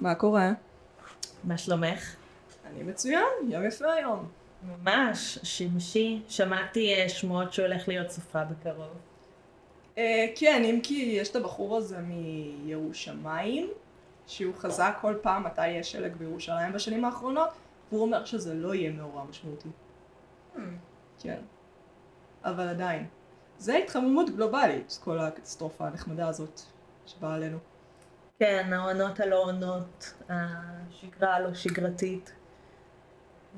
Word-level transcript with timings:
מה 0.00 0.14
קורה? 0.14 0.52
מה 1.44 1.58
שלומך? 1.58 2.14
אני 2.66 2.82
מצוין, 2.82 3.24
יום 3.48 3.66
יפה 3.66 3.92
היום. 3.92 4.28
ממש, 4.62 5.38
שמשי. 5.42 6.22
שמעתי 6.28 6.94
אה, 6.94 7.08
שמועות 7.08 7.52
שהולך 7.52 7.88
להיות 7.88 8.10
סופה 8.10 8.44
בקרוב. 8.44 8.88
אה, 9.98 10.26
כן, 10.36 10.62
אם 10.64 10.80
כי 10.82 10.94
יש 10.94 11.30
את 11.30 11.36
הבחור 11.36 11.76
הזה 11.76 11.98
מירושלים, 11.98 13.68
שהוא 14.26 14.54
חזק 14.54 14.98
כל 15.00 15.14
פעם 15.22 15.44
מתי 15.44 15.68
יש 15.68 15.92
שלג 15.92 16.16
בירושלים 16.16 16.72
בשנים 16.72 17.04
האחרונות, 17.04 17.48
והוא 17.92 18.02
אומר 18.02 18.24
שזה 18.24 18.54
לא 18.54 18.74
יהיה 18.74 18.92
מאורע 18.92 19.24
משמעותי. 19.24 19.68
כן. 21.20 21.38
אבל 22.44 22.68
עדיין. 22.68 23.06
זה 23.58 23.76
התחממות 23.76 24.30
גלובלית, 24.30 24.98
כל 25.04 25.18
הקטסטרופה 25.18 25.86
הנחמדה 25.86 26.28
הזאת 26.28 26.60
שבאה 27.06 27.34
עלינו. 27.34 27.58
כן, 28.38 28.72
העונות 28.72 29.20
הלא 29.20 29.42
עונות, 29.42 30.14
השגרה 30.28 31.34
הלא 31.34 31.54
שגרתית. 31.54 32.32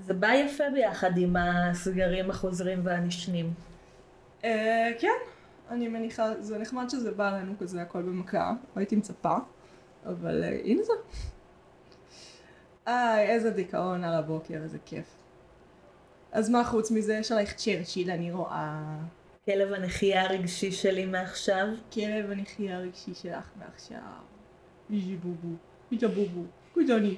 זה 0.01 0.15
בא 0.15 0.27
יפה 0.27 0.65
ביחד 0.75 1.19
עם 1.19 1.37
הסגרים 1.37 2.31
החוזרים 2.31 2.81
והנשנים. 2.85 3.55
אה, 4.45 4.91
כן, 4.99 5.09
אני 5.71 5.89
מניחה, 5.89 6.43
זה 6.43 6.59
נחמד 6.59 6.91
שזה 6.91 7.11
בא 7.11 7.29
עלינו 7.29 7.55
כזה 7.59 7.83
הכל 7.83 8.03
במכה, 8.03 8.53
הייתי 8.77 8.97
מצפה, 8.97 9.37
אבל 10.07 10.45
אה, 10.45 10.59
הנה 10.65 10.83
זה. 10.83 10.93
איי, 12.87 13.29
איזה 13.29 13.51
דיכאון 13.51 14.05
על 14.05 14.15
הבוקר, 14.15 14.55
איזה 14.63 14.79
כיף. 14.85 15.07
אז 16.33 16.51
מה 16.51 16.65
חוץ 16.65 16.91
מזה, 16.91 17.15
יש 17.15 17.33
עלייך 17.33 17.55
צ'רצ'יל, 17.55 18.11
אני 18.11 18.33
רואה. 18.33 18.97
כלב 19.45 19.73
הנחייה 19.73 20.23
הרגשי 20.23 20.73
שלי 20.73 21.07
מעכשיו. 21.07 21.67
כלב 21.93 22.31
הנחייה 22.31 22.77
הרגשי 22.77 23.15
שלך 23.15 23.51
מעכשיו. 23.57 24.40
איז'י 24.93 25.17
בובו, 25.17 25.55
איז'ה 25.93 26.09
בובו, 26.09 26.43
קודוני. 26.75 27.17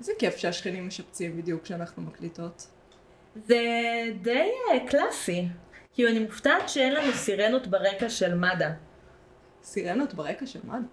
איזה 0.00 0.12
כיף 0.18 0.36
שהשכנים 0.36 0.86
משפצים 0.86 1.36
בדיוק 1.36 1.62
כשאנחנו 1.62 2.02
מקליטות. 2.02 2.66
זה 3.34 3.60
די 4.22 4.50
אה, 4.72 4.88
קלאסי. 4.88 5.48
כאילו 5.92 6.10
אני 6.10 6.18
מופתעת 6.18 6.68
שאין 6.68 6.92
לנו 6.92 7.12
סירנות 7.12 7.66
ברקע 7.66 8.08
של 8.08 8.34
מד"א. 8.34 8.68
סירנות 9.62 10.14
ברקע 10.14 10.46
של 10.46 10.60
מד"א. 10.64 10.86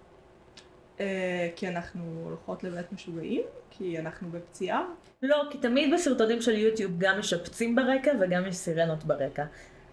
אה, 1.00 1.48
כי 1.56 1.68
אנחנו 1.68 2.22
הולכות 2.24 2.64
לבית 2.64 2.92
משוגעים? 2.92 3.42
כי 3.70 3.98
אנחנו 3.98 4.30
בפציעה? 4.30 4.84
לא, 5.22 5.42
כי 5.50 5.58
תמיד 5.58 5.94
בסרטונים 5.94 6.42
של 6.42 6.56
יוטיוב 6.56 6.92
גם 6.98 7.18
משפצים 7.18 7.76
ברקע 7.76 8.12
וגם 8.20 8.46
יש 8.46 8.56
סירנות 8.56 9.04
ברקע. 9.04 9.44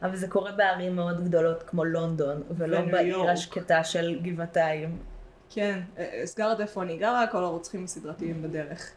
אבל 0.02 0.16
זה 0.16 0.28
קורה 0.28 0.52
בערים 0.52 0.95
מאוד 0.95 1.23
גדולות 1.23 1.64
כמו 1.64 1.86
לונדון, 1.86 2.44
ולא 2.58 2.81
בעיר. 2.81 3.30
השקטה 3.30 3.84
של 3.84 4.20
גבעתיים. 4.22 4.97
כן, 5.50 5.80
אה, 5.97 6.22
הזכרת 6.23 6.59
איפה 6.59 6.83
אני 6.83 6.97
גרה, 6.97 7.28
כל 7.28 7.44
הרוצחים 7.44 7.83
הסדרתיים 7.83 8.42
בדרך. 8.42 8.92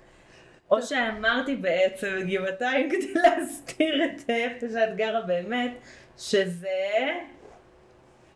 או 0.70 0.82
שאמרתי 0.82 1.56
בעצם 1.56 2.18
גבעתיים 2.26 2.88
כדי 2.92 3.14
להסתיר 3.14 4.04
את 4.04 4.30
איפה 4.30 4.66
שאת 4.72 4.96
גרה 4.96 5.20
באמת, 5.20 5.72
שזה... 6.18 6.68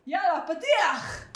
יאללה, 0.07 0.41
פתיח! 0.47 1.26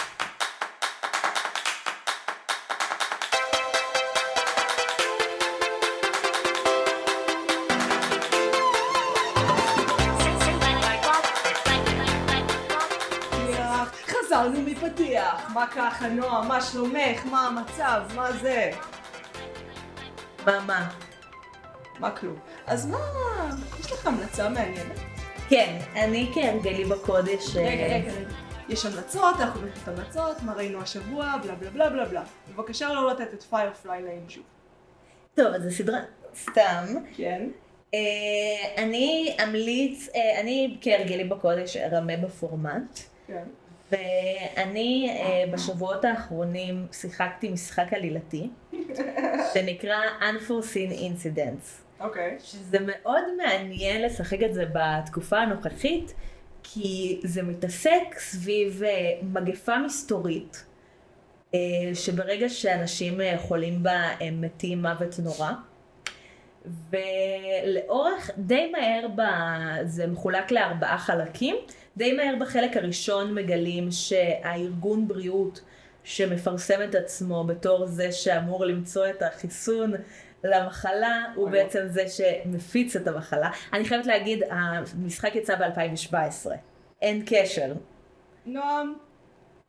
פתיח. 14.41 14.53
חזרנו 14.53 14.71
מפתיח. 14.71 15.51
מה 15.53 15.67
ככה, 15.67 16.09
נועה? 16.09 16.47
מה 16.47 16.61
שלומך? 16.61 17.25
מה 17.25 17.47
המצב? 17.47 18.01
מה 18.15 18.31
זה? 18.31 18.71
מה 20.45 20.59
מה? 20.59 20.89
מה 21.99 22.11
כלום? 22.11 22.39
אז 22.67 22.85
מה? 22.85 22.97
יש 23.79 23.91
לך 23.91 24.07
המלצה 24.07 24.49
מעניינת? 24.49 24.99
כן, 25.49 25.77
אני 25.95 26.31
כהרגלי 26.33 26.85
בקודש... 26.85 27.57
אה, 27.57 27.61
רגע, 27.61 27.85
רגע, 27.85 28.11
רגע. 28.11 28.29
יש 28.69 28.85
המלצות, 28.85 29.35
אנחנו 29.39 29.61
נותנים 29.61 29.83
את 29.83 29.87
המלצות, 29.87 30.43
מה 30.43 30.53
ראינו 30.53 30.81
השבוע, 30.81 31.37
בלה 31.43 31.55
בלה 31.55 31.69
בלה 31.69 31.89
בלה 31.89 32.05
בלה. 32.05 32.23
בבקשה 32.49 32.93
לא 32.93 33.11
לתת 33.11 33.33
את 33.33 33.43
פיירפליי 33.43 34.01
להם 34.01 34.29
שוב. 34.29 34.43
טוב, 35.35 35.47
אז 35.47 35.63
זו 35.63 35.71
סדרה... 35.71 35.99
סתם. 36.35 36.85
כן. 37.15 37.49
אה, 37.93 38.83
אני 38.83 39.35
אמליץ, 39.43 40.09
אה, 40.15 40.39
אני 40.39 40.77
כהרגלי 40.81 41.23
בקודש 41.23 41.77
ארמה 41.77 42.17
בפורמט. 42.17 42.99
כן. 43.27 43.43
ואני 43.91 45.09
אה, 45.09 45.51
בשבועות 45.53 46.05
האחרונים 46.05 46.87
שיחקתי 46.91 47.49
משחק 47.49 47.93
עלילתי 47.93 48.49
שנקרא 49.53 49.97
Unforeseen 50.19 50.91
Incidents 50.93 51.81
אוקיי. 51.99 52.37
שזה 52.39 52.77
מאוד 52.81 53.23
מעניין 53.37 54.01
לשחק 54.01 54.43
את 54.43 54.53
זה 54.53 54.65
בתקופה 54.73 55.37
הנוכחית 55.37 56.13
כי 56.63 57.19
זה 57.23 57.43
מתעסק 57.43 58.15
סביב 58.17 58.83
אה, 58.83 59.11
מגפה 59.21 59.77
מסתורית 59.77 60.65
אה, 61.53 61.59
שברגע 61.93 62.49
שאנשים 62.49 63.19
חולים 63.37 63.83
בה 63.83 64.09
הם 64.19 64.41
מתים 64.41 64.81
מוות 64.81 65.19
נורא 65.19 65.51
ולאורך 66.65 68.31
די 68.37 68.71
מהר 68.71 69.07
ב... 69.15 69.21
זה 69.83 70.07
מחולק 70.07 70.51
לארבעה 70.51 70.97
חלקים 70.97 71.55
די 71.97 72.13
מהר 72.13 72.35
בחלק 72.39 72.77
הראשון 72.77 73.35
מגלים 73.35 73.91
שהארגון 73.91 75.07
בריאות 75.07 75.61
שמפרסם 76.03 76.79
את 76.89 76.95
עצמו 76.95 77.43
בתור 77.43 77.85
זה 77.85 78.11
שאמור 78.11 78.65
למצוא 78.65 79.09
את 79.09 79.21
החיסון 79.21 79.93
למחלה, 80.43 81.25
הוא 81.35 81.45
אוי. 81.45 81.51
בעצם 81.51 81.87
זה 81.87 82.03
שמפיץ 82.07 82.95
את 82.95 83.07
המחלה. 83.07 83.49
אני 83.73 83.85
חייבת 83.85 84.05
להגיד, 84.05 84.43
המשחק 84.49 85.35
יצא 85.35 85.55
ב-2017. 85.55 86.51
אין 87.01 87.23
קשר. 87.25 87.73
נועם, 88.45 88.93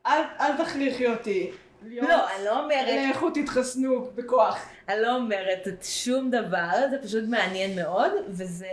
אל, 0.05 0.21
אל 0.39 0.57
תכריחי 0.57 1.07
אותי. 1.07 1.51
לא, 1.85 2.35
אני 2.35 2.45
לא 2.45 2.63
אומרת, 2.63 3.09
לכו 3.09 3.29
תתחסנו 3.29 4.11
בכוח. 4.15 4.69
אני 4.89 5.01
לא 5.01 5.15
אומרת 5.15 5.67
שום 5.81 6.29
דבר, 6.29 6.71
זה 6.89 6.97
פשוט 7.03 7.23
מעניין 7.27 7.75
מאוד, 7.75 8.11
וזה 8.29 8.67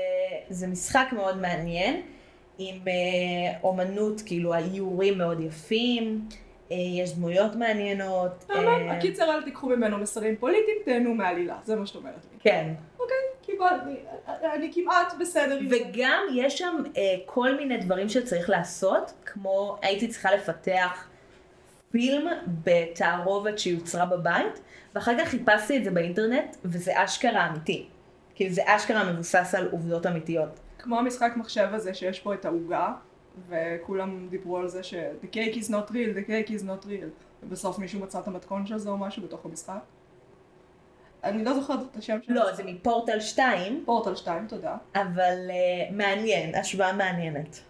זה 0.51 0.67
משחק 0.67 1.07
מאוד 1.13 1.37
מעניין, 1.37 2.03
עם 2.61 2.77
אה, 2.89 3.59
אומנות, 3.63 4.23
כאילו 4.27 4.55
האיורים 4.55 5.19
מאוד 5.19 5.41
יפים, 5.41 6.29
אה, 6.73 6.77
יש 6.77 7.15
דמויות 7.15 7.57
מעניינות. 7.57 8.45
אה, 8.51 8.97
הקיצר 8.97 9.35
אל 9.35 9.43
תיקחו 9.43 9.69
ממנו 9.69 9.99
מסרים 9.99 10.37
פוליטיים, 10.37 10.77
תהנו 10.85 11.15
מעלילה, 11.15 11.57
זה 11.65 11.77
מה 11.77 11.87
שאת 11.87 11.97
אומרת 11.97 12.27
לי. 12.33 12.39
כן, 12.41 12.73
אוקיי, 12.99 13.17
קיבלתי, 13.43 14.01
אני 14.27 14.71
כמעט 14.75 15.15
בסדר 15.21 15.59
עם 15.59 15.69
זה. 15.69 15.77
וגם 15.77 16.23
יש 16.35 16.59
שם 16.59 16.83
כל 17.27 17.57
מיני 17.57 17.77
דברים 17.77 18.09
שצריך 18.09 18.51
לעשות, 18.51 19.13
כמו 19.27 19.77
הייתי 19.83 20.09
צריכה 20.09 20.35
לפתח 20.35 21.09
פילם 21.91 22.27
בתערובת 22.65 23.59
שיוצרה 23.59 24.07
בבית, 24.07 24.61
ואחר 24.95 25.13
כך 25.19 25.29
חיפשתי 25.29 25.77
את 25.77 25.85
זה 25.85 25.91
באינטרנט, 25.91 26.57
וזה 26.65 27.05
אשכרה 27.05 27.49
אמיתי. 27.49 27.87
כאילו 28.35 28.53
זה 28.53 28.63
אשכרה 28.67 29.13
מבוסס 29.13 29.55
על 29.55 29.69
עובדות 29.71 30.07
אמיתיות. 30.07 30.61
כמו 30.83 30.99
המשחק 30.99 31.33
מחשב 31.37 31.69
הזה 31.73 31.95
שיש 31.95 32.21
פה 32.21 32.35
את 32.35 32.45
העוגה, 32.45 32.93
וכולם 33.49 34.29
דיברו 34.31 34.59
על 34.59 34.69
זה 34.69 34.83
ש- 34.83 34.95
the 34.95 35.27
cake 35.35 35.55
is 35.55 35.69
not 35.69 35.91
real, 35.91 36.17
the 36.17 36.29
cake 36.29 36.51
is 36.51 36.63
not 36.63 36.85
real, 36.87 37.09
ובסוף 37.43 37.79
מישהו 37.79 38.01
מצא 38.01 38.21
את 38.21 38.29
המתכון 38.29 38.67
של 38.67 38.79
זה 38.79 38.91
או 38.91 38.99
משהו 38.99 39.23
בתוך 39.23 39.45
המשחק. 39.45 39.79
אני 41.25 41.45
לא 41.45 41.55
זוכרת 41.55 41.81
את 41.91 41.97
השם 41.97 42.19
של 42.23 42.33
לא, 42.33 42.53
זה 42.53 42.63
מפורטל 42.65 43.21
2, 43.21 43.83
פורטל 43.87 44.15
2, 44.15 44.47
תודה. 44.47 44.77
אבל 44.95 45.35
uh, 45.49 45.93
מעניין, 45.95 46.55
השוואה 46.55 46.93
מעניינת. 46.93 47.61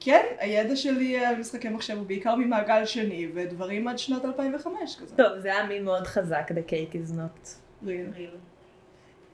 כן, 0.00 0.22
הידע 0.38 0.76
שלי 0.76 1.26
על 1.26 1.36
משחקי 1.36 1.68
מחשב 1.68 1.96
הוא 1.98 2.06
בעיקר 2.06 2.34
ממעגל 2.34 2.84
שני, 2.84 3.28
ודברים 3.34 3.88
עד 3.88 3.98
שנת 3.98 4.24
2005 4.24 4.96
כזה. 4.96 5.16
טוב, 5.16 5.38
זה 5.38 5.48
היה 5.48 5.66
מין 5.66 5.84
מאוד 5.84 6.06
חזק, 6.06 6.50
the 6.50 6.70
cake 6.70 6.92
is 6.94 7.12
not 7.12 7.48
real. 7.84 8.16
real. 8.16 8.36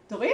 תורי? 0.06 0.30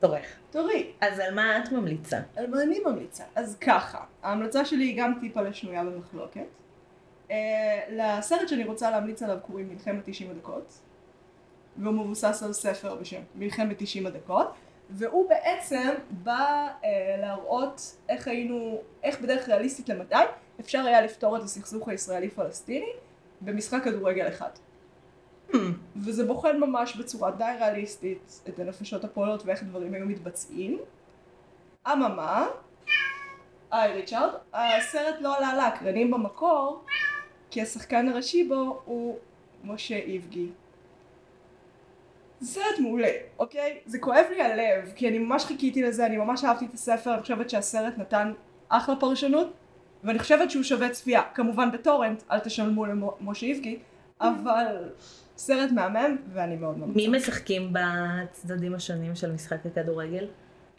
תורך. 0.00 0.26
תורי. 0.50 0.92
אז 1.00 1.18
על 1.18 1.34
מה 1.34 1.58
את 1.58 1.72
ממליצה? 1.72 2.20
על 2.36 2.46
מה 2.46 2.62
אני 2.62 2.78
ממליצה? 2.86 3.24
אז 3.34 3.56
ככה, 3.60 4.04
ההמלצה 4.22 4.64
שלי 4.64 4.84
היא 4.84 5.02
גם 5.02 5.14
טיפה 5.20 5.42
לשנויה 5.42 5.84
במחלוקת. 5.84 6.44
Uh, 7.28 7.32
לסרט 7.90 8.48
שאני 8.48 8.64
רוצה 8.64 8.90
להמליץ 8.90 9.22
עליו 9.22 9.36
קוראים 9.46 9.68
מלחמת 9.68 10.02
90 10.06 10.30
הדקות, 10.30 10.78
והוא 11.76 11.94
מבוסס 11.94 12.42
על 12.42 12.52
ספר 12.52 12.94
בשם 12.94 13.20
מלחמת 13.34 13.76
90 13.78 14.06
הדקות, 14.06 14.52
והוא 14.90 15.28
בעצם 15.28 15.90
בא 16.10 16.68
uh, 16.82 16.86
להראות 17.20 17.96
איך 18.08 18.28
היינו, 18.28 18.80
איך 19.02 19.20
בדרך 19.20 19.48
ריאליסטית 19.48 19.88
למדי 19.88 20.24
אפשר 20.60 20.78
היה 20.86 21.00
לפתור 21.00 21.36
את 21.36 21.42
הסכסוך 21.42 21.88
הישראלי-פלסטיני 21.88 22.92
במשחק 23.40 23.84
כדורגל 23.84 24.28
אחד. 24.28 24.50
Hmm, 25.52 25.56
וזה 25.96 26.24
בוחן 26.24 26.60
ממש 26.60 26.96
בצורה 26.96 27.30
די 27.30 27.44
ריאליסטית 27.60 28.40
את 28.48 28.58
הנפשות 28.58 29.04
הפועלות 29.04 29.42
ואיך 29.46 29.62
דברים 29.62 29.94
היו 29.94 30.06
מתבצעים. 30.06 30.78
אממה, 31.92 32.46
היי 33.70 33.92
ריצ'רד, 33.92 34.30
הסרט 34.52 35.14
לא 35.20 35.36
עלה 35.36 35.56
לאקרנים 35.56 36.10
במקור, 36.10 36.84
כי 37.50 37.62
השחקן 37.62 38.08
הראשי 38.08 38.44
בו 38.44 38.82
הוא 38.84 39.18
משה 39.64 39.96
איבגי. 39.96 40.48
זה 42.40 42.46
סרט 42.46 42.78
מעולה, 42.78 43.12
אוקיי? 43.38 43.78
זה 43.86 43.98
כואב 43.98 44.24
לי 44.30 44.42
הלב, 44.42 44.92
כי 44.96 45.08
אני 45.08 45.18
ממש 45.18 45.44
חיכיתי 45.44 45.82
לזה, 45.82 46.06
אני 46.06 46.16
ממש 46.16 46.44
אהבתי 46.44 46.64
את 46.64 46.74
הספר, 46.74 47.14
אני 47.14 47.22
חושבת 47.22 47.50
שהסרט 47.50 47.98
נתן 47.98 48.32
אחלה 48.68 48.96
פרשנות, 48.96 49.52
ואני 50.04 50.18
חושבת 50.18 50.50
שהוא 50.50 50.62
שווה 50.62 50.90
צפייה. 50.90 51.22
כמובן 51.34 51.72
ב 51.72 51.78
torrent, 51.78 52.22
אל 52.30 52.38
תשלמו 52.38 52.86
למשה 52.86 53.46
אדרי, 53.46 53.78
אבל 54.20 54.88
סרט 55.40 55.70
מהמם, 55.72 56.16
ואני 56.32 56.56
מאוד 56.56 56.78
ממליצה. 56.78 57.10
מי 57.10 57.18
משחקים 57.18 57.72
בצדדים 57.72 58.74
השונים 58.74 59.14
של 59.14 59.32
משחק 59.32 59.66
הכדורגל? 59.66 60.26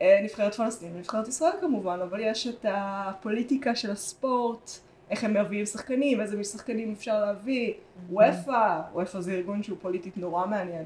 אה, 0.01 0.19
נבחרת 0.23 0.55
פלסטין, 0.55 0.97
נבחרת 0.97 1.27
ישראל 1.27 1.51
כמובן, 1.61 1.99
אבל 2.03 2.19
יש 2.19 2.47
את 2.47 2.65
הפוליטיקה 2.69 3.75
של 3.75 3.91
הספורט, 3.91 4.71
איך 5.09 5.23
הם 5.23 5.33
מביאים 5.33 5.65
שחקנים, 5.65 6.21
איזה 6.21 6.37
שחקנים 6.37 6.91
אפשר 6.91 7.25
להביא, 7.25 7.73
ואופ"א, 8.09 8.81
אופ"א 8.93 9.21
זה 9.21 9.31
ארגון 9.31 9.63
שהוא 9.63 9.77
פוליטית 9.81 10.17
נורא 10.17 10.45
מעניין. 10.45 10.85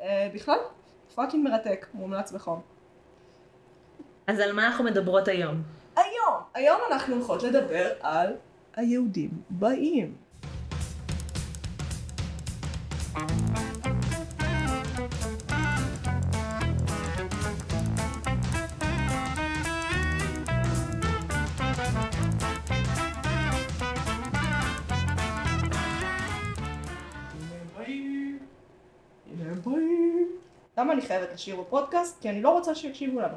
אה, 0.00 0.30
בכלל, 0.34 0.58
fucking 1.14 1.44
מרתק, 1.48 1.86
מומלץ 1.94 2.32
בחום. 2.32 2.60
אז 4.26 4.40
על 4.40 4.52
מה 4.52 4.66
אנחנו 4.66 4.84
מדברות 4.84 5.28
היום? 5.28 5.62
היום, 5.96 6.42
היום 6.54 6.80
אנחנו 6.92 7.14
הולכות 7.14 7.42
לדבר 7.42 7.90
על 8.00 8.32
היהודים 8.76 9.30
באים. 9.50 10.21
למה 30.78 30.92
אני 30.92 31.02
חייבת 31.02 31.32
לשיר 31.34 31.60
בפודקאסט? 31.60 32.22
כי 32.22 32.30
אני 32.30 32.42
לא 32.42 32.50
רוצה 32.50 32.74
שיקשיבו 32.74 33.20
לנו. 33.20 33.36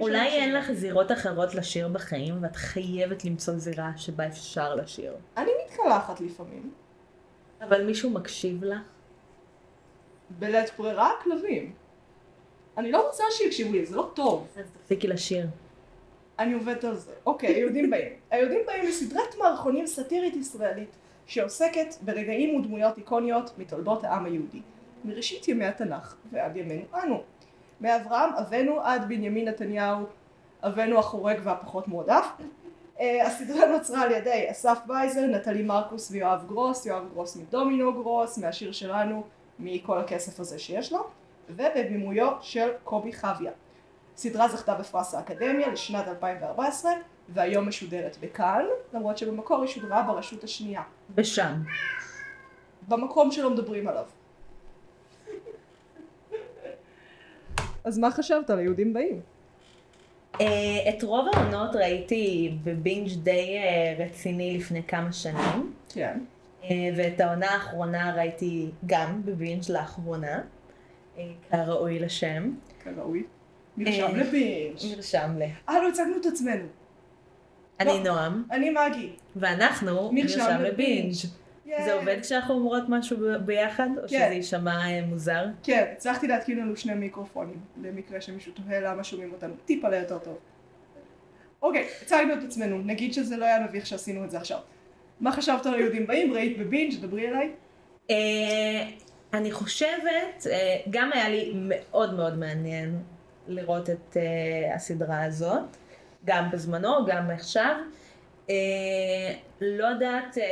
אולי. 0.00 0.28
אין 0.28 0.54
לך 0.54 0.72
זירות 0.72 1.12
אחרות 1.12 1.54
לשיר 1.54 1.88
בחיים, 1.88 2.42
ואת 2.42 2.56
חייבת 2.56 3.24
למצוא 3.24 3.54
זירה 3.54 3.90
שבה 3.96 4.26
אפשר 4.26 4.74
לשיר. 4.74 5.12
אני 5.36 5.50
מתקלחת 5.64 6.20
לפעמים. 6.20 6.70
אבל 7.60 7.84
מישהו 7.84 8.10
מקשיב 8.10 8.64
לך? 8.64 8.78
בלית 10.30 10.72
ברירה 10.78 11.10
כלבים. 11.22 11.72
אני 12.78 12.92
לא 12.92 13.06
רוצה 13.06 13.24
שיקשיבו 13.30 13.72
לי, 13.72 13.86
זה 13.86 13.96
לא 13.96 14.10
טוב. 14.14 14.48
אז 14.56 14.64
תפסיקי 14.80 15.08
לשיר. 15.08 15.46
אני 16.38 16.52
עובדת 16.52 16.84
על 16.84 16.96
זה. 16.96 17.12
אוקיי, 17.26 17.54
היהודים 17.54 17.90
באים. 17.90 18.12
היהודים 18.30 18.60
באים 18.66 18.84
לסדרת 18.88 19.34
מערכונים 19.38 19.86
סאטירית 19.86 20.36
ישראלית 20.36 20.96
שעוסקת 21.26 21.94
ברגעים 22.02 22.60
ודמויות 22.60 22.98
איקוניות 22.98 23.58
מתולדות 23.58 24.04
העם 24.04 24.24
היהודי. 24.24 24.60
מראשית 25.04 25.48
ימי 25.48 25.64
התנ"ך 25.64 26.16
ועד 26.32 26.56
ימינו 26.56 26.84
אנו. 27.04 27.22
מאברהם 27.80 28.34
אבינו 28.34 28.80
עד 28.80 29.08
בנימין 29.08 29.48
נתניהו, 29.48 30.04
אבינו 30.62 30.98
החורג 30.98 31.36
והפחות 31.42 31.88
מועדף. 31.88 32.26
אה, 33.00 33.26
הסדרה 33.26 33.66
נוצרה 33.66 34.02
על 34.02 34.10
ידי 34.10 34.46
אסף 34.50 34.78
וייזר, 34.88 35.26
נטלי 35.26 35.62
מרקוס 35.62 36.10
ויואב 36.10 36.44
גרוס, 36.46 36.86
יואב 36.86 37.08
גרוס 37.12 37.36
מדומינו 37.36 37.92
גרוס, 37.92 38.38
מהשיר 38.38 38.72
שלנו, 38.72 39.22
מכל 39.58 39.98
הכסף 39.98 40.40
הזה 40.40 40.58
שיש 40.58 40.92
לו, 40.92 41.06
ובבימויו 41.48 42.32
של 42.40 42.68
קובי 42.84 43.12
חביה. 43.12 43.52
סדרה 44.16 44.48
זכתה 44.48 44.74
בפרס 44.74 45.14
האקדמיה 45.14 45.68
לשנת 45.68 46.08
2014, 46.08 46.92
והיום 47.28 47.68
משודרת 47.68 48.16
בכאן, 48.20 48.64
למרות 48.92 49.18
שבמקור 49.18 49.62
היא 49.62 49.68
שודרה 49.68 50.02
ברשות 50.02 50.44
השנייה, 50.44 50.82
ושם. 51.14 51.52
במקום 52.88 53.30
שלא 53.30 53.50
מדברים 53.50 53.88
עליו. 53.88 54.04
אז 57.84 57.98
מה 57.98 58.10
חשבת 58.10 58.50
על 58.50 58.58
היהודים 58.58 58.92
באים? 58.92 59.20
אה, 60.40 60.46
את 60.88 61.02
רוב 61.02 61.28
העונות 61.34 61.76
ראיתי 61.76 62.54
בבינג' 62.64 63.08
די 63.22 63.56
אה, 63.58 64.04
רציני 64.04 64.58
לפני 64.58 64.82
כמה 64.82 65.12
שנים, 65.12 65.72
כן. 65.88 66.18
אה, 66.64 66.68
ואת 66.96 67.20
העונה 67.20 67.50
האחרונה 67.50 68.14
ראיתי 68.14 68.70
גם 68.86 69.22
בבינג' 69.24 69.62
לאחרונה, 69.70 70.40
כראוי 71.50 71.98
לשם. 71.98 72.50
כראוי. 72.84 73.22
נרשם 73.76 74.16
לבינג'. 74.16 74.96
נרשם 74.96 75.30
ל... 75.38 75.42
אה, 75.68 75.82
לא 75.82 75.88
הצגנו 75.88 76.16
את 76.20 76.26
עצמנו. 76.26 76.64
אני. 77.80 78.02
נועם, 78.02 78.44
אני 78.50 78.70
מגי. 78.70 79.12
ואנחנו 79.36 80.10
נרשם 80.12 80.58
לבינג'. 80.60 81.14
זה 81.84 81.92
עובד 81.92 82.18
כשאנחנו 82.20 82.54
אומרות 82.54 82.82
משהו 82.88 83.16
ב- 83.16 83.36
ביחד, 83.36 83.88
או 83.96 84.02
כן. 84.02 84.08
שזה 84.08 84.18
יישמע 84.18 84.90
אה, 84.90 85.02
מוזר? 85.06 85.44
כן, 85.62 85.84
הצלחתי 85.92 86.28
להתקין 86.28 86.58
לנו 86.58 86.76
שני 86.76 86.94
מיקרופונים, 86.94 87.60
למקרה 87.82 88.20
שמישהו 88.20 88.52
תוהה 88.52 88.80
למה 88.80 89.04
שומעים 89.04 89.32
אותנו 89.32 89.54
טיפה 89.64 89.88
ליותר 89.88 90.18
טוב. 90.18 90.38
אוקיי, 91.62 91.88
הצגנו 92.02 92.34
את 92.34 92.42
עצמנו, 92.46 92.78
נגיד 92.78 93.12
שזה 93.14 93.36
לא 93.36 93.44
היה 93.44 93.60
מביך 93.60 93.86
שעשינו 93.86 94.24
את 94.24 94.30
זה 94.30 94.36
עכשיו. 94.36 94.58
מה 95.20 95.32
חשבת 95.32 95.66
על 95.66 95.74
היהודים 95.74 96.06
באים? 96.06 96.32
ראית 96.32 96.58
בבינג'? 96.58 97.00
דברי 97.00 97.28
אליי. 97.28 97.50
אה, 98.10 98.86
אני 99.34 99.52
חושבת, 99.52 100.46
אה, 100.50 100.76
גם 100.90 101.10
היה 101.14 101.28
לי 101.28 101.52
מאוד 101.54 102.14
מאוד 102.14 102.38
מעניין 102.38 103.02
לראות 103.48 103.90
את 103.90 104.16
הסדרה 104.74 105.24
הזאת, 105.24 105.76
גם 106.24 106.50
בזמנו, 106.52 107.06
גם 107.06 107.30
עכשיו. 107.30 107.74
אה, 108.50 109.34
לא 109.60 109.86
יודעת, 109.86 110.38
אה, 110.38 110.44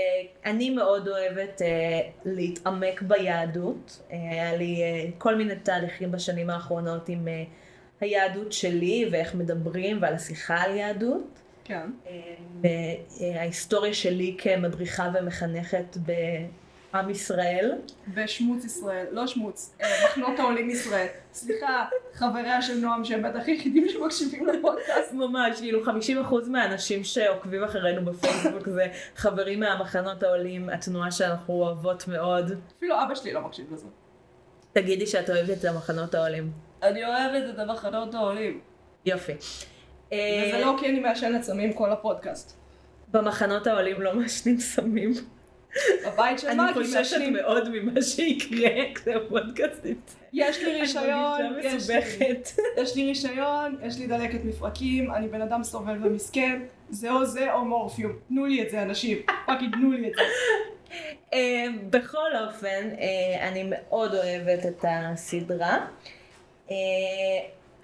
אני 0.50 0.70
מאוד 0.70 1.08
אוהבת 1.08 1.62
אה, 1.62 2.00
להתעמק 2.24 3.02
ביהדות. 3.02 4.02
אה, 4.12 4.16
היה 4.30 4.56
לי 4.56 4.82
אה, 4.82 5.10
כל 5.18 5.34
מיני 5.34 5.54
תהליכים 5.56 6.12
בשנים 6.12 6.50
האחרונות 6.50 7.08
עם 7.08 7.28
אה, 7.28 7.44
היהדות 8.00 8.52
שלי 8.52 9.08
ואיך 9.12 9.34
מדברים 9.34 9.98
ועל 10.02 10.14
השיחה 10.14 10.56
על 10.56 10.76
יהדות. 10.76 11.40
כן. 11.64 11.90
ההיסטוריה 13.34 13.94
שלי 13.94 14.36
כמדריכה 14.38 15.10
ומחנכת 15.14 15.96
בעם 16.92 17.10
ישראל. 17.10 17.72
ושמוץ 18.14 18.64
ישראל, 18.64 19.06
לא 19.10 19.26
שמוץ, 19.26 19.76
אה, 19.82 19.86
מחנות 20.06 20.38
העולים 20.38 20.70
ישראל. 20.70 21.06
סליחה, 21.32 21.86
חבריה 22.14 22.62
של 22.62 22.74
נועם 22.74 23.04
שהם 23.04 23.22
בטח 23.22 23.46
היחידים 23.46 23.88
שמקשיבים 23.88 24.46
לפודקאסט. 24.46 25.12
ממש, 25.12 25.58
כאילו 25.58 25.84
50% 25.84 25.88
מהאנשים 26.48 27.04
שעוקבים 27.04 27.64
אחרינו 27.64 28.04
בפייסבוק 28.04 28.68
זה 28.68 28.86
חברים 29.16 29.60
מהמחנות 29.60 30.22
העולים, 30.22 30.68
התנועה 30.70 31.10
שאנחנו 31.10 31.54
אוהבות 31.54 32.08
מאוד. 32.08 32.52
אפילו 32.76 32.94
אבא 33.02 33.14
שלי 33.14 33.32
לא 33.32 33.40
מקשיב 33.40 33.72
לזה. 33.72 33.86
תגידי 34.72 35.06
שאת 35.06 35.30
אוהבת 35.30 35.58
את 35.60 35.64
המחנות 35.64 36.14
העולים. 36.14 36.50
אני 36.82 37.04
אוהבת 37.04 37.54
את 37.54 37.58
המחנות 37.58 38.14
העולים. 38.14 38.60
יופי. 39.06 39.32
אה, 40.12 40.44
וזה 40.48 40.64
לא 40.64 40.76
כי 40.80 40.88
אני 40.88 41.00
מעשנת 41.00 41.42
סמים 41.42 41.72
כל 41.72 41.92
הפודקאסט. 41.92 42.56
במחנות 43.08 43.66
העולים 43.66 44.00
לא 44.00 44.14
מעשנים 44.14 44.60
סמים. 44.60 45.12
בבית 46.06 46.38
של 46.38 46.48
אני 46.48 46.62
מגי 46.62 46.72
חוששת. 46.72 47.16
מאוד 47.32 47.68
ממה 47.68 48.02
שיקרה 48.02 48.70
כשהפודקאסט 48.94 49.84
יצא. 49.84 50.18
יש 50.32 50.58
לי 50.58 50.70
אני 50.70 50.80
רישיון, 50.80 51.58
יש 51.62 51.90
לי-. 51.90 52.34
יש 52.76 52.96
לי 52.96 53.06
רישיון, 53.06 53.78
יש 53.82 53.98
לי 53.98 54.06
דלקת 54.06 54.44
מפרקים, 54.44 55.14
אני 55.14 55.28
בן 55.28 55.42
אדם 55.42 55.64
סובל 55.64 56.06
ומסכן, 56.06 56.62
זה 56.90 57.10
או 57.10 57.24
זה 57.24 57.52
או 57.52 57.64
מורפיום. 57.64 58.12
תנו 58.28 58.46
לי 58.46 58.62
את 58.62 58.70
זה 58.70 58.82
אנשים, 58.82 59.18
fucking 59.46 59.74
תנו 59.74 59.92
לי 59.92 60.08
את 60.08 60.12
זה. 60.14 60.22
אה, 61.32 61.66
בכל 61.90 62.30
אופן, 62.46 62.88
אה, 63.00 63.48
אני 63.48 63.62
מאוד 63.70 64.14
אוהבת 64.14 64.66
את 64.66 64.84
הסדרה, 64.88 65.86
אה, 66.70 66.76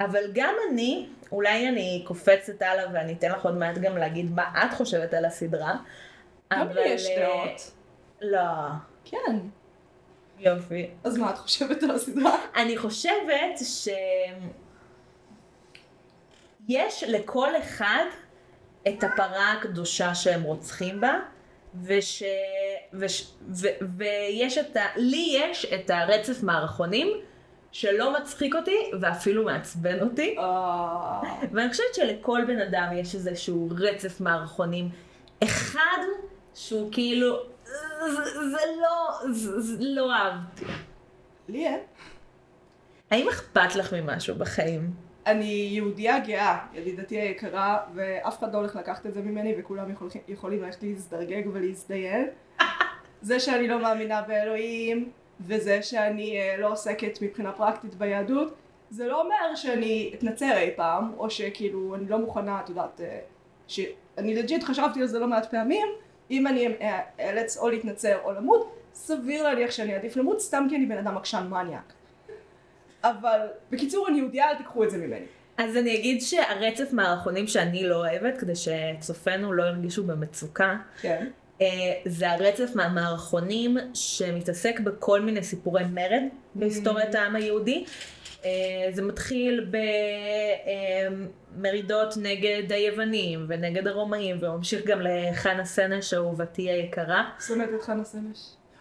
אבל 0.00 0.22
גם 0.32 0.54
אני, 0.70 1.06
אולי 1.32 1.68
אני 1.68 2.02
קופצת 2.06 2.62
הלאה 2.62 2.84
ואני 2.92 3.12
אתן 3.12 3.30
לך 3.30 3.44
עוד 3.44 3.56
מעט 3.56 3.78
גם 3.78 3.96
להגיד 3.96 4.30
מה 4.34 4.44
את 4.64 4.74
חושבת 4.74 5.14
על 5.14 5.24
הסדרה. 5.24 5.74
גם 6.52 6.70
לי 6.70 6.88
יש 6.88 7.06
אה, 7.06 7.16
דעות. 7.22 7.75
לא, 8.20 8.40
כן. 9.04 9.38
יופי. 10.38 10.90
אז 11.04 11.18
מה 11.18 11.30
את 11.30 11.38
חושבת 11.38 11.82
על 11.82 11.90
הסדרה? 11.90 12.36
אני 12.56 12.78
חושבת 12.78 13.58
ש... 13.62 13.88
יש 16.68 17.04
לכל 17.08 17.56
אחד 17.56 18.04
את 18.88 19.04
הפרה 19.04 19.52
הקדושה 19.52 20.14
שהם 20.14 20.42
רוצחים 20.42 21.00
בה, 21.00 21.18
וש... 21.82 22.22
וש... 22.92 23.32
ו... 23.48 23.66
ויש 23.96 24.58
את 24.58 24.76
ה... 24.76 24.84
לי 24.96 25.38
יש 25.38 25.64
את 25.74 25.90
הרצף 25.90 26.42
מערכונים 26.42 27.08
שלא 27.72 28.20
מצחיק 28.20 28.54
אותי 28.54 28.90
ואפילו 29.00 29.44
מעצבן 29.44 30.00
אותי. 30.00 30.36
אה, 30.38 31.20
ואני 31.52 31.70
חושבת 31.70 31.94
שלכל 31.94 32.42
בן 32.46 32.60
אדם 32.60 32.88
יש 32.96 33.14
איזשהו 33.14 33.68
רצף 33.78 34.20
מערכונים. 34.20 34.88
אחד 35.44 35.98
שהוא 36.54 36.92
כאילו, 36.92 37.36
זה, 37.66 38.58
לא, 38.82 39.18
זה, 39.30 39.76
לא 39.80 40.12
אהבתי. 40.12 40.64
לי 41.48 41.66
אין. 41.66 41.80
האם 43.10 43.28
אכפת 43.28 43.74
לך 43.74 43.94
ממשהו 43.94 44.34
בחיים? 44.34 44.90
אני 45.26 45.68
יהודייה 45.72 46.18
גאה, 46.18 46.58
ידידתי 46.74 47.20
היקרה, 47.20 47.78
ואף 47.94 48.38
אחד 48.38 48.52
לא 48.52 48.58
הולך 48.58 48.76
לקחת 48.76 49.06
את 49.06 49.14
זה 49.14 49.22
ממני, 49.22 49.54
וכולם 49.58 49.90
יכולים, 49.90 50.12
יכולים 50.28 50.62
ללכת 50.62 50.82
להזדרגג 50.82 51.42
ולהזדיין. 51.52 52.28
זה 53.22 53.40
שאני 53.40 53.68
לא 53.68 53.82
מאמינה 53.82 54.22
באלוהים, 54.22 55.10
וזה 55.40 55.82
שאני 55.82 56.40
אה, 56.40 56.56
לא 56.56 56.72
עוסקת 56.72 57.18
מבחינה 57.22 57.52
פרקטית 57.52 57.94
ביהדות, 57.94 58.54
זה 58.90 59.06
לא 59.06 59.22
אומר 59.22 59.54
שאני 59.54 60.10
אתנצר 60.14 60.56
אי 60.56 60.70
פעם, 60.76 61.12
או 61.18 61.30
שכאילו 61.30 61.94
אני 61.94 62.08
לא 62.08 62.18
מוכנה, 62.18 62.60
את 62.60 62.68
יודעת, 62.68 63.00
אה, 63.00 63.20
שאני 63.68 64.34
legit 64.34 64.64
חשבתי 64.64 65.00
על 65.00 65.06
זה 65.06 65.18
לא 65.18 65.26
מעט 65.26 65.50
פעמים, 65.50 65.86
אם 66.30 66.46
אני 66.46 66.66
אה, 66.80 67.00
אאלץ 67.20 67.56
או 67.56 67.68
להתנצר 67.68 68.18
או 68.24 68.32
למות, 68.32 68.76
סביר 68.94 69.42
להניח 69.42 69.70
שאני 69.70 69.94
אעדיף 69.94 70.16
למות 70.16 70.40
סתם 70.40 70.66
כי 70.70 70.76
אני 70.76 70.86
בן 70.86 70.98
אדם 70.98 71.16
עקשן 71.16 71.46
מניאק. 71.50 71.92
אבל 73.04 73.40
בקיצור 73.70 74.08
אני 74.08 74.18
יהודייה, 74.18 74.50
אל 74.50 74.54
תיקחו 74.54 74.84
את 74.84 74.90
זה 74.90 74.98
ממני. 74.98 75.26
אז 75.58 75.76
אני 75.76 75.96
אגיד 75.96 76.20
שהרצף 76.22 76.92
מערכונים 76.92 77.46
שאני 77.46 77.88
לא 77.88 77.96
אוהבת, 77.96 78.38
כדי 78.38 78.52
שצופינו 78.56 79.52
לא 79.52 79.62
ירגישו 79.64 80.04
במצוקה, 80.04 80.76
כן. 81.00 81.26
אה, 81.60 81.66
זה 82.04 82.30
הרצף 82.30 82.70
מהמערכונים 82.74 83.76
שמתעסק 83.94 84.80
בכל 84.80 85.20
מיני 85.20 85.42
סיפורי 85.42 85.84
מרד 85.92 86.22
בהיסטוריית 86.54 87.14
העם 87.14 87.36
היהודי. 87.36 87.84
אה, 88.44 88.50
זה 88.92 89.02
מתחיל 89.02 89.70
במרידות 91.56 92.14
נגד 92.16 92.72
היוונים 92.72 93.46
ונגד 93.48 93.86
הרומאים, 93.86 94.36
וממשיך 94.40 94.86
גם 94.86 95.00
לחנה 95.00 95.64
סנש 95.64 96.14
אהובתי 96.14 96.70
היקרה. 96.70 97.30
שונאת 97.46 97.68
את 97.74 97.82
חנה 97.82 98.04
סנש. 98.04 98.38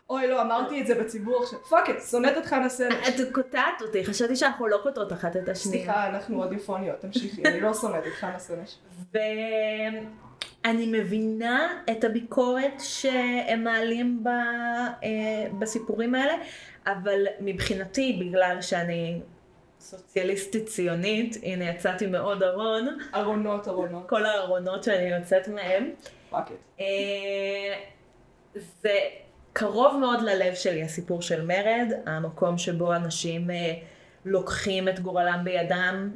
אוי 0.09 0.27
לא, 0.27 0.41
אמרתי 0.41 0.81
את 0.81 0.87
זה 0.87 0.95
בציבור 0.95 1.43
עכשיו. 1.43 1.59
fuck 1.59 1.89
את, 1.89 1.95
שונאת 2.11 2.37
את 2.37 2.45
חנה 2.45 2.69
סנש. 2.69 3.07
את 3.07 3.33
קוטעת 3.33 3.81
אותי, 3.81 4.05
חשבתי 4.05 4.35
שאנחנו 4.35 4.67
לא 4.67 4.79
קוטעות 4.83 5.13
אחת 5.13 5.37
את 5.37 5.49
השנייה. 5.49 5.83
סליחה, 5.83 6.09
אנחנו 6.09 6.41
רדיופוניות, 6.41 6.99
תמשיכי, 6.99 7.43
אני 7.45 7.61
לא 7.61 7.73
שונאת 7.73 8.07
את 8.07 8.13
חנה 8.13 8.39
סנש. 8.39 8.77
ואני 9.13 10.87
מבינה 10.87 11.81
את 11.91 12.03
הביקורת 12.03 12.79
שהם 12.79 13.63
מעלים 13.63 14.23
ב... 14.23 14.27
אה, 14.27 15.47
בסיפורים 15.59 16.15
האלה, 16.15 16.33
אבל 16.87 17.25
מבחינתי, 17.39 18.19
בגלל 18.21 18.57
שאני 18.61 19.21
סוציאליסטית 19.85 20.65
ציונית, 20.65 21.37
הנה 21.43 21.69
יצאתי 21.69 22.07
מאוד 22.07 22.43
ארון, 22.43 22.97
ארונות, 23.15 23.67
ארונות. 23.67 24.09
כל 24.09 24.25
הארונות 24.25 24.83
שאני 24.83 25.15
יוצאת 25.17 25.47
מהם. 25.47 25.89
אה, 26.79 26.85
זה 28.81 28.99
קרוב 29.53 29.97
מאוד 29.97 30.21
ללב 30.21 30.53
שלי 30.53 30.83
הסיפור 30.83 31.21
של 31.21 31.45
מרד, 31.45 31.91
המקום 32.05 32.57
שבו 32.57 32.95
אנשים 32.95 33.51
אה, 33.51 33.73
לוקחים 34.25 34.89
את 34.89 34.99
גורלם 34.99 35.41
בידם 35.43 36.11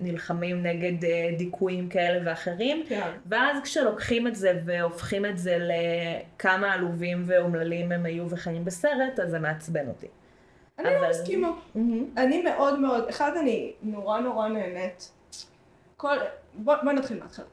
ונלחמים 0.00 0.62
נגד 0.62 1.04
אה, 1.04 1.30
דיכויים 1.38 1.88
כאלה 1.88 2.20
ואחרים. 2.24 2.84
כן. 2.88 3.10
ואז 3.26 3.62
כשלוקחים 3.62 4.26
את 4.26 4.36
זה 4.36 4.60
והופכים 4.64 5.26
את 5.26 5.38
זה 5.38 5.58
לכמה 5.60 6.72
עלובים 6.72 7.22
ואומללים 7.26 7.92
הם 7.92 8.06
היו 8.06 8.30
וחיים 8.30 8.64
בסרט, 8.64 9.20
אז 9.22 9.30
זה 9.30 9.38
מעצבן 9.38 9.88
אותי. 9.88 10.08
אני 10.78 10.88
אבל- 10.88 11.02
לא 11.04 11.10
מסכימה. 11.10 11.50
מהמם. 11.74 12.04
אני 12.16 12.42
מאוד 12.42 12.78
מאוד, 12.80 13.08
אחד 13.08 13.36
אני 13.36 13.72
נורא 13.82 14.20
נורא 14.20 14.48
נהנית. 14.48 15.10
כל, 15.96 16.16
בוא, 16.54 16.74
בוא 16.82 16.92
נתחיל 16.92 17.18
מההתחלה. 17.18 17.44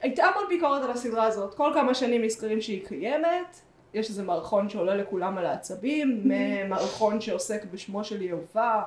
הייתה 0.00 0.24
המון 0.26 0.44
ביקורת 0.48 0.82
על 0.82 0.90
הסדרה 0.90 1.24
הזאת, 1.24 1.54
כל 1.54 1.70
כמה 1.74 1.94
שנים 1.94 2.22
נזכרים 2.22 2.60
שהיא 2.60 2.86
קיימת, 2.86 3.60
יש 3.94 4.08
איזה 4.08 4.22
מערכון 4.22 4.68
שעולה 4.68 4.94
לכולם 4.96 5.38
על 5.38 5.46
העצבים, 5.46 6.22
מערכון 6.68 7.20
שעוסק 7.20 7.64
בשמו 7.64 8.04
של 8.04 8.22
יהובה, 8.22 8.82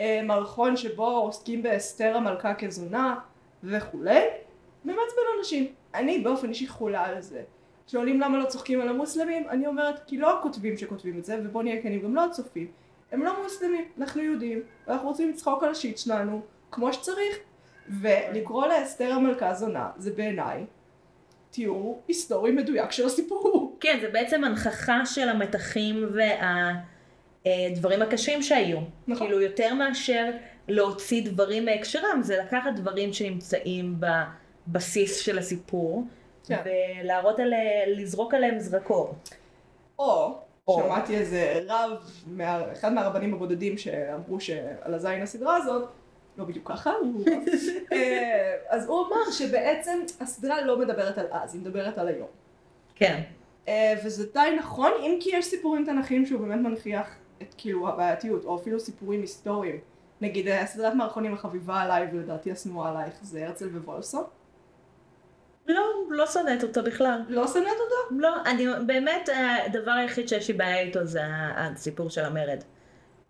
אה, 0.00 0.20
מערכון 0.24 0.76
שבו 0.76 1.06
עוסקים 1.06 1.62
באסתר 1.62 2.16
המלכה 2.16 2.54
כזונה 2.54 3.14
וכולי, 3.64 4.20
ומעצבן 4.84 5.02
אנשים. 5.38 5.66
אני 5.94 6.18
באופן 6.18 6.48
אישי 6.48 6.68
חולה 6.68 7.04
על 7.06 7.20
זה. 7.20 7.42
שואלים 7.88 8.20
למה 8.20 8.38
לא 8.38 8.44
צוחקים 8.44 8.80
על 8.80 8.88
המוסלמים, 8.88 9.48
אני 9.48 9.66
אומרת 9.66 10.00
כי 10.06 10.18
לא 10.18 10.38
הכותבים 10.38 10.76
שכותבים 10.76 11.18
את 11.18 11.24
זה, 11.24 11.38
ובוא 11.44 11.62
נהיה 11.62 11.82
כנים, 11.82 12.00
גם 12.02 12.14
לא 12.14 12.24
הצופים. 12.24 12.66
הם 13.12 13.22
לא 13.22 13.42
מוסלמים, 13.42 13.84
אנחנו 13.98 14.22
יהודים, 14.22 14.62
ואנחנו 14.86 15.08
רוצים 15.08 15.30
לצחוק 15.30 15.62
על 15.62 15.70
השיט 15.70 15.98
שלנו, 15.98 16.40
כמו 16.70 16.92
שצריך. 16.92 17.36
ולקרוא 18.00 18.66
לאסתר 18.66 19.12
המלכה 19.12 19.54
זונה, 19.54 19.90
זה 19.96 20.12
בעיניי 20.12 20.64
תיאור 21.50 22.02
היסטורי 22.08 22.50
מדויק 22.50 22.92
של 22.92 23.06
הסיפור. 23.06 23.76
כן, 23.80 23.98
זה 24.00 24.08
בעצם 24.08 24.44
הנכחה 24.44 25.06
של 25.06 25.28
המתחים 25.28 26.08
והדברים 27.44 28.02
הקשים 28.02 28.42
שהיו. 28.42 28.78
נכון. 29.06 29.26
כאילו 29.26 29.40
יותר 29.40 29.74
מאשר 29.74 30.30
להוציא 30.68 31.24
דברים 31.24 31.64
מהקשרם, 31.64 32.20
זה 32.22 32.38
לקחת 32.38 32.70
דברים 32.76 33.12
שנמצאים 33.12 33.94
בבסיס 34.66 35.18
של 35.18 35.38
הסיפור, 35.38 36.04
כן. 36.46 36.62
ולהראות 37.04 37.40
עליה, 37.40 37.86
לזרוק 37.86 38.34
עליהם 38.34 38.58
זרקור. 38.58 39.14
או. 39.98 40.38
שמעתי 40.70 41.16
איזה 41.16 41.60
רב, 41.68 41.90
מה, 42.26 42.72
אחד 42.72 42.92
מהרבנים 42.92 43.34
הבודדים 43.34 43.78
שאמרו 43.78 44.40
שעל 44.40 44.94
הזין 44.94 45.22
הסדרה 45.22 45.56
הזאת, 45.56 45.88
לא 46.38 46.44
בדיוק 46.44 46.70
ככה, 46.70 46.90
הוא 46.90 47.24
אה, 47.92 48.56
אז 48.68 48.86
הוא 48.86 49.06
אמר 49.06 49.30
שבעצם 49.30 49.98
הסדרה 50.20 50.62
לא 50.62 50.78
מדברת 50.78 51.18
על 51.18 51.26
אז, 51.30 51.54
היא 51.54 51.62
מדברת 51.62 51.98
על 51.98 52.08
היום. 52.08 52.28
כן. 52.94 53.22
אה, 53.68 53.94
וזה 54.04 54.32
די 54.32 54.56
נכון, 54.58 54.90
אם 55.00 55.18
כי 55.20 55.30
יש 55.32 55.44
סיפורים 55.44 55.84
תנכיים 55.84 56.26
שהוא 56.26 56.40
באמת 56.40 56.60
מנכיח 56.60 57.16
את 57.42 57.54
כאילו 57.58 57.88
הבעייתיות, 57.88 58.44
או 58.44 58.56
אפילו 58.56 58.80
סיפורים 58.80 59.20
היסטוריים. 59.20 59.78
נגיד 60.20 60.48
אה, 60.48 60.62
הסדרת 60.62 60.94
מערכונים 60.94 61.34
החביבה 61.34 61.80
עליי 61.80 62.08
ולדעתי 62.12 62.52
השנואה 62.52 62.90
עלייך 62.90 63.14
זה 63.22 63.46
הרצל 63.46 63.66
ווולסון. 63.66 64.24
לא, 65.68 65.82
לא 66.10 66.26
שונאת 66.26 66.62
אותו 66.62 66.82
בכלל. 66.82 67.20
לא 67.28 67.46
שונאת 67.46 67.66
אותו? 67.80 68.16
לא, 68.20 68.30
אני 68.46 68.66
באמת, 68.86 69.28
הדבר 69.66 69.90
היחיד 69.90 70.28
שיש 70.28 70.48
לי 70.48 70.54
בעיה 70.54 70.80
איתו 70.80 71.04
זה 71.04 71.20
הסיפור 71.56 72.10
של 72.10 72.24
המרד. 72.24 72.58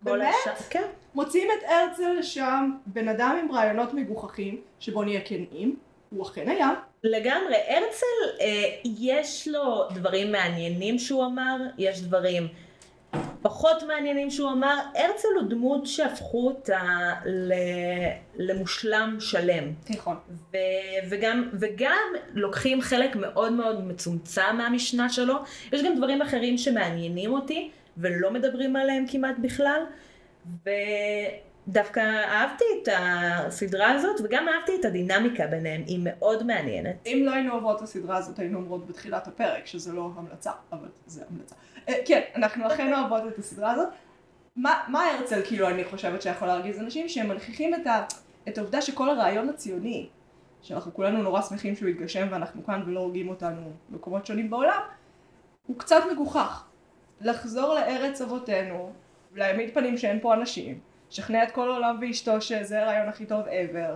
באמת? 0.01 0.33
השאר- 0.41 0.53
כן. 0.69 0.83
מוציאים 1.15 1.47
את 1.57 1.63
הרצל 1.69 2.11
לשם, 2.19 2.71
בן 2.85 3.07
אדם 3.07 3.39
עם 3.43 3.51
רעיונות 3.51 3.93
מגוחכים, 3.93 4.61
שבוא 4.79 5.05
נהיה 5.05 5.21
כנים, 5.25 5.75
הוא 6.09 6.23
אכן 6.27 6.49
היה. 6.49 6.69
לגמרי, 7.03 7.55
הרצל, 7.67 8.05
אה, 8.41 8.63
יש 8.99 9.47
לו 9.47 9.89
דברים 9.93 10.31
מעניינים 10.31 10.99
שהוא 10.99 11.25
אמר, 11.25 11.57
יש 11.77 12.01
דברים 12.01 12.47
פחות 13.43 13.83
מעניינים 13.83 14.29
שהוא 14.29 14.51
אמר. 14.51 14.79
הרצל 14.95 15.27
הוא 15.39 15.49
דמות 15.49 15.87
שהפכו 15.87 16.47
אותה 16.47 16.81
ל- 17.25 17.53
למושלם 18.35 19.17
שלם. 19.19 19.63
נכון. 19.89 20.15
ו- 20.53 20.57
וגם, 21.09 21.49
וגם 21.59 21.97
לוקחים 22.33 22.81
חלק 22.81 23.15
מאוד 23.15 23.51
מאוד 23.53 23.83
מצומצם 23.87 24.55
מהמשנה 24.57 25.09
שלו. 25.09 25.35
יש 25.71 25.83
גם 25.83 25.95
דברים 25.97 26.21
אחרים 26.21 26.57
שמעניינים 26.57 27.33
אותי 27.33 27.69
ולא 27.97 28.31
מדברים 28.31 28.75
עליהם 28.75 29.05
כמעט 29.07 29.35
בכלל. 29.41 29.81
ודווקא 31.67 31.99
אהבתי 31.99 32.63
את 32.81 32.87
הסדרה 32.97 33.91
הזאת 33.91 34.21
וגם 34.23 34.47
אהבתי 34.49 34.71
את 34.79 34.85
הדינמיקה 34.85 35.47
ביניהם, 35.47 35.83
היא 35.87 35.99
מאוד 36.03 36.43
מעניינת. 36.43 36.95
אם 37.05 37.21
לא 37.25 37.31
היינו 37.31 37.51
אוהבות 37.51 37.77
את 37.77 37.81
הסדרה 37.81 38.17
הזאת 38.17 38.39
היינו 38.39 38.59
אומרות 38.59 38.87
בתחילת 38.87 39.27
הפרק 39.27 39.65
שזה 39.65 39.93
לא 39.93 40.09
המלצה, 40.15 40.51
אבל 40.71 40.87
זה 41.05 41.23
המלצה. 41.29 41.55
אה, 41.89 41.93
כן, 42.05 42.21
אנחנו 42.35 42.67
אכן 42.67 42.93
אוהבות 42.93 43.23
את 43.27 43.37
הסדרה 43.37 43.71
הזאת. 43.71 43.89
מה, 44.55 45.07
הרצל 45.17 45.41
כאילו 45.45 45.69
אני 45.69 45.83
חושבת 45.83 46.21
שיכול 46.21 46.47
להרגיז 46.47 46.79
אנשים 46.79 47.09
שהם 47.09 47.27
מנכיחים 47.27 47.73
את 48.49 48.57
העובדה 48.57 48.81
שכל 48.81 49.09
הרעיון 49.09 49.49
הציוני, 49.49 50.09
שאנחנו 50.61 50.93
כולנו 50.93 51.23
נורא 51.23 51.41
שמחים 51.41 51.75
שהוא 51.75 51.89
יתגשם 51.89 52.27
ואנחנו 52.31 52.65
כאן 52.65 52.83
ולא 52.85 52.99
הורגים 52.99 53.29
אותנו 53.29 53.71
במקומות 53.89 54.25
שונים 54.25 54.49
בעולם, 54.49 54.79
הוא 55.67 55.79
קצת 55.79 56.01
מגוחך. 56.11 56.65
לחזור 57.21 57.73
לארץ 57.73 58.21
אבותינו, 58.21 58.91
להעמיד 59.35 59.73
פנים 59.73 59.97
שאין 59.97 60.19
פה 60.19 60.33
אנשים, 60.33 60.79
לשכנע 61.13 61.43
את 61.43 61.51
כל 61.51 61.71
העולם 61.71 61.97
ואשתו 62.01 62.41
שזה 62.41 62.81
הרעיון 62.81 63.09
הכי 63.09 63.25
טוב 63.25 63.41
ever. 63.47 63.93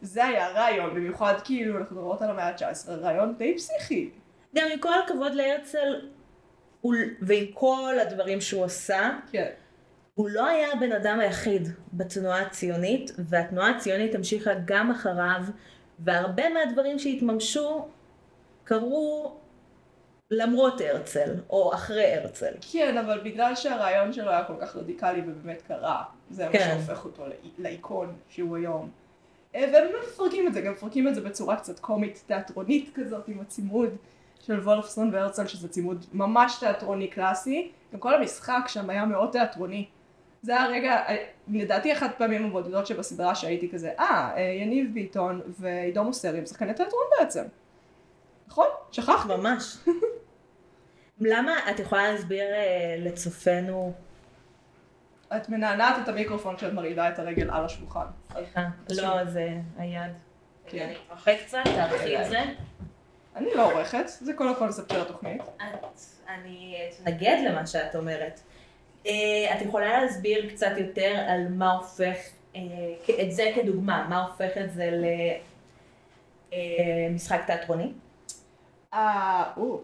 זה 0.00 0.24
היה 0.24 0.48
רעיון, 0.48 0.94
במיוחד 0.94 1.34
כאילו 1.44 1.78
אנחנו 1.78 1.96
מדברות 1.96 2.22
על 2.22 2.30
המאה 2.30 2.48
ה-19, 2.48 2.62
רעיון 2.90 3.34
די 3.38 3.54
פסיכי. 3.56 4.10
גם 4.56 4.66
עם 4.72 4.78
כל 4.78 4.92
הכבוד 5.04 5.34
להרצל, 5.34 6.08
הוא- 6.80 6.94
ועם 7.22 7.44
כל 7.54 7.94
הדברים 8.02 8.40
שהוא 8.40 8.64
עשה, 8.64 9.10
כן. 9.32 9.50
הוא 10.14 10.28
לא 10.30 10.46
היה 10.46 10.72
הבן 10.72 10.92
אדם 10.92 11.20
היחיד 11.20 11.68
בתנועה 11.92 12.40
הציונית, 12.42 13.10
והתנועה 13.18 13.70
הציונית 13.70 14.14
המשיכה 14.14 14.50
גם 14.64 14.90
אחריו, 14.90 15.40
והרבה 15.98 16.42
מהדברים 16.48 16.98
שהתממשו 16.98 17.88
קרו 18.64 19.36
למרות 20.30 20.80
הרצל, 20.80 21.34
או 21.50 21.74
אחרי 21.74 22.14
הרצל. 22.14 22.52
כן, 22.72 22.98
אבל 22.98 23.20
בגלל 23.24 23.54
שהרעיון 23.54 24.12
שלו 24.12 24.30
היה 24.30 24.44
כל 24.44 24.52
כך 24.60 24.76
רדיקלי 24.76 25.20
ובאמת 25.26 25.62
קרה, 25.62 26.02
זה 26.30 26.44
מה 26.46 26.52
כן. 26.52 26.78
שהופך 26.86 27.04
אותו 27.04 27.26
לאי- 27.26 27.50
לאיקון 27.58 28.16
שהוא 28.28 28.56
היום. 28.56 28.90
אה, 29.54 29.60
והם 29.72 29.88
באמת 29.92 30.04
מפרקים 30.12 30.46
את 30.48 30.54
זה, 30.54 30.60
גם 30.60 30.72
מפרקים 30.72 31.08
את 31.08 31.14
זה 31.14 31.20
בצורה 31.20 31.56
קצת 31.56 31.78
קומית 31.80 32.22
תיאטרונית 32.26 32.90
כזאת 32.94 33.28
עם 33.28 33.40
הצימוד 33.40 33.88
של 34.40 34.60
וולפסון 34.60 35.10
והרצל, 35.14 35.46
שזה 35.46 35.68
צימוד 35.68 36.04
ממש 36.12 36.56
תיאטרוני 36.60 37.08
קלאסי. 37.08 37.70
גם 37.92 37.98
כל 37.98 38.14
המשחק 38.14 38.64
שם 38.66 38.90
היה 38.90 39.04
מאוד 39.04 39.30
תיאטרוני. 39.30 39.86
זה 40.42 40.52
היה 40.56 40.66
רגע, 40.66 40.90
אה, 41.08 41.16
לדעתי 41.48 41.92
אחת 41.92 42.10
הפעמים 42.10 42.44
הבודדות 42.46 42.86
שבסדרה 42.86 43.34
שהייתי 43.34 43.70
כזה, 43.70 43.90
אה, 43.98 44.30
אה, 44.36 44.40
יניב 44.42 44.94
ביטון 44.94 45.40
ועידו 45.58 46.04
מוסרי 46.04 46.38
הם 46.38 46.46
שחקני 46.46 46.74
תיאטרון 46.74 47.02
בעצם. 47.18 47.44
נכון? 48.48 48.66
שכחת? 48.92 49.26
ממש. 49.26 49.76
למה 51.20 51.70
את 51.70 51.80
יכולה 51.80 52.12
להסביר 52.12 52.44
אה, 52.44 52.96
לצופינו, 52.98 53.92
את 55.36 55.48
מנענעת 55.48 55.96
את 56.02 56.08
המיקרופון 56.08 56.56
כשאת 56.56 56.72
מרעידה 56.72 57.08
את 57.08 57.18
הרגל 57.18 57.50
על 57.50 57.64
השולחן. 57.64 58.06
סליחה, 58.32 58.68
לא, 58.90 59.24
זה 59.24 59.54
היד. 59.78 60.12
כן. 60.66 60.92
אני 61.26 61.36
קצת, 61.36 61.58
תערכי 61.64 62.22
את 62.22 62.28
זה. 62.28 62.42
אני 63.36 63.54
לא 63.54 63.72
עורכת, 63.72 64.08
זה 64.08 64.32
כל 64.32 64.48
הקונספט 64.48 64.90
של 64.90 65.00
התוכנית. 65.00 65.42
אני 66.28 66.76
אתנגד 66.88 67.38
למה 67.48 67.66
שאת 67.66 67.96
אומרת. 67.96 68.40
אה, 69.06 69.56
את 69.56 69.62
יכולה 69.62 70.02
להסביר 70.02 70.50
קצת 70.50 70.72
יותר 70.76 71.24
על 71.28 71.48
מה 71.50 71.72
הופך, 71.72 72.16
אה, 72.56 72.62
את 73.22 73.32
זה 73.32 73.52
כדוגמה, 73.54 74.06
מה 74.08 74.24
הופך 74.24 74.50
את 74.64 74.72
זה 74.72 74.90
למשחק 77.10 77.40
תיאטרוני? 77.46 77.92
אה, 78.94 79.52
או, 79.56 79.80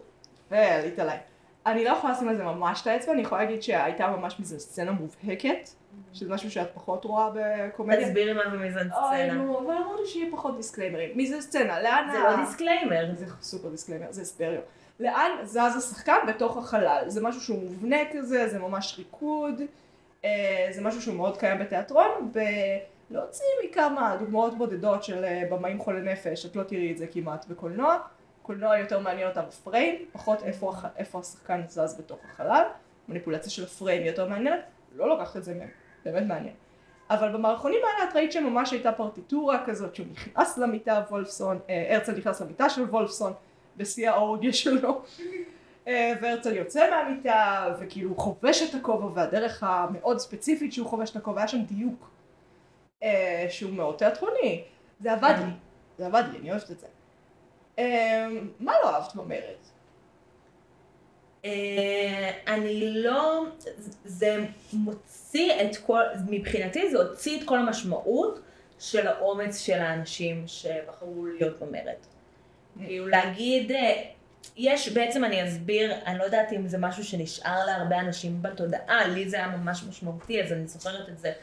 ועלית 0.51 0.99
עליי. 0.99 1.17
אני 1.65 1.83
לא 1.85 1.89
יכולה 1.89 2.13
לשים 2.13 2.29
על 2.29 2.35
זה 2.35 2.43
ממש 2.43 2.81
את 2.81 2.87
האצבע, 2.87 3.13
אני 3.13 3.21
יכולה 3.21 3.43
להגיד 3.43 3.63
שהייתה 3.63 4.07
ממש 4.07 4.39
מזה 4.39 4.59
סצנה 4.59 4.91
מובהקת, 4.91 5.69
שזה 6.13 6.33
משהו 6.33 6.51
שאת 6.51 6.67
פחות 6.73 7.05
רואה 7.05 7.29
בקומדיה. 7.33 8.07
תסבירי 8.07 8.33
מה 8.33 8.41
זה 8.49 8.57
מיזנסצנה. 8.57 9.33
נו, 9.33 9.59
אבל 9.59 9.73
אמרנו 9.73 10.05
שיהיה 10.05 10.31
פחות 10.31 10.57
disclaimer 10.57 10.97
ים. 10.97 11.09
מיזנסצנה? 11.15 11.81
לאן 11.81 12.07
זה 12.11 12.19
לא 12.19 12.45
disclaimer. 12.45 13.15
זה 13.15 13.25
סופר 13.41 13.69
disclaimer, 13.69 14.07
זה 14.09 14.21
הספריו. 14.21 14.61
לאן 14.99 15.31
זז 15.43 15.77
השחקן 15.77 16.17
בתוך 16.27 16.57
החלל? 16.57 17.03
זה 17.07 17.21
משהו 17.21 17.41
שהוא 17.41 17.59
מובנה 17.61 17.97
כזה, 18.13 18.49
זה 18.49 18.59
ממש 18.59 18.95
ריקוד, 18.97 19.61
אה, 20.25 20.67
זה 20.71 20.81
משהו 20.81 21.01
שהוא 21.01 21.15
מאוד 21.15 21.37
קיים 21.37 21.59
בתיאטרון, 21.59 22.31
ולהוציא 22.33 23.45
מכמה 23.65 24.15
דוגמאות 24.19 24.57
בודדות 24.57 25.03
של 25.03 25.25
אה, 25.25 25.43
במאים 25.49 25.79
חולי 25.79 26.01
נפש, 26.01 26.45
את 26.45 26.55
לא 26.55 26.63
תראי 26.63 26.91
את 26.91 26.97
זה 26.97 27.07
כמעט 27.07 27.45
בקולנוע. 27.47 27.97
קולנוע 28.43 28.77
יותר 28.77 28.99
מעניין 28.99 29.29
אותם 29.29 29.41
הפריים, 29.47 30.05
פחות 30.11 30.43
איפה, 30.43 30.73
איפה 30.97 31.19
השחקן 31.19 31.61
זז 31.67 31.95
בתוך 31.99 32.19
החלל. 32.25 32.63
מניפולציה 33.07 33.51
של 33.51 33.63
הפריים 33.63 34.05
יותר 34.05 34.29
מעניינת, 34.29 34.59
לא 34.95 35.09
לוקחת 35.09 35.37
את 35.37 35.43
זה 35.43 35.53
מהם, 35.53 35.69
באמת 36.05 36.27
מעניין. 36.27 36.53
אבל 37.09 37.33
במערכונים 37.33 37.79
האלה 37.83 38.09
את 38.09 38.15
ראית 38.15 38.31
שממש 38.31 38.71
הייתה 38.71 38.91
פרטיטורה 38.91 39.63
כזאת 39.65 39.95
שהוא 39.95 40.07
נכנס 40.11 40.57
למיטה 40.57 41.03
וולפסון, 41.09 41.59
אה, 41.69 41.95
הרצל 41.95 42.11
נכנס 42.11 42.41
למיטה 42.41 42.69
של 42.69 42.81
וולפסון 42.81 43.33
בשיא 43.77 44.09
האורגיה 44.09 44.53
שלו 44.53 45.01
אה, 45.87 46.13
והרצל 46.21 46.55
יוצא 46.55 46.89
מהמיטה 46.89 47.65
וכאילו 47.79 48.09
הוא 48.09 48.17
חובש 48.17 48.61
את 48.61 48.75
הכובע 48.75 49.07
והדרך 49.13 49.63
המאוד 49.63 50.19
ספציפית 50.19 50.73
שהוא 50.73 50.87
חובש 50.87 51.11
את 51.11 51.15
הכובע 51.15 51.41
היה 51.41 51.47
שם 51.47 51.61
דיוק 51.61 52.09
אה, 53.03 53.45
שהוא 53.49 53.73
מאוד 53.73 53.95
תיאטרוני 53.95 54.63
זה 54.99 55.13
עבד 55.13 55.35
לי, 55.37 55.51
זה 55.97 56.05
עבד 56.05 56.23
לי, 56.31 56.39
אני 56.39 56.51
אוהבת 56.51 56.71
את 56.71 56.79
זה. 56.79 56.87
אה, 57.79 58.27
מה 58.59 58.73
לא 58.83 58.95
אהבת 58.95 59.15
במרד? 59.15 59.39
אה, 61.45 62.31
אני 62.47 63.03
לא, 63.03 63.45
זה 64.05 64.45
מוציא 64.73 65.53
את 65.61 65.77
כל, 65.77 66.01
מבחינתי 66.29 66.91
זה 66.91 66.97
הוציא 66.97 67.41
את 67.41 67.47
כל 67.47 67.59
המשמעות 67.59 68.39
של 68.79 69.07
האומץ 69.07 69.59
של 69.59 69.79
האנשים 69.79 70.43
שבחרו 70.47 71.25
להיות 71.25 71.59
במרד. 71.59 71.93
כאילו 72.85 73.07
להגיד, 73.07 73.71
אה, 73.71 74.03
יש, 74.57 74.89
בעצם 74.89 75.23
אני 75.23 75.47
אסביר, 75.47 75.93
אני 76.05 76.19
לא 76.19 76.23
יודעת 76.23 76.53
אם 76.53 76.67
זה 76.67 76.77
משהו 76.77 77.03
שנשאר 77.03 77.65
להרבה 77.65 77.99
אנשים 77.99 78.41
בתודעה, 78.41 79.07
לי 79.07 79.29
זה 79.29 79.37
היה 79.37 79.47
ממש 79.47 79.83
משמעותי, 79.89 80.43
אז 80.43 80.51
אני 80.51 80.67
זוכרת 80.67 81.09
את 81.09 81.19
זה. 81.19 81.33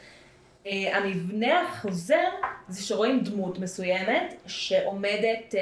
אה, 0.67 0.97
המבנה 0.97 1.61
החוזר 1.61 2.29
זה 2.67 2.83
שרואים 2.83 3.19
דמות 3.23 3.59
מסוימת 3.59 4.33
שעומדת 4.47 5.55
אה, 5.55 5.61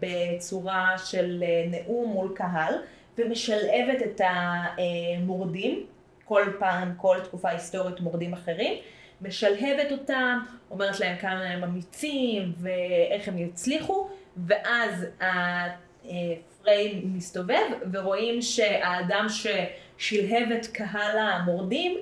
בצורה 0.00 0.98
של 0.98 1.44
אה, 1.46 1.66
נאום 1.70 2.10
מול 2.12 2.32
קהל 2.34 2.74
ומשלבת 3.18 4.02
את 4.02 4.20
המורדים, 4.24 5.86
כל 6.24 6.44
פעם, 6.58 6.94
כל 6.96 7.16
תקופה 7.24 7.48
היסטורית 7.48 8.00
מורדים 8.00 8.32
אחרים, 8.32 8.74
משלהבת 9.22 9.92
אותם, 9.92 10.38
אומרת 10.70 11.00
להם 11.00 11.18
כמה 11.18 11.42
הם 11.42 11.64
אמיצים 11.64 12.52
ואיך 12.60 13.28
הם 13.28 13.38
יצליחו, 13.38 14.08
ואז 14.46 15.06
הפריים 15.20 17.14
מסתובב 17.14 17.64
ורואים 17.92 18.42
שהאדם 18.42 19.26
ששלהב 19.28 20.52
את 20.52 20.66
קהל 20.66 21.18
המורדים 21.18 21.98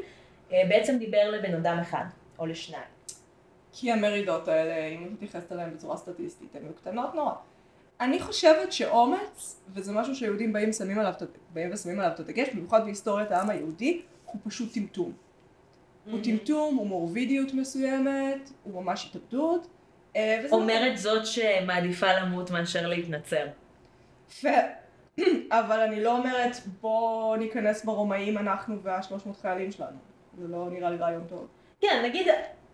בעצם 0.51 0.99
דיבר 0.99 1.31
לבן 1.31 1.55
אדם 1.55 1.79
אחד 1.79 2.05
או 2.39 2.47
לשניים. 2.47 2.85
כי 3.73 3.93
המרידות 3.93 4.49
האלה, 4.49 4.87
אם 4.87 5.05
את 5.05 5.11
מתייחסת 5.11 5.53
אליהן 5.53 5.75
בצורה 5.75 5.97
סטטיסטית, 5.97 6.57
הן 6.57 6.63
קטנות 6.77 7.15
נורא. 7.15 7.33
אני 8.01 8.21
חושבת 8.21 8.73
שאומץ, 8.73 9.61
וזה 9.75 9.93
משהו 9.93 10.15
שיהודים 10.15 10.53
באים, 10.53 10.73
שמים 10.73 10.99
עליו, 10.99 11.13
באים 11.53 11.71
ושמים 11.73 12.01
עליו 12.01 12.13
את 12.15 12.21
הדגש, 12.21 12.49
במיוחד 12.49 12.85
בהיסטוריית 12.85 13.31
העם 13.31 13.51
היהודי, 13.51 14.03
הוא 14.25 14.41
פשוט 14.45 14.75
טמטום. 14.75 15.13
הוא 16.11 16.21
טמטום, 16.25 16.77
הוא 16.77 16.87
מורבידיות 16.87 17.55
מסוימת, 17.55 18.51
הוא 18.63 18.83
ממש 18.83 19.07
התאבדות. 19.11 19.67
אה, 20.17 20.41
וזה 20.45 20.55
אומרת 20.55 20.99
זאת 20.99 21.27
שמעדיפה 21.27 22.13
למות 22.13 22.51
מאשר 22.51 22.87
להתנצר. 22.87 23.47
ו... 24.43 24.49
אבל 25.51 25.81
אני 25.81 26.03
לא 26.03 26.17
אומרת 26.19 26.57
בוא 26.81 27.37
ניכנס 27.37 27.85
ברומאים 27.85 28.39
אנחנו 28.39 28.83
והשלוש 28.83 29.27
מאות 29.27 29.37
חיילים 29.37 29.73
שלנו. 29.73 29.97
זה 30.39 30.49
לא 30.49 30.69
נראה 30.71 30.91
לי 30.91 30.97
רעיון 30.97 31.25
טוב. 31.29 31.47
כן, 31.89 32.03
נגיד 32.05 32.27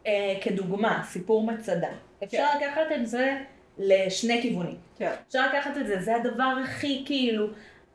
אה, 0.07 0.35
כדוגמה, 0.43 1.03
סיפור 1.05 1.43
מצדה. 1.43 1.89
אפשר 2.25 2.47
כן. 2.53 2.67
לקחת 2.67 2.93
את 2.97 3.07
זה 3.07 3.37
לשני 3.79 4.43
כיוונים. 4.43 4.77
כן. 4.99 5.13
אפשר 5.29 5.47
לקחת 5.47 5.77
את 5.77 5.87
זה, 5.87 6.01
זה 6.01 6.17
הדבר 6.17 6.53
הכי 6.65 7.03
כאילו 7.07 7.47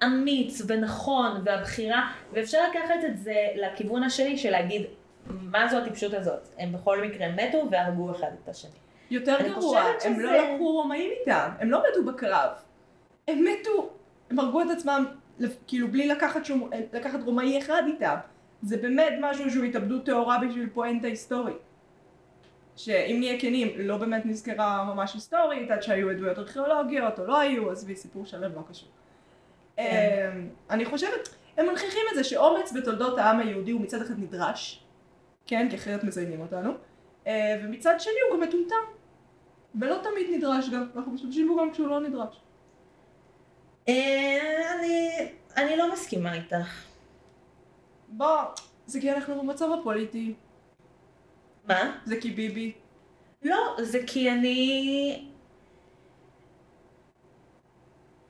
אמיץ 0.03 0.61
ונכון 0.67 1.41
והבחירה, 1.45 2.11
ואפשר 2.33 2.57
לקחת 2.69 2.99
את 3.07 3.17
זה 3.17 3.33
לכיוון 3.55 4.03
השני 4.03 4.37
של 4.37 4.51
להגיד, 4.51 4.81
מה 5.27 5.67
זו 5.67 5.77
הטיפשות 5.77 6.13
הזאת? 6.13 6.47
הם 6.59 6.71
בכל 6.71 7.01
מקרה 7.01 7.27
מתו 7.29 7.67
והרגו 7.71 8.11
אחד 8.11 8.27
את 8.43 8.49
השני. 8.49 8.71
יותר 9.11 9.37
גרוע, 9.41 9.55
חושבת 9.61 10.05
הם 10.05 10.13
שזה- 10.13 10.23
לא 10.23 10.37
לקחו 10.53 10.71
רומאים 10.71 11.11
איתם, 11.19 11.49
הם 11.59 11.71
לא 11.71 11.83
מתו 11.89 12.05
בקרב. 12.05 12.49
הם 13.27 13.43
מתו, 13.43 13.89
הם 14.29 14.39
הרגו 14.39 14.61
את 14.61 14.67
עצמם, 14.77 15.05
כאילו 15.67 15.87
בלי 15.87 16.07
לקחת, 16.07 16.45
שום, 16.45 16.69
לקחת 16.93 17.19
רומאי 17.25 17.57
אחד 17.59 17.83
איתם. 17.87 18.15
זה 18.65 18.77
באמת 18.77 19.13
משהו 19.21 19.51
שהוא 19.51 19.63
התאבדות 19.63 20.05
טהורה 20.05 20.39
בשביל 20.39 20.69
פואנטה 20.73 21.07
היסטורית. 21.07 21.57
שאם 22.75 23.15
נהיה 23.19 23.39
כנים, 23.39 23.67
לא 23.77 23.97
באמת 23.97 24.25
נזכרה 24.25 24.93
ממש 24.93 25.13
היסטורית, 25.13 25.71
עד 25.71 25.83
שהיו 25.83 26.09
עדויות 26.09 26.37
ארכיאולוגיות 26.37 27.19
או 27.19 27.25
לא 27.25 27.39
היו, 27.39 27.71
עזבי 27.71 27.95
סיפור 27.95 28.25
שלם 28.25 28.55
לא 28.55 28.61
קשור. 28.69 28.89
כן. 29.75 30.29
אמ, 30.33 30.49
אני 30.69 30.85
חושבת, 30.85 31.29
הם 31.57 31.65
מנכיחים 31.65 32.01
את 32.11 32.15
זה 32.15 32.23
שאומץ 32.23 32.73
בתולדות 32.73 33.17
העם 33.17 33.39
היהודי 33.39 33.71
הוא 33.71 33.81
מצד 33.81 34.01
אחד 34.01 34.19
נדרש, 34.19 34.83
כן, 35.47 35.67
כי 35.69 35.75
אחרת 35.75 36.03
מזיינים 36.03 36.41
אותנו, 36.41 36.71
אה, 37.27 37.61
ומצד 37.63 37.95
שני 37.99 38.13
הוא 38.29 38.37
גם 38.37 38.43
מטומטם. 38.43 38.75
ולא 39.79 39.95
תמיד 40.03 40.27
נדרש 40.37 40.69
גם, 40.69 40.87
אנחנו 40.95 41.11
משתמשים 41.11 41.47
בו 41.47 41.57
גם 41.57 41.71
כשהוא 41.71 41.87
לא 41.87 41.99
נדרש. 41.99 42.41
אה, 43.89 45.27
אני 45.57 45.77
לא 45.77 45.93
מסכימה 45.93 46.33
איתך. 46.33 46.84
בוא, 48.17 48.41
זה 48.85 49.01
כי 49.01 49.11
אנחנו 49.11 49.41
במצב 49.41 49.69
הפוליטי, 49.79 50.33
מה? 51.67 51.99
זה 52.05 52.21
כי 52.21 52.31
ביבי. 52.31 52.73
לא, 53.43 53.75
זה 53.81 53.99
כי 54.07 54.31
אני... 54.31 55.25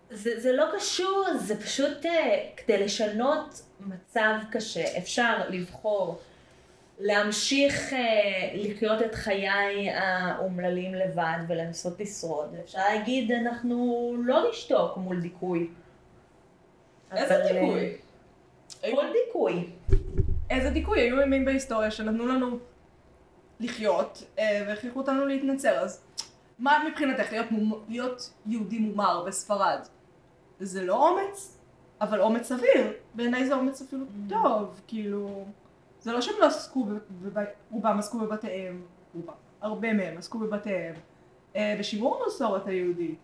זה, 0.10 0.39
זה 0.39 0.52
לא 0.52 0.65
קשור, 0.76 1.26
זה 1.38 1.62
פשוט 1.62 2.06
אה, 2.06 2.50
כדי 2.58 2.78
לשנות 2.78 3.62
מצב 3.80 4.34
קשה. 4.52 4.98
אפשר 4.98 5.50
לבחור 5.50 6.19
להמשיך 7.00 7.93
אה, 7.93 8.52
לחיות 8.54 9.02
את 9.02 9.15
חיי 9.15 9.89
האומללים 9.89 10.93
לבד 10.93 11.38
ולנסות 11.48 12.00
לשרוד. 12.00 12.56
אפשר 12.63 12.80
להגיד, 12.80 13.32
אנחנו 13.32 14.13
לא 14.19 14.50
נשתוק 14.50 14.98
מול 14.98 15.21
דיכוי. 15.21 15.67
איזה 17.12 17.36
אבל, 17.36 17.41
אה, 17.41 17.54
דיכוי? 17.54 17.98
כל 18.81 19.05
דיכוי. 19.25 19.69
איזה 20.49 20.69
דיכוי? 20.69 20.99
היו 20.99 21.21
ימים 21.21 21.45
בהיסטוריה 21.45 21.91
שנתנו 21.91 22.27
לנו 22.27 22.59
לחיות 23.59 24.23
אה, 24.39 24.63
והכריחו 24.67 24.99
אותנו 24.99 25.25
להתנצר, 25.25 25.79
אז 25.79 26.03
מה 26.59 26.83
מבחינתך 26.89 27.31
להיות, 27.31 27.51
מומ... 27.51 27.83
להיות 27.89 28.33
יהודי 28.45 28.79
מומר 28.79 29.23
בספרד? 29.27 29.79
זה 30.59 30.83
לא 30.85 31.09
אומץ, 31.09 31.57
אבל 32.01 32.21
אומץ 32.21 32.47
סביר. 32.47 32.93
בעיניי 33.13 33.45
זה 33.45 33.55
אומץ 33.55 33.81
אפילו 33.81 34.05
טוב, 34.29 34.81
כאילו... 34.88 35.45
זה 35.99 36.11
לא 36.11 36.21
שהם 36.21 36.35
לא 36.39 36.45
עסקו, 36.45 36.83
בב... 36.83 36.97
בב... 37.21 37.43
רובם 37.71 37.99
עסקו 37.99 38.19
בבתיהם, 38.19 38.81
רובם, 39.15 39.33
הרבה 39.61 39.93
מהם 39.93 40.17
עסקו 40.17 40.39
בבתיהם, 40.39 40.95
אה, 41.55 41.75
בשימור 41.79 42.23
המסורת 42.23 42.67
היהודית. 42.67 43.19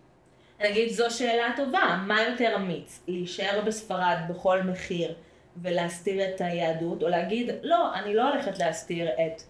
נגיד 0.60 0.88
זו 0.88 1.10
שאלה 1.10 1.52
טובה, 1.56 2.04
מה 2.06 2.22
יותר 2.22 2.56
אמיץ? 2.56 3.00
להישאר 3.08 3.62
בספרד 3.66 4.16
בכל 4.28 4.62
מחיר 4.62 5.14
ולהסתיר 5.56 6.28
את 6.28 6.40
היהדות, 6.40 7.02
או 7.02 7.08
להגיד, 7.08 7.50
לא, 7.62 7.94
אני 7.94 8.14
לא 8.14 8.32
הולכת 8.32 8.58
להסתיר 8.58 9.08
את 9.08 9.42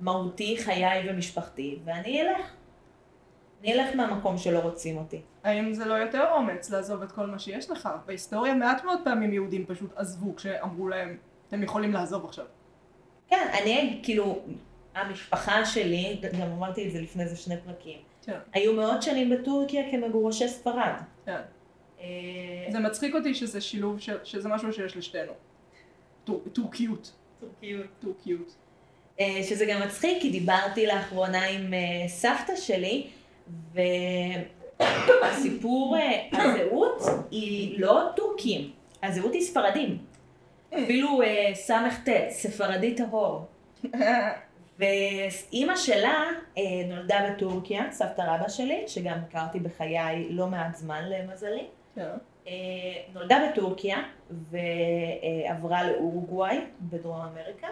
מהותי, 0.00 0.56
חיי 0.58 1.10
ומשפחתי, 1.10 1.78
ואני 1.84 2.22
אלך. 2.22 2.54
אני 3.60 3.72
אלך 3.72 3.94
מהמקום 3.94 4.38
שלא 4.38 4.58
רוצים 4.58 4.96
אותי. 4.96 5.20
האם 5.44 5.74
זה 5.74 5.84
לא 5.84 5.94
יותר 5.94 6.32
אומץ 6.32 6.70
לעזוב 6.70 7.02
את 7.02 7.12
כל 7.12 7.26
מה 7.26 7.38
שיש 7.38 7.70
לך? 7.70 7.88
בהיסטוריה 8.06 8.54
מעט 8.54 8.84
מאוד 8.84 9.00
פעמים 9.04 9.32
יהודים 9.32 9.66
פשוט 9.66 9.90
עזבו 9.96 10.36
כשאמרו 10.36 10.88
להם, 10.88 11.16
אתם 11.48 11.62
יכולים 11.62 11.92
לעזוב 11.92 12.24
עכשיו. 12.24 12.44
כן, 13.28 13.48
אני 13.62 14.00
כאילו, 14.02 14.42
המשפחה 14.94 15.64
שלי, 15.64 16.20
גם 16.40 16.52
אמרתי 16.52 16.86
את 16.86 16.92
זה 16.92 17.00
לפני 17.00 17.22
איזה 17.22 17.36
שני 17.36 17.54
פרקים, 17.64 17.98
כן, 18.22 18.38
היו 18.52 18.72
מאות 18.72 19.02
שנים 19.02 19.30
בטורקיה 19.30 19.90
כמגורשי 19.90 20.48
ספרד. 20.48 20.92
כן. 21.26 21.40
אה, 22.00 22.06
זה 22.72 22.78
מצחיק 22.78 23.14
אותי 23.14 23.34
שזה 23.34 23.60
שילוב, 23.60 23.98
שזה 24.24 24.48
משהו 24.48 24.72
שיש 24.72 24.96
לשתינו. 24.96 25.32
טור, 26.24 26.42
טורקיות. 26.52 27.12
טורקיות. 27.40 27.86
טורקיות. 28.00 28.54
אה, 29.20 29.40
שזה 29.42 29.66
גם 29.66 29.80
מצחיק, 29.82 30.22
כי 30.22 30.30
דיברתי 30.30 30.86
לאחרונה 30.86 31.46
עם 31.46 31.74
אה, 31.74 32.08
סבתא 32.08 32.56
שלי, 32.56 33.06
והסיפור, 34.80 35.96
אה, 35.96 36.28
הזהות 36.32 37.02
היא 37.30 37.80
לא 37.80 38.02
טורקים, 38.16 38.70
הזהות 39.02 39.32
היא 39.32 39.42
ספרדים. 39.42 39.98
אפילו 40.84 41.20
ס"ט, 41.54 42.08
ספרדי 42.30 42.94
טהור. 42.94 43.46
ואימא 44.78 45.76
שלה 45.76 46.24
נולדה 46.88 47.30
בטורקיה, 47.30 47.84
סבתא 47.90 48.22
רבא 48.22 48.48
שלי, 48.48 48.84
שגם 48.86 49.18
הכרתי 49.28 49.60
בחיי 49.60 50.28
לא 50.30 50.46
מעט 50.46 50.76
זמן 50.76 51.04
למזלי. 51.08 51.66
אה, 52.46 52.52
נולדה 53.12 53.38
בטורקיה 53.52 53.98
ועברה 54.30 55.84
לאורוגוואי 55.84 56.60
בדרום 56.80 57.20
אמריקה, 57.20 57.68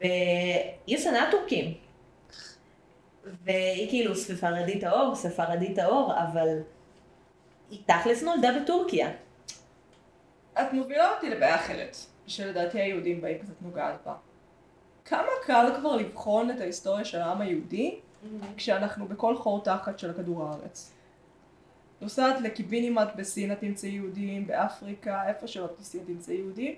והיא 0.00 0.98
שנאה 0.98 1.30
טורקים. 1.30 1.74
והיא 3.44 3.88
כאילו 3.88 4.16
ספרדית 4.16 4.80
טהור, 4.80 5.14
ספרדית 5.14 5.76
טהור, 5.76 6.12
אבל 6.22 6.48
היא 7.70 7.80
תכלס 7.86 8.22
נולדה 8.22 8.48
בטורקיה. 8.62 9.10
את 10.60 10.72
מובילה 10.72 11.14
אותי 11.14 11.30
לבעיה 11.30 11.56
אחרת, 11.56 11.96
שלדעתי 12.26 12.80
היהודים 12.80 13.20
באים 13.20 13.38
קצת 13.38 13.62
נוגעת 13.62 13.94
בה. 14.06 14.14
כמה 15.04 15.28
קל 15.42 15.66
כבר 15.76 15.96
לבחון 15.96 16.50
את 16.50 16.60
ההיסטוריה 16.60 17.04
של 17.04 17.20
העם 17.20 17.40
היהודי 17.40 17.98
כשאנחנו 18.56 19.08
בכל 19.08 19.36
חור 19.36 19.64
תחת 19.64 19.98
של 19.98 20.12
כדור 20.12 20.44
הארץ. 20.44 20.92
נוסעת 22.00 22.40
לקיבינימט 22.40 23.08
בסין 23.16 23.52
את 23.52 23.60
תמצאי 23.60 23.88
יהודים, 23.90 24.46
באפריקה, 24.46 25.28
איפה 25.28 25.46
שלא 25.46 25.66
תמצאי 25.66 26.00
תמצאי 26.06 26.34
יהודים. 26.34 26.74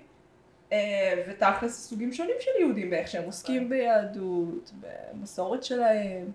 אה, 0.71 1.23
ותכלס 1.29 1.87
סוגים 1.89 2.13
שונים 2.13 2.35
של 2.39 2.51
יהודים 2.59 2.89
באיך 2.89 3.07
שהם 3.07 3.23
עוסקים 3.23 3.69
ביהדות, 3.69 4.71
במסורת 5.13 5.63
שלהם. 5.63 6.31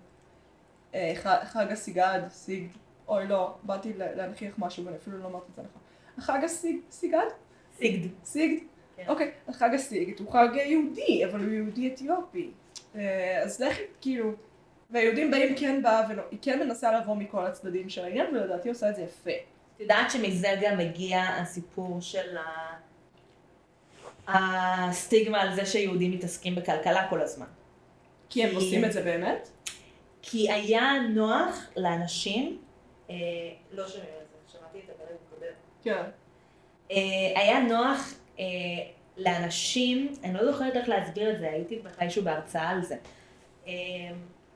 אה, 0.94 1.12
חג 1.44 1.66
הסיגד, 1.72 2.20
סיג, 2.28 2.68
אוי 3.08 3.26
לא, 3.26 3.54
באתי 3.62 3.92
לה- 3.92 4.14
להנכיח 4.14 4.54
משהו 4.58 4.84
ואני 4.84 4.96
אפילו 4.96 5.18
לא 5.18 5.26
אמרתי 5.26 5.46
את 5.50 5.56
זה 5.56 5.62
נכון. 5.62 5.80
החג 6.18 6.44
הסיג, 6.44 6.76
סיגד? 6.90 7.26
סיגד. 8.24 8.58
כן. 8.96 9.04
אוקיי, 9.08 9.30
החג 9.48 9.70
הסיגד 9.74 10.20
הוא 10.20 10.32
חג 10.32 10.48
יהודי, 10.54 11.24
אבל 11.24 11.40
הוא 11.40 11.52
יהודי 11.52 11.88
אתיופי. 11.94 12.50
אה, 12.96 13.42
אז 13.42 13.60
לכי, 13.60 13.82
כאילו, 14.00 14.32
והיהודים 14.94 15.30
באים 15.30 15.54
כן 15.56 15.82
באה, 15.82 16.02
והיא 16.08 16.38
כן 16.42 16.58
מנסה 16.66 16.98
לבוא 17.00 17.14
מכל 17.16 17.46
הצדדים 17.46 17.88
של 17.88 18.04
העניין, 18.04 18.26
ולדעתי 18.36 18.68
עושה 18.68 18.90
את 18.90 18.96
זה 18.96 19.02
יפה. 19.02 19.30
את 19.76 19.80
יודעת 19.80 20.10
שמזה 20.10 20.48
גם 20.62 20.78
מגיע 20.78 21.22
הסיפור 21.22 22.00
של 22.00 22.36
ה... 22.36 22.74
הסטיגמה 24.28 25.40
על 25.40 25.54
זה 25.54 25.66
שיהודים 25.66 26.10
מתעסקים 26.12 26.54
בכלכלה 26.54 27.08
כל 27.10 27.20
הזמן. 27.20 27.46
כי 28.28 28.44
הם 28.44 28.50
כי- 28.50 28.56
עושים 28.56 28.84
את 28.84 28.92
זה 28.92 29.02
באמת? 29.02 29.48
כי 30.22 30.52
היה 30.52 30.92
נוח 31.14 31.66
לאנשים, 31.76 32.58
אה, 33.10 33.14
לא 33.72 33.88
שומעים 33.88 34.10
את 34.22 34.28
זה, 34.30 34.58
שמעתי 34.58 34.78
את 34.78 34.90
הפרק 34.90 35.16
הקודם. 35.26 35.52
כן. 35.82 36.02
אה, 36.90 37.40
היה 37.40 37.60
נוח 37.60 38.14
אה, 38.38 38.44
לאנשים, 39.16 40.12
אני 40.24 40.34
לא 40.34 40.52
זוכרת 40.52 40.76
איך 40.76 40.88
להסביר 40.88 41.30
את 41.34 41.38
זה, 41.40 41.50
הייתי 41.50 41.80
מתישהו 41.84 42.22
בהרצאה 42.24 42.68
על 42.68 42.82
זה. 42.82 42.96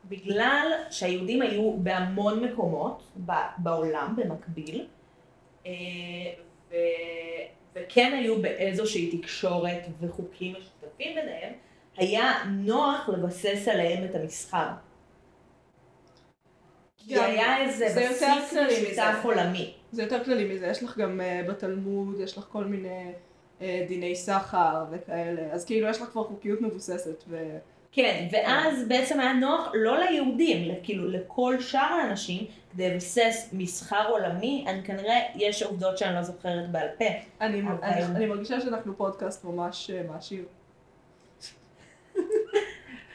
בגלל 0.09 0.73
שהיהודים 0.90 1.42
היו 1.42 1.73
בהמון 1.79 2.44
מקומות 2.44 3.03
בעולם 3.59 4.14
במקביל, 4.16 4.87
אה, 5.66 5.73
ו, 6.71 6.75
וכן 7.75 8.12
היו 8.18 8.42
באיזושהי 8.42 9.18
תקשורת 9.18 9.83
וחוקים 10.01 10.55
משותפים 10.61 11.14
ביניהם, 11.14 11.53
היה 11.97 12.33
נוח 12.49 13.09
לבסס 13.09 13.68
עליהם 13.68 14.05
את 14.05 14.14
המסחר. 14.14 14.68
כי 16.97 17.14
גם- 17.14 17.25
היה 17.25 17.62
איזה 17.62 17.88
זה 17.88 18.01
יותר 18.03 18.35
בסיס. 18.42 18.88
משותף 18.88 19.18
עולמי. 19.25 19.75
זה 19.92 20.03
יותר 20.03 20.25
כללי 20.25 20.55
מזה, 20.55 20.66
יש 20.66 20.83
לך 20.83 20.99
גם 20.99 21.21
uh, 21.21 21.49
בתלמוד, 21.51 22.21
יש 22.21 22.38
לך 22.38 22.44
כל 22.53 22.64
מיני 22.64 23.12
uh, 23.61 23.62
דיני 23.88 24.16
סחר 24.16 24.85
וכאלה, 24.90 25.42
אז 25.53 25.64
כאילו 25.64 25.88
יש 25.88 26.01
לך 26.03 26.09
כבר 26.09 26.25
חוקיות 26.25 26.61
מבוססת, 26.61 27.25
ו... 27.29 27.59
כן, 27.92 28.27
ואז 28.33 28.88
בעצם 28.88 29.20
היה 29.20 29.33
נוח 29.33 29.68
לא 29.74 29.98
ליהודים, 29.98 30.74
כאילו 30.83 31.09
לכל 31.11 31.61
שאר 31.61 31.81
האנשים, 31.81 32.44
כדי 32.72 32.90
לבסס 32.90 33.48
מסחר 33.53 34.09
עולמי, 34.09 34.64
אני 34.68 34.85
כנראה, 34.85 35.20
יש 35.35 35.62
עובדות 35.62 35.98
שאני 35.98 36.14
לא 36.14 36.22
זוכרת 36.22 36.70
בעל 36.70 36.88
פה. 36.98 37.05
אני, 37.40 37.62
אבל- 37.62 37.77
אני, 37.83 38.05
אני 38.05 38.27
מרגישה 38.27 38.61
שאנחנו 38.61 38.96
פודקאסט 38.96 39.44
ממש 39.44 39.90
uh, 39.90 40.12
מעשיר. 40.12 40.44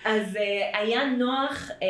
אז 0.05 0.35
uh, 0.35 0.39
היה 0.77 1.05
נוח 1.05 1.69
uh, 1.69 1.83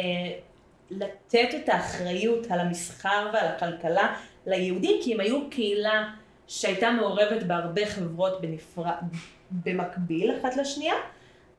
לתת 0.92 1.50
את 1.56 1.70
האחריות 1.70 2.52
על 2.52 2.60
המסחר 2.60 3.30
ועל 3.34 3.48
הכלכלה 3.48 4.16
ליהודים, 4.46 5.00
כי 5.04 5.14
הם 5.14 5.20
היו 5.20 5.50
קהילה 5.50 6.10
שהייתה 6.48 6.92
מעורבת 6.92 7.44
בהרבה 7.44 7.86
חברות 7.86 8.42
בנפרד, 8.42 8.94
במקביל 9.52 10.32
אחת 10.42 10.56
לשנייה, 10.58 10.94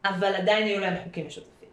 אבל 0.05 0.35
עדיין 0.35 0.67
היו 0.67 0.81
להם 0.81 1.05
חוקים 1.05 1.27
משותפים. 1.27 1.69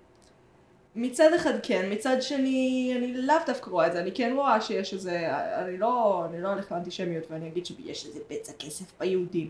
מצד 0.95 1.33
אחד 1.33 1.53
כן, 1.63 1.89
מצד 1.91 2.21
שני 2.21 2.93
אני 2.97 3.13
לאו 3.13 3.35
דווקא 3.47 3.69
רואה 3.69 3.87
את 3.87 3.93
זה, 3.93 4.01
אני 4.01 4.11
כן 4.11 4.33
רואה 4.35 4.61
שיש 4.61 4.93
איזה, 4.93 5.27
אני 5.55 5.77
לא, 5.77 6.25
אני 6.29 6.41
לא 6.41 6.49
הולך 6.49 6.71
לאנטישמיות 6.71 7.31
ואני 7.31 7.47
אגיד 7.47 7.65
שיש 7.65 8.05
איזה 8.05 8.19
בצע 8.29 8.51
כסף 8.59 8.99
ביהודים, 8.99 9.49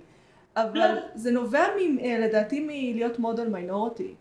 אבל 0.56 0.78
לא. 0.78 1.02
זה 1.16 1.32
נובע 1.32 1.64
מ, 1.78 2.00
אה, 2.00 2.20
לדעתי 2.20 2.60
מלהיות 2.60 3.20
מודל 3.20 3.48
מיינורטי. 3.48 4.16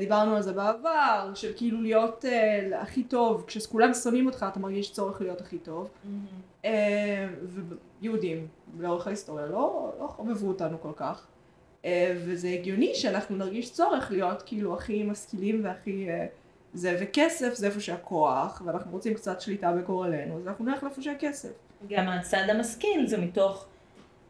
דיברנו 0.00 0.36
על 0.36 0.42
זה 0.42 0.52
בעבר, 0.52 1.30
של 1.34 1.52
כאילו 1.56 1.82
להיות 1.82 2.24
אה, 2.24 2.82
הכי 2.82 3.02
טוב, 3.02 3.44
כשכולם 3.46 3.94
שונאים 3.94 4.26
אותך 4.26 4.46
אתה 4.48 4.60
מרגיש 4.60 4.92
צורך 4.92 5.20
להיות 5.20 5.40
הכי 5.40 5.58
טוב. 5.58 5.90
אה, 6.64 7.28
ויהודים 8.00 8.46
לאורך 8.78 9.06
ההיסטוריה 9.06 9.46
לא, 9.46 9.92
לא 10.00 10.06
חובבו 10.06 10.48
אותנו 10.48 10.80
כל 10.80 10.92
כך. 10.96 11.26
אה, 11.84 12.14
וזה 12.16 12.48
הגיוני 12.48 12.94
שאנחנו 12.94 13.36
נרגיש 13.36 13.72
צורך 13.72 14.10
להיות 14.10 14.42
כאילו 14.42 14.74
הכי 14.74 15.02
משכילים 15.02 15.64
והכי 15.64 16.08
אה, 16.08 16.26
זה, 16.74 16.96
וכסף 17.00 17.54
זה 17.54 17.66
איפה 17.66 17.80
שהכוח, 17.80 18.62
ואנחנו 18.66 18.90
רוצים 18.90 19.14
קצת 19.14 19.40
שליטה 19.40 19.72
בגורלנו, 19.72 20.38
אז 20.38 20.48
אנחנו 20.48 20.64
נלך 20.64 20.82
לאיפה 20.82 21.02
שהכסף. 21.02 21.52
גם 21.88 22.08
הצד 22.08 22.44
המשכיל 22.48 23.06
זה 23.06 23.18
מתוך, 23.18 23.66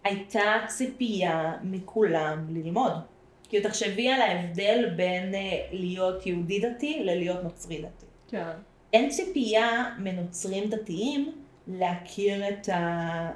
הייתה 0.04 0.42
ציפייה 0.68 1.56
מכולם 1.62 2.46
ללמוד. 2.48 2.92
כאילו 3.48 3.68
תחשבי 3.68 4.08
על 4.08 4.20
ההבדל 4.20 4.90
בין 4.96 5.34
אה, 5.34 5.40
להיות 5.72 6.26
יהודי 6.26 6.60
דתי 6.60 7.02
ללהיות 7.04 7.42
נוצרי 7.42 7.78
דתי. 7.78 8.06
כן. 8.28 8.52
אין 8.92 9.10
ציפייה 9.10 9.94
מנוצרים 9.98 10.70
דתיים 10.70 11.32
להכיר 11.66 12.48
את, 12.48 12.68
ה... 12.68 13.30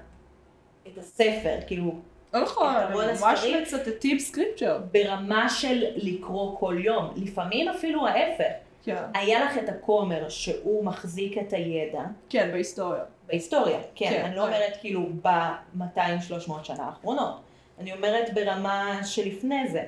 את 0.86 0.98
הספר, 0.98 1.58
כאילו 1.66 1.94
לא 2.34 2.40
נכון, 2.42 2.74
ממש. 2.94 3.44
מצטטים 3.62 4.18
סקריפצ'ר. 4.18 4.80
ברמה 4.92 5.48
של 5.48 5.84
לקרוא 5.96 6.58
כל 6.58 6.76
יום, 6.80 7.10
לפעמים 7.16 7.68
אפילו 7.68 8.06
ההפך. 8.06 8.52
כן. 8.84 8.96
היה 9.14 9.44
לך 9.44 9.58
את 9.58 9.68
הכומר 9.68 10.28
שהוא 10.28 10.84
מחזיק 10.84 11.38
את 11.38 11.52
הידע, 11.52 12.02
כן, 12.28 12.48
בהיסטוריה. 12.52 13.02
בהיסטוריה, 13.26 13.78
כן, 13.94 14.10
כן, 14.10 14.24
אני 14.24 14.36
לא 14.36 14.42
כן. 14.42 14.46
אומרת 14.46 14.76
כאילו 14.80 15.06
ב-200-300 15.22 16.52
שנה 16.62 16.84
האחרונות, 16.84 17.40
אני 17.78 17.92
אומרת 17.92 18.34
ברמה 18.34 19.00
שלפני 19.04 19.68
זה, 19.68 19.84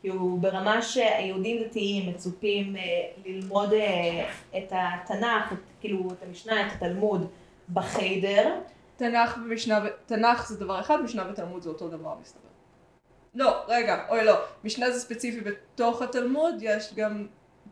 כאילו 0.00 0.36
ברמה 0.40 0.82
שהיהודים 0.82 1.62
דתיים 1.62 2.10
מצופים 2.10 2.76
אה, 2.76 2.82
ללמוד 3.26 3.72
אה, 3.72 4.28
את 4.56 4.72
התנ"ך, 4.72 5.52
את, 5.52 5.58
כאילו 5.80 6.08
את 6.12 6.22
המשנה, 6.28 6.66
את 6.66 6.72
התלמוד 6.72 7.26
בחיידר, 7.72 8.54
תנ"ך 8.96 9.38
ומשנה, 9.44 9.80
ו- 9.84 10.06
תנ"ך 10.06 10.48
זה 10.48 10.60
דבר 10.60 10.80
אחד, 10.80 11.02
משנה 11.02 11.30
ותלמוד 11.30 11.62
זה 11.62 11.68
אותו 11.68 11.88
דבר 11.88 12.14
מסתבר. 12.20 12.48
לא, 13.34 13.62
רגע, 13.68 14.04
אוי 14.08 14.24
לא, 14.24 14.34
משנה 14.64 14.90
זה 14.90 15.00
ספציפי 15.00 15.40
בתוך 15.40 16.02
התלמוד, 16.02 16.54
יש 16.60 16.94
גם 16.94 17.26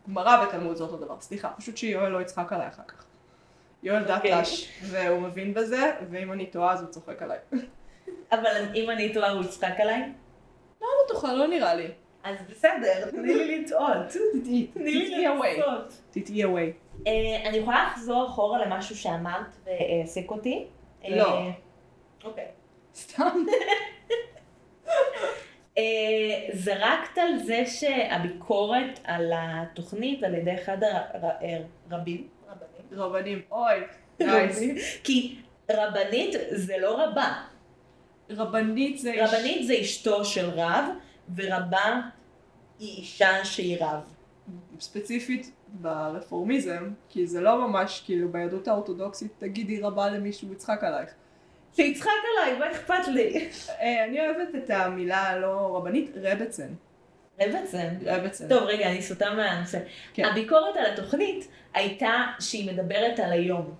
גמרא 0.07 0.45
ותלמוד 0.47 0.75
זה 0.75 0.83
אותו 0.83 0.97
דבר, 0.97 1.15
סליחה, 1.19 1.49
פשוט 1.57 1.77
שיואל 1.77 2.09
לא 2.09 2.21
יצחק 2.21 2.53
עליי 2.53 2.67
אחר 2.67 2.83
כך. 2.87 3.05
יואל 3.83 4.11
אוקיי. 4.11 4.31
דתש, 4.41 4.69
והוא 4.83 5.21
מבין 5.21 5.53
בזה, 5.53 5.91
ואם 6.09 6.31
אני 6.31 6.45
טועה 6.45 6.73
אז 6.73 6.81
הוא 6.81 6.89
צוחק 6.89 7.21
עליי. 7.21 7.37
לא 7.51 7.59
אבל 8.31 8.65
אם 8.75 8.89
אני 8.89 9.13
טועה 9.13 9.31
הוא 9.31 9.43
יצחק 9.43 9.79
עליי. 9.79 10.13
בטוחה, 11.05 11.33
לא 11.33 11.47
נראה 11.47 11.73
לי. 11.73 11.87
אז 12.23 12.35
בסדר, 12.49 13.11
תני 13.11 13.33
לי 13.33 13.61
לטעות. 13.61 14.07
תני 14.43 14.69
לי. 14.73 15.25
לנסות. 15.25 15.93
תטעי 16.11 16.43
away. 16.43 16.71
אה, 17.07 17.49
אני 17.49 17.57
יכולה 17.57 17.87
לחזור 17.91 18.27
אחורה 18.27 18.65
למשהו 18.65 18.95
שאמרת 18.95 19.55
והעסיק 19.65 20.31
אותי? 20.31 20.67
לא. 21.09 21.37
אה, 21.37 21.51
אוקיי. 22.23 22.47
סתם. 22.95 23.23
אה, 25.77 26.49
זרקת 26.53 27.17
על 27.17 27.37
זה 27.37 27.65
שהביקורת 27.65 28.99
על 29.03 29.31
התוכנית 29.35 30.23
על 30.23 30.33
ידי 30.35 30.55
אחד 30.55 30.77
הרבים, 30.83 32.27
רבנים, 32.51 32.67
רבנים. 32.91 33.41
אוי. 33.51 33.75
כי 35.03 35.35
רבנית 35.71 36.35
זה 36.51 36.77
לא 36.77 37.03
רבה, 37.03 37.33
רבנית 38.29 38.99
זה... 38.99 39.13
רבנית 39.19 39.67
זה 39.67 39.73
אשתו 39.81 40.25
של 40.25 40.49
רב, 40.49 40.85
ורבה 41.35 42.01
היא 42.79 42.97
אישה 42.97 43.45
שהיא 43.45 43.77
רב. 43.81 44.13
ספציפית 44.79 45.51
ברפורמיזם, 45.73 46.89
כי 47.09 47.27
זה 47.27 47.41
לא 47.41 47.67
ממש 47.67 48.01
כאילו 48.05 48.29
ביהדות 48.31 48.67
האורתודוקסית 48.67 49.31
תגידי 49.39 49.81
רבה 49.81 50.09
למישהו 50.09 50.53
יצחק 50.53 50.83
עלייך. 50.83 51.09
שיצחק 51.75 52.09
עליי, 52.37 52.59
מה 52.59 52.71
אכפת 52.71 53.07
לי? 53.07 53.49
אה, 53.69 54.05
אני 54.05 54.19
אוהבת 54.27 54.55
את 54.55 54.69
המילה 54.69 55.17
הלא 55.29 55.77
רבנית, 55.77 56.11
רבצן. 56.23 56.67
רבצן. 57.41 57.87
רבצן. 58.05 58.47
טוב, 58.49 58.63
רגע, 58.63 58.91
אני 58.91 59.01
סוטה 59.01 59.33
מהנושא. 59.33 59.79
כן. 60.13 60.25
הביקורת 60.25 60.77
על 60.77 60.85
התוכנית 60.93 61.47
הייתה 61.73 62.11
שהיא 62.39 62.71
מדברת 62.73 63.19
על 63.19 63.31
היום, 63.31 63.73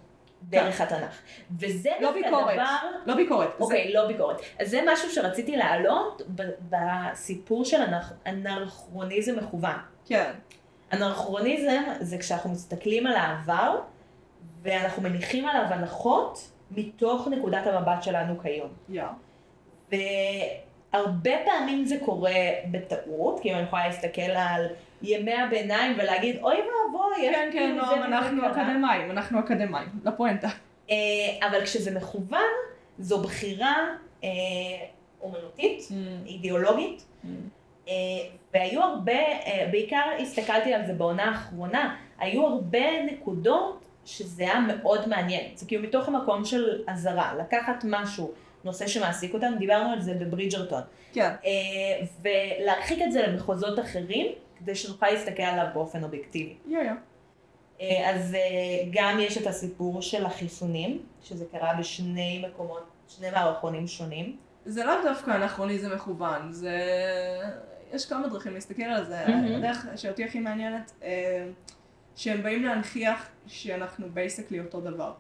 דרך 0.49 0.81
התנ"ך. 0.81 1.19
וזה 1.59 1.89
לא 2.01 2.11
דווקא 2.11 2.21
ביקורת. 2.29 2.53
דבר... 2.53 2.65
לא 3.05 3.15
ביקורת. 3.15 3.49
זה- 3.57 3.63
אוקיי, 3.63 3.93
לא 3.93 4.07
ביקורת. 4.07 4.37
אז 4.59 4.69
זה 4.69 4.81
משהו 4.87 5.09
שרציתי 5.09 5.55
להעלות 5.57 6.21
בסיפור 6.69 7.65
של 7.65 7.77
אנכ- 7.81 8.13
אנרכרוניזם 8.29 9.35
מכוון. 9.39 9.75
כן. 10.05 10.31
אנרכרוניזם 10.93 11.83
זה 11.99 12.17
כשאנחנו 12.17 12.49
מסתכלים 12.49 13.07
על 13.07 13.15
העבר, 13.15 13.79
ואנחנו 14.61 15.01
מניחים 15.03 15.45
עליו 15.45 15.65
הנחות 15.69 16.51
מתוך 16.71 17.27
נקודת 17.27 17.67
המבט 17.67 18.03
שלנו 18.03 18.39
כיום. 18.39 18.69
יא. 18.89 19.03
והרבה 19.91 21.31
פעמים 21.45 21.85
זה 21.85 21.95
קורה 22.05 22.31
בטעות, 22.71 23.39
כי 23.39 23.53
אני 23.53 23.61
יכולה 23.61 23.87
להסתכל 23.87 24.21
על 24.21 24.65
ימי 25.01 25.33
הביניים 25.33 25.97
ולהגיד, 25.97 26.37
אוי 26.41 26.55
ואבוי, 26.55 27.15
כן, 27.21 27.33
כן, 27.33 27.49
כאילו 27.51 27.75
נועם, 27.75 27.99
זה 27.99 28.05
אנחנו 28.05 28.37
וזה 28.37 28.53
קרה?" 28.53 28.71
אקדמאים, 28.71 29.11
אנחנו 29.11 29.39
אקדמאים. 29.39 29.89
לפואנטה. 30.05 30.47
אה, 30.89 30.95
אבל 31.47 31.63
כשזה 31.63 31.95
מכוון, 31.95 32.51
זו 32.99 33.21
בחירה 33.21 33.75
אה, 34.23 34.29
אומנותית, 35.21 35.87
אידיאולוגית, 36.25 37.05
אה, 37.87 37.93
והיו 38.53 38.81
הרבה, 38.81 39.11
אה, 39.11 39.67
בעיקר 39.71 40.03
הסתכלתי 40.19 40.73
על 40.73 40.85
זה 40.85 40.93
בעונה 40.93 41.23
האחרונה, 41.23 41.95
היו 42.19 42.47
הרבה 42.47 43.03
נקודות 43.05 43.85
שזה 44.05 44.43
היה 44.43 44.59
מאוד 44.59 45.09
מעניין. 45.09 45.51
זה 45.55 45.65
כאילו 45.65 45.83
מתוך 45.83 46.07
המקום 46.07 46.45
של 46.45 46.83
אזהרה, 46.87 47.35
לקחת 47.35 47.85
משהו, 47.87 48.31
נושא 48.63 48.87
שמעסיק 48.87 49.33
אותנו, 49.33 49.57
דיברנו 49.57 49.89
על 49.89 50.01
זה 50.01 50.13
בברידג'רטון, 50.13 50.81
כן. 51.13 51.31
אה, 51.45 52.05
ולהרחיק 52.21 52.99
את 53.01 53.11
זה 53.11 53.27
למחוזות 53.27 53.79
אחרים, 53.79 54.31
כדי 54.59 54.75
שנוכל 54.75 55.09
להסתכל 55.09 55.43
עליו 55.43 55.65
באופן 55.73 56.03
אובייקטיבי. 56.03 56.55
יא, 56.67 56.79
יא. 56.79 56.91
אה, 57.81 58.09
אז 58.09 58.35
אה, 58.35 58.39
גם 58.91 59.19
יש 59.19 59.37
את 59.37 59.47
הסיפור 59.47 60.01
של 60.01 60.25
החיסונים, 60.25 61.01
שזה 61.23 61.45
קרה 61.51 61.73
בשני 61.79 62.45
מקומות, 62.47 62.83
שני 63.07 63.29
מערכונים 63.29 63.87
שונים. 63.87 64.37
זה 64.65 64.83
לאו 64.83 64.93
דווקא 65.03 65.31
אנכרוניזם 65.31 65.93
מכוון, 65.93 66.51
זה... 66.51 66.79
יש 67.93 68.05
כמה 68.05 68.27
דרכים 68.27 68.53
להסתכל 68.53 68.83
על 68.83 69.05
זה. 69.05 69.25
הדרך 69.57 69.87
שאותי 69.95 70.23
הכי 70.23 70.39
מעניינת, 70.39 70.91
אה, 71.03 71.47
שהם 72.15 72.43
באים 72.43 72.63
להנכיח 72.63 73.29
שאנחנו 73.47 74.09
בייסקלי 74.13 74.59
אותו 74.59 74.81
דבר. 74.81 75.13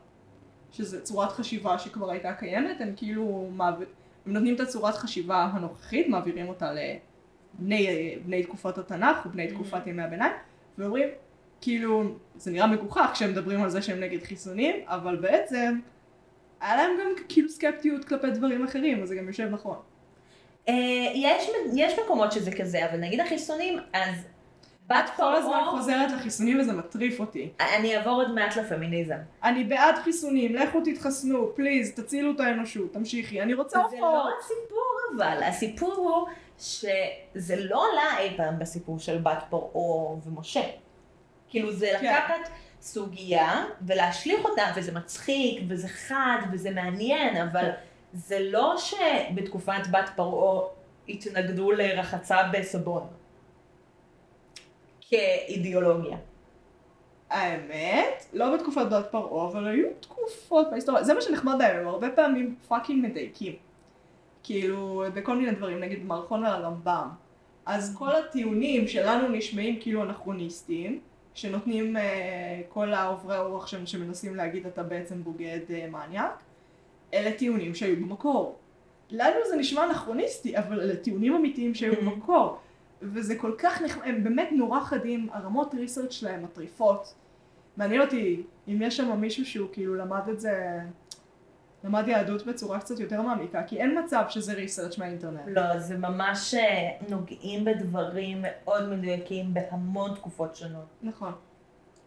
שזה 0.71 1.01
צורת 1.01 1.31
חשיבה 1.31 1.79
שכבר 1.79 2.11
הייתה 2.11 2.33
קיימת, 2.33 2.81
הם 2.81 2.93
כאילו 2.95 3.49
מעביר... 3.51 3.87
הם 4.25 4.33
נותנים 4.33 4.55
את 4.55 4.59
הצורת 4.59 4.95
חשיבה 4.95 5.43
הנוכחית, 5.43 6.07
מעבירים 6.07 6.47
אותה 6.47 6.71
לבני 6.73 8.15
בני 8.25 8.43
תקופת 8.43 8.77
התנ"ך 8.77 9.25
ובני 9.25 9.47
תקופת 9.47 9.87
ימי 9.87 10.03
הביניים, 10.03 10.33
ואומרים, 10.77 11.09
כאילו, 11.61 12.03
זה 12.35 12.51
נראה 12.51 12.67
מגוחך 12.67 13.09
כשהם 13.13 13.31
מדברים 13.31 13.63
על 13.63 13.69
זה 13.69 13.81
שהם 13.81 13.99
נגד 13.99 14.23
חיסונים, 14.23 14.75
אבל 14.85 15.15
בעצם 15.15 15.79
היה 16.61 16.75
להם 16.75 16.91
גם 16.99 17.23
כאילו 17.29 17.49
סקפטיות 17.49 18.05
כלפי 18.05 18.31
דברים 18.31 18.63
אחרים, 18.63 19.03
אז 19.03 19.09
זה 19.09 19.15
גם 19.15 19.27
יושב 19.27 19.49
נכון. 19.51 19.77
אה, 20.69 20.73
יש, 21.13 21.49
יש 21.75 21.99
מקומות 22.05 22.31
שזה 22.31 22.51
כזה, 22.51 22.89
אבל 22.89 22.97
נגיד 22.97 23.19
החיסונים, 23.19 23.79
אז 23.93 24.15
בת 24.87 25.09
כל 25.15 25.35
הזמן 25.35 25.63
חוזרת 25.69 26.11
לחיסונים 26.11 26.59
וזה 26.59 26.73
מטריף 26.73 27.19
אותי. 27.19 27.49
אני 27.59 27.97
אעבור 27.97 28.13
עוד 28.13 28.33
מעט 28.33 28.55
לפמיניזם. 28.55 29.17
אני 29.43 29.63
בעד 29.63 29.95
חיסונים, 29.95 30.55
לכו 30.55 30.81
תתחסנו, 30.85 31.55
פליז, 31.55 31.91
תצילו 31.91 32.31
את 32.31 32.39
האנושות, 32.39 32.93
תמשיכי, 32.93 33.41
אני 33.41 33.53
רוצה 33.53 33.79
זה 33.89 33.97
לא 33.99 34.07
עופות. 34.07 34.33
הסיפור 34.39 34.83
אבל, 35.15 35.43
הסיפור 35.43 35.93
הוא 35.93 36.27
שזה 36.57 37.55
לא 37.55 37.85
עלה 37.91 38.19
אי 38.19 38.37
פעם 38.37 38.59
בסיפור 38.59 38.99
של 38.99 39.17
בת 39.17 39.43
פרעה 39.49 40.15
ומשה. 40.25 40.61
כאילו 41.49 41.71
זה 41.71 41.89
כן. 41.99 42.05
לקחת 42.05 42.49
סוגיה 42.81 43.65
ולהשליך 43.87 44.45
אותה, 44.45 44.63
וזה 44.75 44.91
מצחיק, 44.91 45.63
וזה 45.67 45.87
חד, 45.87 46.37
וזה 46.51 46.71
מעניין, 46.71 47.37
אבל 47.37 47.69
זה 48.13 48.39
לא 48.39 48.75
שבתקופת 48.77 49.87
בת 49.91 50.09
פרעה 50.15 50.69
התנגדו 51.09 51.71
לרחצה 51.71 52.37
בסבון. 52.53 53.07
כאידיאולוגיה. 55.01 56.17
האמת, 57.29 58.25
לא 58.33 58.57
בתקופת 58.57 58.85
בת 58.91 59.05
פרעה, 59.11 59.47
אבל 59.47 59.67
היו 59.67 59.87
תקופות 59.99 60.67
בהיסטוריה, 60.71 61.03
זה 61.03 61.13
מה 61.13 61.21
שנחמד 61.21 61.55
להם, 61.59 61.79
הם 61.79 61.87
הרבה 61.87 62.09
פעמים 62.09 62.55
פאקינג 62.67 63.05
מדייקים. 63.05 63.55
כאילו, 64.43 65.03
בכל 65.13 65.37
מיני 65.37 65.51
דברים, 65.51 65.79
נגיד 65.79 66.05
מערכון 66.05 66.45
על 66.45 66.63
הרמב"ם. 66.63 67.09
אז 67.65 67.95
כל 67.97 68.15
הטיעונים 68.15 68.87
שלנו 68.87 69.27
נשמעים 69.27 69.79
כאילו 69.79 70.03
אנכרוניסטים, 70.03 70.99
שנותנים 71.33 71.97
אה, 71.97 72.61
כל 72.69 72.93
העוברי 72.93 73.67
שם 73.67 73.85
שמנסים 73.85 74.35
להגיד 74.35 74.65
אתה 74.65 74.83
בעצם 74.83 75.23
בוגד 75.23 75.59
אה, 75.69 75.87
מניאק, 75.91 76.43
אלה 77.13 77.31
טיעונים 77.31 77.75
שהיו 77.75 77.95
במקור. 77.95 78.57
לנו 79.11 79.35
זה 79.49 79.55
נשמע 79.55 79.83
אנכרוניסטי, 79.83 80.57
אבל 80.57 80.81
אלה 80.81 80.95
טיעונים 80.95 81.35
אמיתיים 81.35 81.75
שהיו 81.75 81.93
במקור. 82.01 82.57
וזה 83.01 83.35
כל 83.35 83.51
כך 83.57 83.81
נחמד, 83.81 84.03
הם 84.05 84.23
באמת 84.23 84.49
נורא 84.51 84.79
חדים, 84.79 85.29
הרמות 85.31 85.73
ריסרצ' 85.73 86.11
שלהם 86.11 86.43
מטריפות. 86.43 87.13
מעניין 87.77 88.01
אותי 88.01 88.43
אם 88.67 88.81
יש 88.81 88.97
שם 88.97 89.19
מישהו 89.21 89.45
שהוא 89.45 89.69
כאילו 89.71 89.95
למד 89.95 90.29
את 90.29 90.39
זה, 90.39 90.79
למד 91.83 92.07
יהדות 92.07 92.45
בצורה 92.45 92.79
קצת 92.79 92.99
יותר 92.99 93.21
מעמיקה, 93.21 93.63
כי 93.63 93.81
אין 93.81 93.99
מצב 94.03 94.23
שזה 94.29 94.53
research 94.53 94.97
מהאינטרנט. 94.97 95.41
לא, 95.47 95.79
זה 95.79 95.97
ממש 95.97 96.53
אה, 96.53 96.89
נוגעים 97.09 97.65
בדברים 97.65 98.37
מאוד 98.41 98.89
מדויקים 98.89 99.53
בהמון 99.53 100.15
תקופות 100.15 100.55
שונות. 100.55 100.85
נכון. 101.01 101.31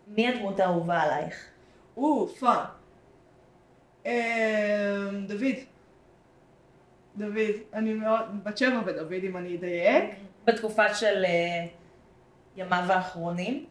מי 0.09 0.29
הדמות 0.29 0.61
האהובה 0.61 1.01
עלייך? 1.01 1.47
או, 1.97 2.29
fun. 2.29 2.65
אמ, 4.07 5.27
דוד. 5.27 5.57
דוד. 7.17 7.55
אני 7.75 7.95
מאוד, 7.95 8.21
בת 8.43 8.59
שבע 8.59 8.81
בדוד 8.81 9.13
אם 9.13 9.37
אני 9.37 9.57
אדייק. 9.57 10.15
בתקופה 10.45 10.95
של 10.95 11.25
אה, 11.25 11.67
ימיו 12.57 12.85
האחרונים? 12.93 13.67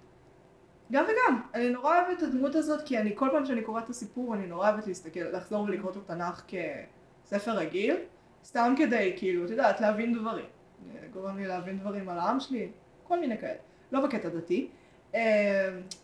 גם 0.92 1.04
וגם. 1.04 1.42
אני 1.54 1.70
נורא 1.70 2.00
אוהבת 2.00 2.18
את 2.18 2.24
הדמות 2.24 2.56
הזאת, 2.56 2.82
כי 2.86 2.98
אני 2.98 3.12
כל 3.16 3.30
פעם 3.32 3.46
שאני 3.46 3.62
קוראת 3.62 3.84
את 3.84 3.90
הסיפור, 3.90 4.34
אני 4.34 4.48
נורא 4.48 4.70
אוהבת 4.70 4.88
להסתכל, 4.88 5.20
לחזור 5.20 5.64
ולקרוא 5.64 5.92
את 5.92 5.96
התנ"ך 5.96 6.44
כספר 6.48 7.52
רגיל, 7.52 7.96
סתם 8.44 8.74
כדי, 8.78 9.14
כאילו, 9.18 9.46
את 9.46 9.50
יודעת, 9.50 9.82
להבין 9.82 10.14
דברים. 10.14 10.46
זה 10.92 11.08
גורם 11.14 11.38
לי 11.38 11.48
להבין 11.48 11.80
דברים 11.80 12.10
על 12.10 12.20
העם 12.20 12.40
שלי, 12.40 12.70
כל 13.04 13.20
מיני 13.20 13.38
כאלה. 13.38 13.58
לא 13.92 14.06
בקטע 14.06 14.30
דתי. 14.30 14.68
אמ, 15.14 15.20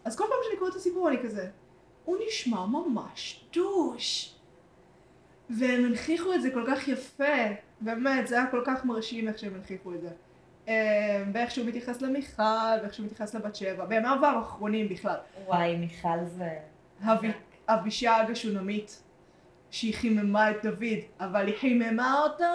אז 0.06 0.16
כל 0.16 0.24
פעם 0.24 0.38
שאני 0.44 0.60
קוראת 0.60 0.72
את 0.72 0.78
הסיפור 0.78 1.10
אני 1.10 1.18
כזה, 1.24 1.48
הוא 2.12 2.18
נשמע 2.28 2.66
ממש 2.66 3.46
דוש. 3.54 4.36
והם 5.50 5.86
הנכיחו 5.86 6.34
את 6.34 6.42
זה 6.42 6.52
כל 6.52 6.64
כך 6.68 6.88
יפה, 6.88 7.24
באמת, 7.82 8.28
זה 8.28 8.36
היה 8.36 8.52
כל 8.52 8.64
כך 8.66 8.86
מרשים 8.86 9.28
איך 9.28 9.40
שהם 9.40 9.56
הנכיחו 9.56 9.94
את 9.94 10.02
זה. 10.02 10.10
אמ, 10.68 10.74
ואיך 11.34 11.52
שהוא 11.52 11.68
מתייחס 11.68 12.02
למיכל, 12.02 12.44
ואיך 12.82 12.94
שהוא 12.94 13.06
מתייחס 13.06 13.34
לבת 13.36 13.56
שבע, 13.56 13.86
בימיו 13.86 14.26
האחרונים 14.26 14.90
בכלל. 14.90 15.16
וואי, 15.46 15.76
מיכל 15.76 16.26
זה... 16.26 16.50
אבי- 17.04 17.32
אבישג 17.68 18.24
השונמית, 18.32 19.04
שהיא 19.72 19.94
חיממה 19.94 20.52
את 20.52 20.66
דוד, 20.66 20.84
אבל 21.20 21.48
היא 21.48 21.56
חיממה 21.58 22.20
אותה, 22.24 22.54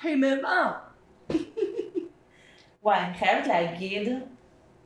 חיממה. 0.00 0.72
וואי, 2.82 2.98
אני 3.00 3.14
חייבת 3.14 3.46
להגיד 3.46 4.12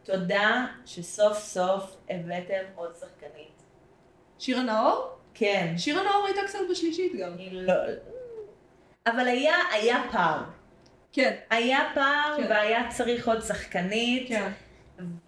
תודה 0.03 0.67
שסוף 0.87 1.39
סוף 1.39 1.97
הבאתם 2.11 2.63
עוד 2.75 2.91
שחקנית. 3.01 3.63
שירה 4.39 4.63
נאור? 4.63 5.09
כן. 5.35 5.75
שירה 5.77 6.03
נאור 6.03 6.27
הייתה 6.27 6.41
קצת 6.47 6.59
בשלישית 6.71 7.13
גם. 7.17 7.33
אני 7.33 7.51
לא... 7.53 7.75
אבל 9.07 9.29
היה, 9.29 9.55
היה 9.73 10.03
פער. 10.13 10.43
כן, 11.13 11.37
היה 11.51 11.79
פעם 11.95 12.37
כן. 12.37 12.47
והיה 12.51 12.89
צריך 12.91 13.29
עוד 13.29 13.41
שחקנית, 13.41 14.29
כן. 14.29 14.51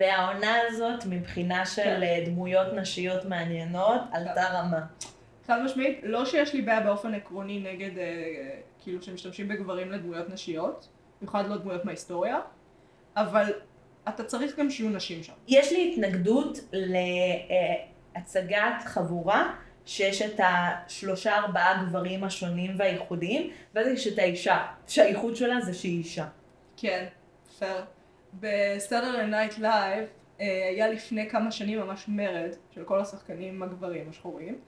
והעונה 0.00 0.54
הזאת 0.68 1.06
מבחינה 1.06 1.66
של 1.66 1.82
כן. 1.82 2.02
אה, 2.02 2.24
דמויות 2.26 2.72
נשיות 2.72 3.24
מעניינות 3.24 4.00
עלתה 4.12 4.44
רמה. 4.52 4.80
חד 5.46 5.62
משמעית, 5.64 6.00
לא 6.02 6.24
שיש 6.24 6.54
לי 6.54 6.62
בעיה 6.62 6.80
באופן 6.80 7.14
עקרוני 7.14 7.60
נגד, 7.60 7.98
אה, 7.98 8.60
כאילו 8.82 9.02
שמשתמשים 9.02 9.48
בגברים 9.48 9.92
לדמויות 9.92 10.28
נשיות, 10.28 10.88
במיוחד 11.20 11.48
לא 11.48 11.56
דמויות 11.56 11.84
מההיסטוריה, 11.84 12.40
אבל 13.16 13.52
אתה 14.08 14.24
צריך 14.24 14.58
גם 14.58 14.70
שיהיו 14.70 14.90
נשים 14.90 15.22
שם. 15.22 15.32
יש 15.48 15.72
לי 15.72 15.92
התנגדות 15.92 16.58
להצגת 18.14 18.82
חבורה 18.84 19.54
שיש 19.86 20.22
את 20.22 20.40
השלושה 20.44 21.36
ארבעה 21.36 21.84
גברים 21.84 22.24
השונים 22.24 22.74
והייחודיים, 22.78 23.50
ואז 23.74 23.86
יש 23.86 24.06
את 24.06 24.18
האישה, 24.18 24.66
שהייחוד 24.86 25.36
שלה 25.36 25.60
זה 25.60 25.74
שהיא 25.74 25.98
אישה. 25.98 26.26
כן, 26.76 27.06
פייר. 27.58 27.84
ב 28.40 28.50
Saturday 28.50 29.26
Night 29.26 29.58
Live 29.58 30.04
היה 30.38 30.88
לפני 30.88 31.30
כמה 31.30 31.50
שנים 31.50 31.80
ממש 31.80 32.04
מרד 32.08 32.50
של 32.74 32.84
כל 32.84 33.00
השחקנים 33.00 33.62
הגברים 33.62 34.10
השחורים, 34.10 34.58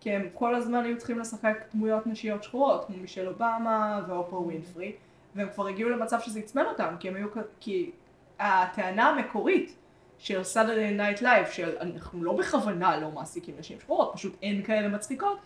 כי 0.00 0.12
הם 0.12 0.28
כל 0.34 0.54
הזמן 0.54 0.84
היו 0.84 0.98
צריכים 0.98 1.18
לשחק 1.18 1.64
דמויות 1.74 2.06
נשיות 2.06 2.42
שחורות, 2.42 2.84
כמו 2.84 2.96
מישל 2.96 3.28
אובמה 3.28 4.00
ואופרה 4.08 4.40
ווינפרי, 4.40 4.92
והם 5.34 5.48
כבר 5.54 5.66
הגיעו 5.66 5.90
למצב 5.90 6.20
שזה 6.20 6.38
עצבן 6.38 6.64
אותם, 6.66 6.94
כי 7.00 7.08
הם 7.08 7.16
היו, 7.16 7.28
כי 7.60 7.90
הטענה 8.38 9.08
המקורית 9.08 9.76
של 10.18 10.42
Saturday 10.42 10.90
Night 10.90 11.22
Live, 11.22 11.46
של 11.46 11.76
אנחנו 11.80 12.24
לא 12.24 12.32
בכוונה 12.32 13.00
לא 13.00 13.10
מעסיקים 13.10 13.54
נשים 13.58 13.80
שחורות, 13.80 14.10
פשוט 14.14 14.36
אין 14.42 14.62
כאלה 14.62 14.88
מצחיקות, 14.88 15.38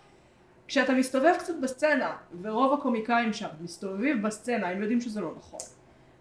כשאתה 0.67 0.93
מסתובב 0.93 1.33
קצת 1.39 1.53
בסצנה, 1.61 2.15
ורוב 2.41 2.79
הקומיקאים 2.79 3.33
שם 3.33 3.47
מסתובבים 3.61 4.21
בסצנה, 4.21 4.69
הם 4.69 4.81
יודעים 4.81 5.01
שזה 5.01 5.21
לא 5.21 5.31
נכון. 5.37 5.59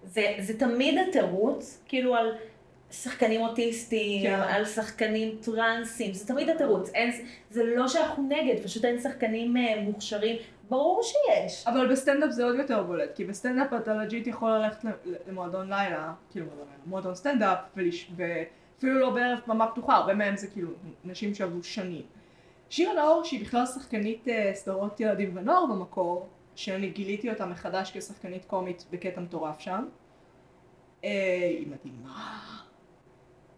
זה, 0.05 0.35
זה 0.39 0.59
תמיד 0.59 0.99
התירוץ, 1.09 1.83
כאילו 1.89 2.17
על 2.17 2.33
שחקנים 2.91 3.41
אוטיסטים, 3.41 4.23
כן. 4.23 4.41
על 4.41 4.65
שחקנים 4.65 5.37
טרנסים, 5.41 6.15
זה 6.15 6.27
תמיד 6.27 6.49
התירוץ. 6.49 6.91
אין, 6.95 7.11
זה 7.51 7.65
לא 7.65 7.89
שאנחנו 7.89 8.29
נגד, 8.29 8.65
פשוט 8.65 8.85
אין 8.85 9.01
שחקנים 9.01 9.57
אה, 9.57 9.81
מוכשרים. 9.81 10.37
ברור 10.69 11.03
שיש. 11.03 11.67
אבל 11.67 11.93
בסטנדאפ 11.93 12.31
זה 12.31 12.45
עוד 12.45 12.57
יותר 12.57 12.83
בולט, 12.83 13.15
כי 13.15 13.25
בסטנדאפ 13.25 13.73
אתה 13.73 13.95
legit 13.95 14.27
יכול 14.27 14.51
ללכת 14.51 14.85
למועדון 15.29 15.69
לילה, 15.69 16.13
כאילו 16.31 16.47
מועדון 16.87 17.15
סטנדאפ, 17.15 17.59
ואפילו 18.17 18.99
לא 19.01 19.11
בערב 19.11 19.39
במה 19.47 19.67
פתוחה, 19.67 19.95
הרבה 19.97 20.15
מהם 20.15 20.37
זה 20.37 20.47
כאילו 20.47 20.71
נשים 21.05 21.35
שעבדו 21.35 21.63
שנים. 21.63 22.03
שירה 22.71 22.95
נאור, 22.95 23.25
שהיא 23.25 23.45
בכלל 23.45 23.67
שחקנית 23.67 24.29
אה, 24.29 24.51
סדרות 24.55 25.01
ילדים 25.01 25.37
ונוער 25.37 25.67
במקור, 25.67 26.29
שאני 26.55 26.91
גיליתי 26.91 27.31
אותה 27.31 27.47
מחדש 27.47 27.97
כשחקנית 27.97 28.45
קומית 28.45 28.85
בקטע 28.91 29.21
מטורף 29.21 29.61
שם, 29.61 29.85
אה, 31.05 31.49
היא 31.51 31.67
מדהימה. 31.67 32.41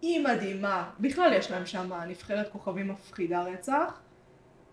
היא 0.02 0.24
מדהימה. 0.24 0.90
בכלל 1.00 1.32
יש 1.32 1.50
להם 1.50 1.66
שם 1.66 1.90
נבחרת 2.08 2.48
כוכבים 2.48 2.88
מפחידה 2.88 3.42
רצח, 3.42 4.00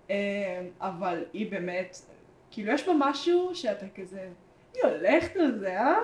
אה, 0.10 0.68
אבל 0.80 1.26
היא 1.34 1.52
באמת, 1.52 1.98
כאילו 2.52 2.74
יש 2.74 2.88
בה 2.88 2.94
משהו 2.98 3.56
שאתה 3.56 3.86
כזה, 3.96 4.30
היא 4.74 4.84
הולכת 4.84 5.36
על 5.36 5.60
זה, 5.60 5.80
אה? 5.80 5.96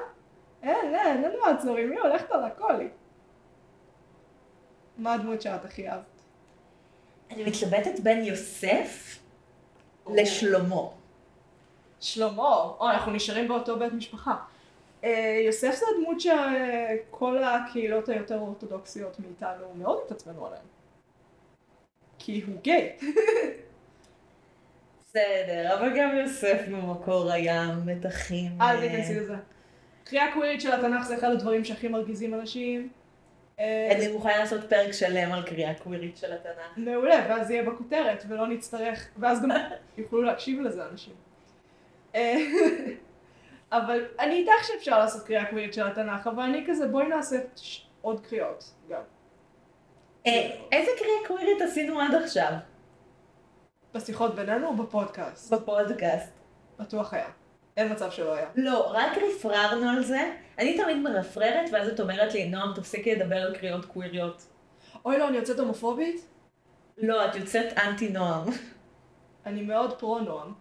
אין, 0.63 0.95
אין, 0.95 1.23
אין 1.23 1.31
מעצורים, 1.45 1.91
היא 1.91 1.99
הולכת 1.99 2.31
על 2.31 2.43
הכל. 2.43 2.79
היא. 2.79 2.89
מה 4.97 5.13
הדמות 5.13 5.41
שאת 5.41 5.65
הכי 5.65 5.89
אהבת? 5.89 6.21
אני 7.31 7.43
מתלבטת 7.43 7.99
בין 7.99 8.23
יוסף 8.23 9.19
לשלמה. 10.07 10.81
שלמה, 11.99 12.55
או, 12.55 12.89
אנחנו 12.89 13.11
נשארים 13.11 13.47
באותו 13.47 13.79
בית 13.79 13.93
משפחה. 13.93 14.35
אה, 15.03 15.41
יוסף 15.45 15.75
זה 15.75 15.85
הדמות 15.95 16.17
שכל 16.19 17.43
הקהילות 17.43 18.09
היותר 18.09 18.39
אורתודוקסיות 18.39 19.19
מאיתנו 19.19 19.73
מאוד 19.75 19.99
התעצבנו 20.05 20.45
עליהן. 20.45 20.65
כי 22.19 22.41
הוא 22.47 22.55
גיי. 22.61 22.97
בסדר, 25.13 25.73
אבל 25.73 25.97
גם 25.97 26.17
יוסף 26.17 26.61
במקור 26.67 27.31
היה 27.31 27.67
מתחים. 27.85 28.61
אל 28.61 28.75
אה, 28.75 28.81
תיכנסי 28.81 29.15
לזה. 29.15 29.35
קריאה 30.03 30.33
קווירית 30.33 30.61
של 30.61 30.71
התנ"ך 30.71 31.05
זה 31.07 31.15
אחד 31.15 31.31
הדברים 31.31 31.65
שהכי 31.65 31.87
מרגיזים 31.87 32.33
אנשים. 32.33 32.89
אה, 33.59 33.89
אני 33.91 34.07
מוכנה 34.07 34.37
לעשות 34.37 34.69
פרק 34.69 34.91
שלם 34.91 35.31
על 35.31 35.43
קריאה 35.43 35.73
קווירית 35.73 36.17
של 36.17 36.33
התנ"ך. 36.33 36.77
מעולה, 36.77 37.25
ואז 37.29 37.51
יהיה 37.51 37.63
בכותרת, 37.63 38.23
ולא 38.27 38.47
נצטרך, 38.47 39.07
ואז 39.17 39.41
גם 39.41 39.49
יוכלו 39.97 40.21
להקשיב 40.21 40.61
לזה 40.61 40.85
אנשים. 40.91 41.13
אה, 42.15 42.37
אבל 43.71 44.05
אני 44.19 44.35
איתך 44.35 44.67
שאפשר 44.67 44.99
לעשות 44.99 45.23
קריאה 45.23 45.45
קווירית 45.45 45.73
של 45.73 45.87
התנ"ך, 45.87 46.27
אבל 46.27 46.43
אני 46.43 46.63
כזה, 46.67 46.87
בואי 46.87 47.07
נעשה 47.07 47.37
עוד 48.01 48.25
קריאות 48.25 48.63
גם. 48.89 49.01
איזה 50.71 50.91
קריאה 50.97 51.27
קווירית 51.27 51.61
עשינו 51.61 52.01
עד 52.01 52.15
עכשיו? 52.23 52.53
בשיחות 53.93 54.35
בינינו 54.35 54.67
או 54.67 54.75
בפודקאסט? 54.75 55.53
בפודקאסט. 55.53 56.33
בטוח 56.79 57.13
היה. 57.13 57.29
אין 57.77 57.91
מצב 57.91 58.11
שלא 58.11 58.33
היה. 58.33 58.47
לא, 58.55 58.91
רק 58.93 59.17
רפררנו 59.17 59.89
על 59.89 60.03
זה. 60.03 60.31
אני 60.59 60.77
תמיד 60.77 60.97
מרפררת, 60.97 61.69
ואז 61.71 61.87
את 61.87 61.99
אומרת 61.99 62.33
לי, 62.33 62.49
נועם, 62.49 62.73
תפסיקי 62.75 63.15
לדבר 63.15 63.35
על 63.35 63.55
קריאות 63.55 63.85
קוויריות. 63.85 64.45
אוי 65.05 65.17
לא, 65.17 65.27
אני 65.27 65.37
יוצאת 65.37 65.59
הומופובית? 65.59 66.25
לא, 66.97 67.25
את 67.25 67.35
יוצאת 67.35 67.77
אנטי 67.77 68.09
נועם. 68.09 68.43
אני 69.45 69.61
מאוד 69.61 69.99
פרו 69.99 70.19
נועם. 70.19 70.53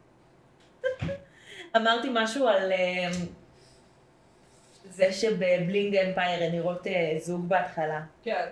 אמרתי 1.76 2.08
משהו 2.12 2.48
על 2.48 2.72
אה, 2.72 3.10
זה 4.84 5.12
שבבלינג 5.12 5.96
אמפייר 5.96 6.42
הן 6.42 6.52
נראות 6.52 6.86
אה, 6.86 7.14
זוג 7.18 7.48
בהתחלה. 7.48 8.00
כן. 8.22 8.46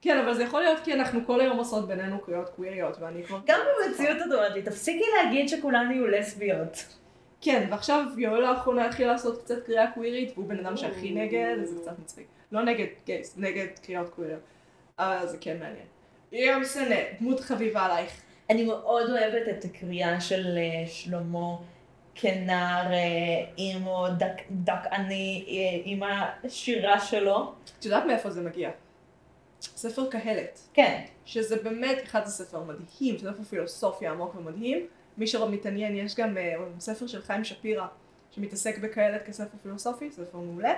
כן, 0.00 0.18
אבל 0.18 0.34
זה 0.34 0.42
יכול 0.42 0.60
להיות 0.60 0.80
כי 0.84 0.94
אנחנו 0.94 1.20
כל 1.26 1.40
היום 1.40 1.58
עושות 1.58 1.88
בינינו 1.88 2.20
קריאות 2.20 2.48
קוויריות, 2.48 2.96
ואני 3.00 3.24
כבר... 3.24 3.38
גם 3.46 3.60
במציאות 3.86 4.16
את 4.16 4.32
אומרת 4.32 4.52
לי, 4.52 4.62
תפסיקי 4.62 5.04
להגיד 5.16 5.48
שכולן 5.48 5.90
יהיו 5.90 6.06
לסביות. 6.06 6.84
כן, 7.40 7.68
ועכשיו 7.70 8.04
יואל 8.16 8.40
לאחרונה 8.40 8.86
התחיל 8.86 9.06
לעשות 9.06 9.42
קצת 9.42 9.66
קריאה 9.66 9.90
קווירית, 9.90 10.32
והוא 10.34 10.48
בן 10.48 10.58
אדם 10.58 10.76
שהכי 10.76 11.14
נגד, 11.14 11.56
אז 11.62 11.68
זה 11.68 11.80
קצת 11.82 11.98
מצחיק. 11.98 12.26
לא 12.52 12.62
נגד 12.62 12.86
גייס, 13.06 13.34
נגד 13.36 13.66
קריאות 13.82 14.08
קוויריות. 14.08 14.40
אבל 14.98 15.26
זה 15.26 15.36
כן 15.40 15.58
מעניין. 15.58 15.86
יהיה 16.32 16.58
משנה, 16.58 16.94
דמות 17.20 17.40
חביבה 17.40 17.82
עלייך. 17.82 18.22
אני 18.50 18.64
מאוד 18.64 19.10
אוהבת 19.10 19.48
את 19.48 19.64
הקריאה 19.64 20.20
של 20.20 20.58
אה, 20.58 20.86
שלמה 20.86 21.56
כנער 22.14 22.92
אה, 22.92 22.98
אימו 23.58 24.06
דק, 24.18 24.42
דכאני 24.50 25.44
אה, 25.48 25.82
עם 25.84 26.02
השירה 26.02 27.00
שלו. 27.00 27.52
את 27.78 27.84
יודעת 27.84 28.04
מאיפה 28.04 28.30
זה 28.30 28.42
מגיע? 28.42 28.70
ספר 29.60 30.10
קהלת. 30.10 30.60
כן. 30.74 31.04
שזה 31.24 31.56
באמת 31.56 32.02
אחד 32.02 32.22
הספר 32.22 32.62
מדהים, 32.62 33.18
ספר 33.18 33.42
פילוסופיה 33.42 34.10
עמוק 34.10 34.34
ומדהים. 34.34 34.86
מי 35.18 35.26
שמתעניין, 35.26 35.96
יש 35.96 36.16
גם 36.16 36.38
אה, 36.38 36.54
ספר 36.78 37.06
של 37.06 37.22
חיים 37.22 37.44
שפירא, 37.44 37.86
שמתעסק 38.30 38.78
בקהלת 38.78 39.26
כספר 39.26 39.58
פילוסופי, 39.62 40.10
ספר 40.10 40.38
מעולה. 40.38 40.74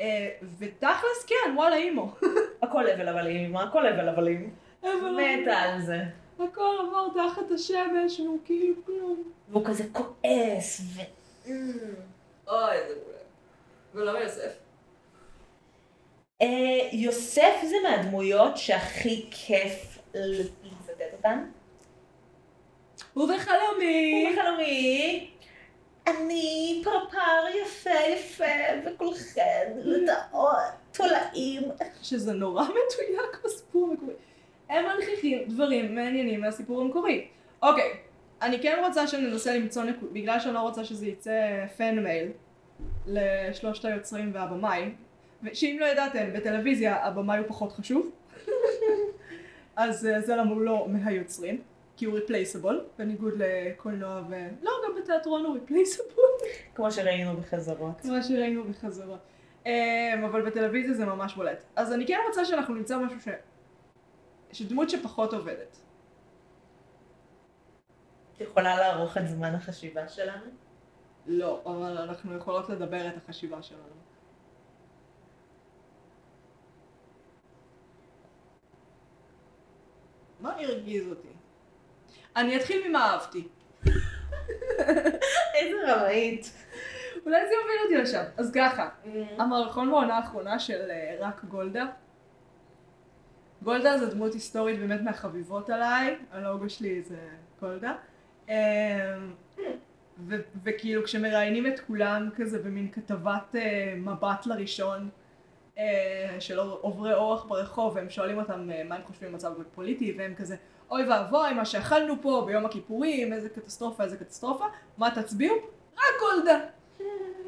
אה, 0.00 0.30
ותכלס 0.58 1.24
כן, 1.26 1.56
וואלה 1.56 1.76
אימו. 1.76 2.14
הכל 2.62 2.86
הבל 2.86 3.08
הבלים, 3.08 3.56
הכל 3.56 3.86
הבל 3.86 4.08
הבלים. 4.08 4.54
אבל 4.82 5.18
מתה 5.42 5.52
על 5.52 5.82
זה. 5.82 5.98
הכל 6.38 6.76
עבר 6.88 7.08
תחת 7.14 7.50
השמש, 7.54 8.20
והוא 8.20 8.38
כאילו 8.44 8.74
כלום. 8.86 9.22
והוא 9.48 9.64
כזה 9.66 9.84
כועס, 9.92 10.80
ו... 10.80 11.00
אוי, 12.48 12.76
זה 12.88 12.94
מעולה. 12.94 13.20
ולמה 13.94 14.20
יוסף? 14.20 14.69
אה, 16.42 16.88
יוסף 16.92 17.54
זה 17.68 17.76
מהדמויות 17.82 18.56
שהכי 18.56 19.26
כיף 19.30 19.98
לצטט 20.14 21.12
אותן. 21.12 21.44
הוא 23.14 23.24
וחלומי! 23.24 24.24
הוא 24.24 24.32
בחלומי, 24.32 25.30
אני 26.06 26.82
פרפר 26.84 27.58
יפה 27.62 27.90
יפה, 28.14 28.44
וכולכן 28.86 29.72
תולעים. 30.92 31.62
שזה 32.02 32.32
נורא 32.32 32.64
מדויק 32.64 33.44
בסיפור 33.44 33.88
המקורי. 33.90 34.12
הם 34.68 34.84
מנכיחים 34.84 35.48
דברים 35.48 35.94
מעניינים 35.94 36.40
מהסיפור 36.40 36.80
המקורי. 36.80 37.28
אוקיי, 37.62 37.92
אני 38.42 38.62
כן 38.62 38.82
רוצה 38.86 39.06
שננסה 39.06 39.54
למצוא 39.54 39.82
נקוד, 39.82 40.14
בגלל 40.14 40.40
שאני 40.40 40.54
לא 40.54 40.60
רוצה 40.60 40.84
שזה 40.84 41.06
יצא 41.06 41.66
פן 41.76 41.98
מייל 41.98 42.28
לשלושת 43.06 43.84
היוצרים 43.84 44.30
והבמאי, 44.34 44.90
ושאם 45.42 45.76
לא 45.80 45.86
ידעתם, 45.86 46.32
בטלוויזיה 46.32 47.04
הבמאי 47.06 47.38
הוא 47.38 47.46
פחות 47.48 47.72
חשוב, 47.72 48.10
אז 49.76 50.06
אה, 50.06 50.20
זה 50.20 50.36
למה 50.36 50.50
הוא 50.50 50.60
לא 50.60 50.86
מהיוצרים, 50.88 51.62
כי 51.96 52.04
הוא 52.04 52.14
ריפלייסבול, 52.14 52.84
בניגוד 52.98 53.34
לקולנוע 53.36 54.22
ו... 54.28 54.34
לא, 54.62 54.70
גם 54.86 55.02
בתיאטרון 55.02 55.44
הוא 55.44 55.54
ריפלייסבול. 55.54 56.24
כמו 56.74 56.92
שראינו 56.92 57.36
בחזרות. 57.36 58.04
מה 58.04 58.22
שראינו 58.22 58.64
בחזרה. 58.64 59.16
Um, 59.64 59.68
אבל 60.26 60.46
בטלוויזיה 60.46 60.94
זה 60.94 61.04
ממש 61.06 61.34
בולט. 61.34 61.62
אז 61.76 61.92
אני 61.92 62.06
כן 62.06 62.18
רוצה 62.28 62.44
שאנחנו 62.44 62.74
נמצא 62.74 62.98
משהו 62.98 63.20
ש... 63.20 63.28
שדמות 64.52 64.90
שפחות 64.90 65.32
עובדת. 65.32 65.76
את 68.36 68.40
יכולה 68.40 68.76
לערוך 68.76 69.16
את 69.16 69.28
זמן 69.28 69.54
החשיבה 69.54 70.08
שלנו? 70.08 70.44
לא, 71.26 71.62
אבל 71.66 71.98
אנחנו 71.98 72.36
יכולות 72.36 72.68
לדבר 72.68 73.08
את 73.08 73.16
החשיבה 73.16 73.62
שלנו. 73.62 74.09
מה 80.40 80.52
הרגיז 80.58 81.08
אותי? 81.08 81.28
אני 82.36 82.56
אתחיל 82.56 82.88
ממה 82.88 83.10
אהבתי. 83.10 83.48
איזה 85.54 85.76
רמאית. 85.86 86.52
אולי 87.26 87.40
זה 87.46 87.52
יוביל 87.54 87.76
אותי 87.84 87.96
לשם. 87.96 88.22
אז 88.36 88.52
ככה, 88.54 88.88
המערכון 89.38 89.90
בעונה 89.90 90.16
האחרונה 90.16 90.58
של 90.58 90.90
אה, 90.90 91.16
רק 91.20 91.44
גולדה. 91.44 91.86
גולדה 93.62 93.98
זו 93.98 94.06
דמות 94.10 94.34
היסטורית 94.34 94.78
באמת 94.78 95.00
מהחביבות 95.00 95.70
עליי, 95.70 96.16
הלוגו 96.32 96.70
שלי 96.70 97.02
זה 97.02 97.18
גולדה. 97.60 97.94
אמ, 98.48 98.54
ו- 100.18 100.42
וכאילו 100.62 101.04
כשמראיינים 101.04 101.66
את 101.66 101.80
כולם 101.80 102.28
כזה 102.36 102.62
במין 102.62 102.90
כתבת 102.92 103.54
אה, 103.54 103.94
מבט 103.96 104.46
לראשון 104.46 105.08
של 106.40 106.58
עוברי 106.58 107.14
אורח 107.14 107.44
ברחוב 107.44 107.96
והם 107.96 108.10
שואלים 108.10 108.38
אותם 108.38 108.70
אה, 108.70 108.82
מה 108.84 108.94
הם 108.94 109.02
חושבים 109.06 109.32
במצב 109.32 109.52
פוליטי 109.74 110.14
והם 110.18 110.34
כזה 110.34 110.56
אוי 110.90 111.08
ואבוי 111.08 111.52
מה 111.52 111.64
שאכלנו 111.64 112.14
פה 112.22 112.44
ביום 112.46 112.66
הכיפורים 112.66 113.32
איזה 113.32 113.48
קטסטרופה 113.48 114.04
איזה 114.04 114.16
קטסטרופה 114.16 114.64
מה 114.98 115.10
תצביעו? 115.10 115.56
רק 115.94 116.20
גולדה 116.20 116.58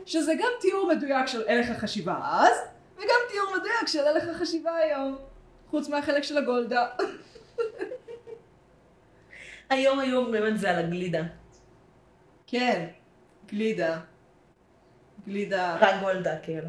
שזה 0.07 0.35
גם 0.35 0.51
תיאור 0.61 0.93
מדויק 0.97 1.26
של 1.26 1.49
הלך 1.49 1.70
החשיבה 1.70 2.18
אז 2.22 2.57
וגם 2.97 3.20
תיאור 3.30 3.57
מדויק 3.57 3.87
של 3.87 4.07
הלך 4.07 4.28
החשיבה 4.28 4.76
היום 4.76 5.16
חוץ 5.70 5.89
מהחלק 5.89 6.22
של 6.22 6.39
הגולדה 6.39 6.87
היום 9.70 9.99
היו 9.99 10.18
אומרים 10.18 10.47
את 10.47 10.59
זה 10.59 10.70
על 10.70 10.78
הגלידה. 10.78 11.22
כן, 12.47 12.89
גלידה. 13.49 14.01
גלידה. 15.26 15.76
רק 15.80 16.01
גולדה, 16.01 16.39
כאילו. 16.39 16.68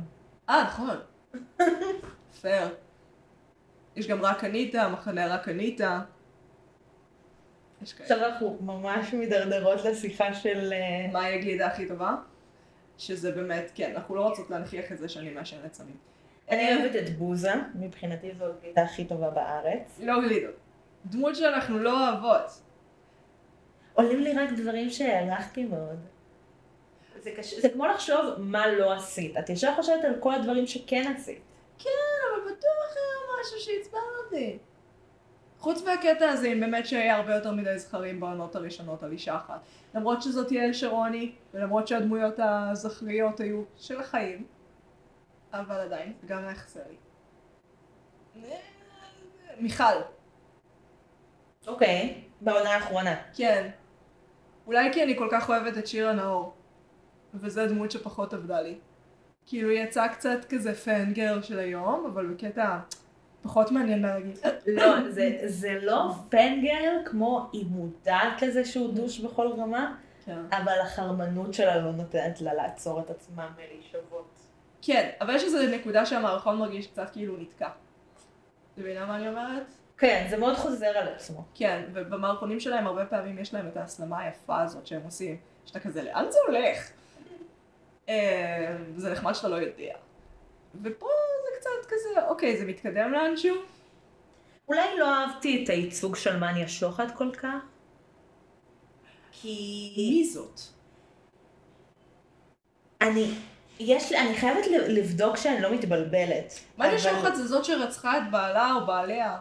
אה, 0.49 0.63
נכון. 0.63 0.97
פייר. 2.41 2.67
יש 3.95 4.07
גם 4.07 4.21
רק 4.21 4.43
אניטה, 4.43 4.89
מחנה 4.89 5.35
רק 5.35 5.49
אניטה. 5.49 6.01
עכשיו 7.81 8.17
אנחנו 8.25 8.57
ממש 8.61 9.13
מידרדרות 9.13 9.85
לשיחה 9.85 10.33
של... 10.33 10.73
אה, 10.73 11.11
מה 11.11 11.23
היא 11.23 11.39
הגלידה 11.39 11.67
הכי 11.67 11.87
טובה? 11.87 12.15
שזה 12.97 13.31
באמת, 13.31 13.71
כן, 13.75 13.91
אנחנו 13.95 14.15
לא 14.15 14.29
רוצות 14.29 14.49
להנכיח 14.49 14.91
את 14.91 14.97
זה 14.97 15.09
שאני 15.09 15.29
מעשנת 15.29 15.73
סמים. 15.73 15.97
אני 16.49 16.75
אוהבת 16.75 16.95
את 16.95 17.17
בוזה, 17.17 17.53
מבחינתי 17.75 18.31
זו 18.37 18.45
הגלידה 18.45 18.83
הכי 18.83 19.05
טובה 19.05 19.29
בארץ. 19.29 19.99
לא 20.03 20.21
גלידות. 20.21 20.55
דמות 21.05 21.35
שאנחנו 21.35 21.79
לא 21.79 22.09
אוהבות. 22.09 22.61
עולים 23.93 24.19
לי 24.19 24.33
רק 24.33 24.49
דברים 24.51 24.89
שהערכתי 24.89 25.65
מאוד. 25.65 25.99
זה, 27.23 27.31
קשה, 27.31 27.61
זה 27.61 27.69
כמו 27.69 27.85
לחשוב 27.85 28.25
מה 28.37 28.67
לא 28.67 28.93
עשית. 28.93 29.37
את 29.37 29.49
ישר 29.49 29.75
חושבת 29.75 30.03
על 30.03 30.13
כל 30.19 30.33
הדברים 30.33 30.67
שכן 30.67 31.13
עשית. 31.17 31.41
כן, 31.79 31.89
אבל 32.29 32.41
בטוח 32.41 32.95
היה 32.95 33.41
משהו 33.41 33.59
שעצבן 33.59 33.99
אותי. 34.25 34.57
חוץ 35.59 35.83
מהקטע 35.83 36.29
הזה, 36.29 36.47
אם 36.47 36.59
באמת 36.59 36.87
שהיה 36.87 37.15
הרבה 37.15 37.35
יותר 37.35 37.51
מדי 37.51 37.79
זכרים 37.79 38.19
בעונות 38.19 38.55
הראשונות 38.55 39.03
על 39.03 39.11
אישה 39.11 39.35
אחת. 39.35 39.59
למרות 39.95 40.21
שזאת 40.21 40.51
יעל 40.51 40.73
שרוני, 40.73 41.31
ולמרות 41.53 41.87
שהדמויות 41.87 42.35
הזכריות 42.39 43.39
היו 43.39 43.63
של 43.77 43.99
החיים, 43.99 44.45
אבל 45.53 45.75
עדיין, 45.79 46.13
גם 46.25 46.43
היה 46.43 46.55
חסר 46.55 46.79
לי. 46.89 46.95
מיכל, 49.59 49.83
אוקיי, 51.67 52.23
בעונה 52.41 52.69
האחרונה. 52.75 53.15
כן. 53.35 53.69
אולי 54.67 54.93
כי 54.93 55.03
אני 55.03 55.17
כל 55.17 55.27
כך 55.31 55.49
אוהבת 55.49 55.77
את 55.77 55.87
שירה 55.87 56.13
נאור, 56.13 56.53
וזו 57.33 57.67
דמות 57.67 57.91
שפחות 57.91 58.33
עבדה 58.33 58.61
לי. 58.61 58.75
כאילו 59.45 59.69
היא 59.69 59.79
יצאה 59.79 60.09
קצת 60.09 60.45
כזה 60.49 60.73
פנגר 60.75 61.41
של 61.41 61.59
היום, 61.59 62.05
אבל 62.13 62.25
בקטע 62.25 62.79
פחות 63.41 63.71
מעניין 63.71 64.01
להגיד. 64.01 64.37
לא, 64.67 65.09
זה, 65.09 65.37
זה 65.45 65.79
לא 65.81 66.11
פנגר 66.29 66.91
כמו 67.05 67.49
היא 67.53 67.65
מודעת 67.69 68.41
לזה 68.41 68.65
שהוא 68.65 68.93
דוש 68.93 69.19
בכל 69.19 69.47
רמה, 69.47 69.95
כן. 70.25 70.39
אבל 70.51 70.79
החרמנות 70.83 71.53
שלה 71.53 71.77
לא 71.77 71.91
נותנת 71.91 72.41
לה 72.41 72.53
לעצור 72.53 72.99
את 72.99 73.09
עצמה 73.09 73.49
מלהישבות. 73.57 74.39
כן, 74.81 75.09
אבל 75.21 75.35
יש 75.35 75.43
איזו 75.43 75.57
נקודה 75.75 76.05
שהמערכון 76.05 76.57
מרגיש 76.57 76.87
קצת 76.87 77.09
כאילו 77.09 77.37
נתקע. 77.37 77.69
אתה 78.73 78.81
מבינה 78.81 79.05
מה 79.05 79.15
אני 79.15 79.29
אומרת? 79.29 79.73
כן, 79.97 80.27
זה 80.29 80.37
מאוד 80.37 80.55
חוזר 80.55 80.87
על 80.87 81.07
עצמו. 81.07 81.43
כן, 81.55 81.83
ובמערכונים 81.93 82.59
שלהם 82.59 82.87
הרבה 82.87 83.05
פעמים 83.05 83.39
יש 83.39 83.53
להם 83.53 83.67
את 83.67 83.77
ההסלמה 83.77 84.19
היפה 84.19 84.61
הזאת 84.61 84.87
שהם 84.87 85.01
עושים, 85.05 85.37
שאתה 85.65 85.79
כזה, 85.79 86.03
לאן 86.03 86.25
זה 86.29 86.37
הולך? 86.47 86.91
אה, 88.09 88.75
זה 88.97 89.11
נחמד 89.11 89.33
שאתה 89.33 89.47
לא 89.47 89.55
יודע. 89.55 89.93
ופה 90.83 91.07
זה 91.43 91.59
קצת 91.59 91.87
כזה, 91.89 92.27
אוקיי, 92.27 92.57
זה 92.57 92.65
מתקדם 92.65 93.11
לאנשהו? 93.11 93.55
אולי 94.67 94.97
לא 94.97 95.13
אהבתי 95.13 95.63
את 95.63 95.69
הייצוג 95.69 96.15
של 96.15 96.37
מניה 96.39 96.67
שוחט 96.67 97.15
כל 97.15 97.31
כך. 97.31 97.63
כי... 99.31 99.93
מי 99.97 100.29
זאת? 100.29 100.59
אני... 103.01 103.33
יש 103.79 104.11
לי, 104.11 104.17
אני 104.19 104.35
חייבת 104.35 104.67
לבדוק 104.87 105.37
שאני 105.37 105.61
לא 105.61 105.73
מתבלבלת. 105.73 106.59
מה 106.77 106.85
זה 106.85 107.09
אבל- 107.09 107.19
שוחט 107.21 107.35
זה 107.35 107.47
זאת 107.47 107.65
שרצחה 107.65 108.17
את 108.17 108.31
בעלה 108.31 108.73
או 108.73 108.85
בעליה? 108.85 109.37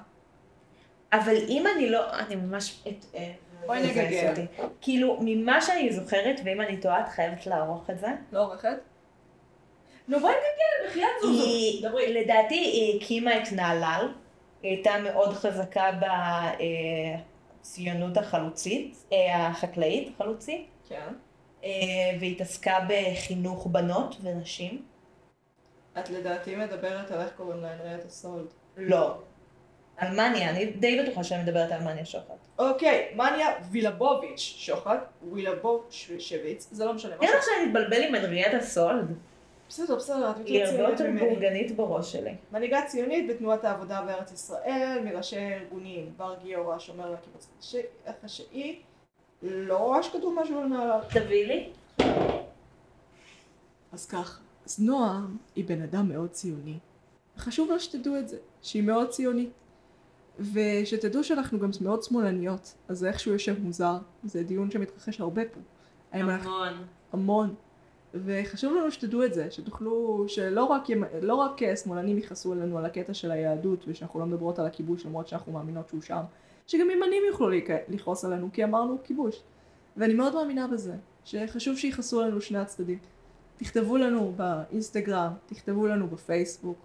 אבל 1.13 1.37
אם 1.49 1.67
אני 1.77 1.91
לא, 1.91 2.19
אני 2.19 2.37
ממש... 2.37 2.83
אה, 3.15 3.33
בואי 3.67 3.83
נגגל. 3.83 4.47
כאילו, 4.81 5.19
ממה 5.21 5.61
שאני 5.61 5.93
זוכרת, 5.93 6.41
ואם 6.45 6.61
אני 6.61 6.77
טועה, 6.77 7.01
את 7.01 7.09
חייבת 7.09 7.47
לערוך 7.47 7.91
את 7.91 7.99
זה. 7.99 8.09
לא 8.33 8.45
עורכת? 8.45 8.79
נו 10.09 10.21
בואי 10.21 10.33
נגגל, 10.33 10.89
בחייאת 10.91 11.09
זוזו. 11.23 11.45
היא, 11.45 11.89
דברי. 11.89 12.13
לדעתי, 12.13 12.55
היא 12.55 13.01
הקימה 13.01 13.43
את 13.43 13.53
נהלל. 13.53 14.09
היא 14.63 14.71
הייתה 14.77 14.93
מאוד 14.99 15.35
חזקה 15.35 15.91
בציונות 17.61 18.17
החלוצית, 18.17 19.05
אה, 19.13 19.47
החקלאית, 19.47 20.13
החלוצית. 20.15 20.67
כן. 20.89 21.15
אה, 21.65 21.71
והיא 22.21 22.33
התעסקה 22.33 22.79
בחינוך 22.89 23.67
בנות 23.67 24.17
ונשים. 24.23 24.85
את 25.99 26.11
לדעתי 26.11 26.57
מדברת 26.57 27.11
על 27.11 27.21
איך 27.21 27.31
קוראים 27.37 27.61
לה 27.61 27.71
הנריאטה 27.71 28.09
סולד. 28.09 28.47
לא. 28.77 29.19
על 29.97 30.11
מניה, 30.13 30.51
אני 30.51 30.67
די 30.67 31.03
בטוחה 31.03 31.25
שאני 31.25 31.43
מדברת 31.43 31.73
על 31.73 31.83
מניה 31.83 32.05
שוחט. 32.05 32.42
אוקיי, 32.71 33.13
מניה 33.17 33.49
וילבוביץ' 33.71 34.39
שוחט, 34.59 35.05
וילבושוויץ, 35.33 36.69
זה 36.73 36.85
לא 36.85 36.95
משנה. 36.95 37.15
משהו- 37.21 37.37
לך 37.37 37.45
שאני 37.45 37.67
מתבלבל 37.67 38.03
עם 38.09 38.15
אדריאטה 38.15 38.61
סולד. 38.61 39.13
בסדר, 39.69 39.97
בסדר, 39.97 40.31
את 40.31 40.37
היא 40.47 40.59
יותר 40.65 40.71
הרבה 40.71 40.97
ציונית 40.97 41.01
יותר 41.01 41.11
ממני. 41.13 41.29
בורגנית 41.35 41.77
בראש 41.77 42.13
שלי. 42.13 42.35
מנהיגה 42.53 42.81
ציונית 42.87 43.31
בתנועת 43.31 43.65
העבודה 43.65 44.03
בארץ 44.07 44.33
ישראל, 44.33 44.99
מראשי 45.05 45.37
הארגונים 45.39 46.13
בר 46.17 46.35
גיורא, 46.43 46.75
השומר 46.75 47.11
לקיבוץ 47.11 47.49
החשאי, 48.07 48.79
לא 49.43 49.91
ממש 49.93 50.09
כתוב 50.13 50.39
משהו 50.43 50.59
על 50.61 50.67
נהלל. 50.67 51.01
תביאי 51.11 51.47
לי. 51.47 51.69
אז 53.93 54.07
ככה, 54.07 54.41
אז 54.67 54.79
נועם 54.81 55.37
היא 55.57 55.65
בן 55.65 55.83
אדם 55.83 56.09
מאוד 56.09 56.31
ציוני. 56.31 56.79
חשוב 57.39 57.71
לה 57.71 57.79
שתדעו 57.79 58.19
את 58.19 58.29
זה, 58.29 58.37
שהיא 58.63 58.83
מאוד 58.83 59.09
ציונית. 59.09 59.51
ושתדעו 60.41 61.25
שאנחנו 61.25 61.59
גם 61.59 61.71
מאוד 61.81 62.03
שמאלניות, 62.03 62.75
אז 62.89 62.99
זה 62.99 63.09
איכשהו 63.09 63.33
יושב 63.33 63.61
מוזר, 63.63 63.97
זה 64.25 64.43
דיון 64.43 64.71
שמתרחש 64.71 65.21
הרבה 65.21 65.43
פה. 65.45 65.61
האם 66.13 66.31
אנחנו- 66.31 66.65
המון. 66.65 66.85
המון. 67.13 67.55
וחשוב 68.15 68.75
לנו 68.77 68.91
שתדעו 68.91 69.25
את 69.25 69.35
זה, 69.35 69.51
שתוכלו, 69.51 70.25
שלא 70.29 70.65
רק, 70.65 70.83
לא 71.23 71.35
רק 71.35 71.63
אה, 71.63 71.77
שמאלנים 71.77 72.19
יכעסו 72.19 72.53
עלינו 72.53 72.79
על 72.79 72.85
הקטע 72.85 73.15
של 73.15 73.31
היהדות 73.31 73.85
ושאנחנו 73.89 74.21
לא 74.21 74.27
מדברות 74.27 74.59
על 74.59 74.67
הכיבוש 74.67 75.07
למרות 75.07 75.29
שאנחנו 75.29 75.53
מאמינות 75.53 75.89
שהוא 75.89 76.01
שם, 76.03 76.23
שגם 76.67 76.91
ימנים 76.91 77.23
יוכלו 77.31 77.49
לכעוס 77.89 78.25
עלינו 78.25 78.49
כי 78.53 78.65
אמרנו 78.65 78.99
כיבוש. 79.05 79.43
ואני 79.97 80.15
מאוד 80.15 80.35
מאמינה 80.35 80.67
בזה, 80.69 80.95
שחשוב 81.25 81.77
שיכעסו 81.77 82.21
עלינו 82.21 82.41
שני 82.41 82.59
הצדדים. 82.59 82.99
תכתבו 83.57 83.97
לנו 83.97 84.33
באינסטגרם, 84.37 85.33
תכתבו 85.47 85.87
לנו 85.87 86.09
בפייסבוק, 86.09 86.79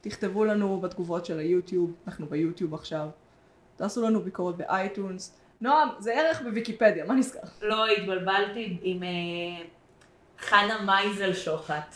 תכתבו 0.00 0.44
לנו 0.44 0.80
בתגובות 0.80 1.26
של 1.26 1.38
היוטיוב, 1.38 1.94
אנחנו 2.06 2.26
ביוטיוב 2.26 2.74
עכשיו, 2.74 3.08
תעשו 3.76 4.02
לנו 4.02 4.20
ביקורת 4.20 4.56
באייטונס. 4.56 5.38
נועם, 5.60 5.88
זה 5.98 6.14
ערך 6.14 6.42
בוויקיפדיה, 6.42 7.04
מה 7.04 7.14
נסגר? 7.14 7.40
לא, 7.62 7.86
התבלבלתי 7.86 8.78
עם 8.82 9.02
אה, 9.02 9.08
חנה 10.38 10.82
מייזל 10.82 11.32
שוחט. 11.34 11.94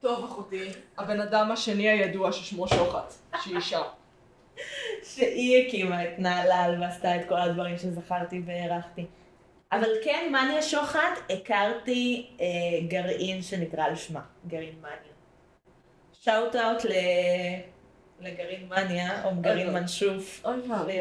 טוב 0.00 0.24
אחותי, 0.24 0.68
הבן 0.98 1.20
אדם 1.20 1.50
השני 1.52 1.88
הידוע 1.88 2.32
ששמו 2.32 2.68
שוחט, 2.68 3.14
שהיא 3.42 3.56
אישה. 3.56 3.82
שהיא 5.14 5.66
הקימה 5.66 6.04
את 6.04 6.18
נהלל 6.18 6.78
ועשתה 6.80 7.16
את 7.16 7.28
כל 7.28 7.40
הדברים 7.40 7.78
שזכרתי 7.78 8.42
והערכתי. 8.46 9.06
אבל 9.72 9.90
כן, 10.04 10.28
מניה 10.32 10.62
שוחט, 10.62 11.18
הכרתי 11.30 12.30
אה, 12.40 12.46
גרעין 12.88 13.42
שנקרא 13.42 13.84
על 13.84 13.96
שמה, 13.96 14.20
גרעין 14.46 14.74
מניה. 14.80 15.11
שאוט 16.24 16.56
אאוט 16.56 16.84
ל... 16.84 16.92
לגרעין 18.20 18.68
מניה, 18.68 19.24
או 19.24 19.30
גרעין 19.40 19.72
מנשוף. 19.72 20.44
אוי 20.44 20.60
ואבוי. 20.60 21.00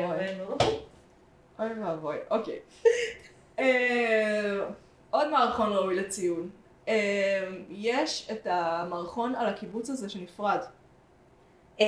אוי 1.60 1.80
ואבוי, 1.80 2.18
אוקיי. 2.32 2.60
אה, 3.60 4.60
עוד 5.10 5.32
מערכון 5.32 5.74
ראוי 5.74 5.96
לציון. 5.96 6.50
אמ, 6.88 6.94
יש 7.70 8.32
את 8.32 8.48
המערכון 8.50 9.36
על 9.36 9.46
הקיבוץ 9.46 9.90
הזה 9.90 10.10
שנפרד. 10.10 10.60
אה, 11.82 11.86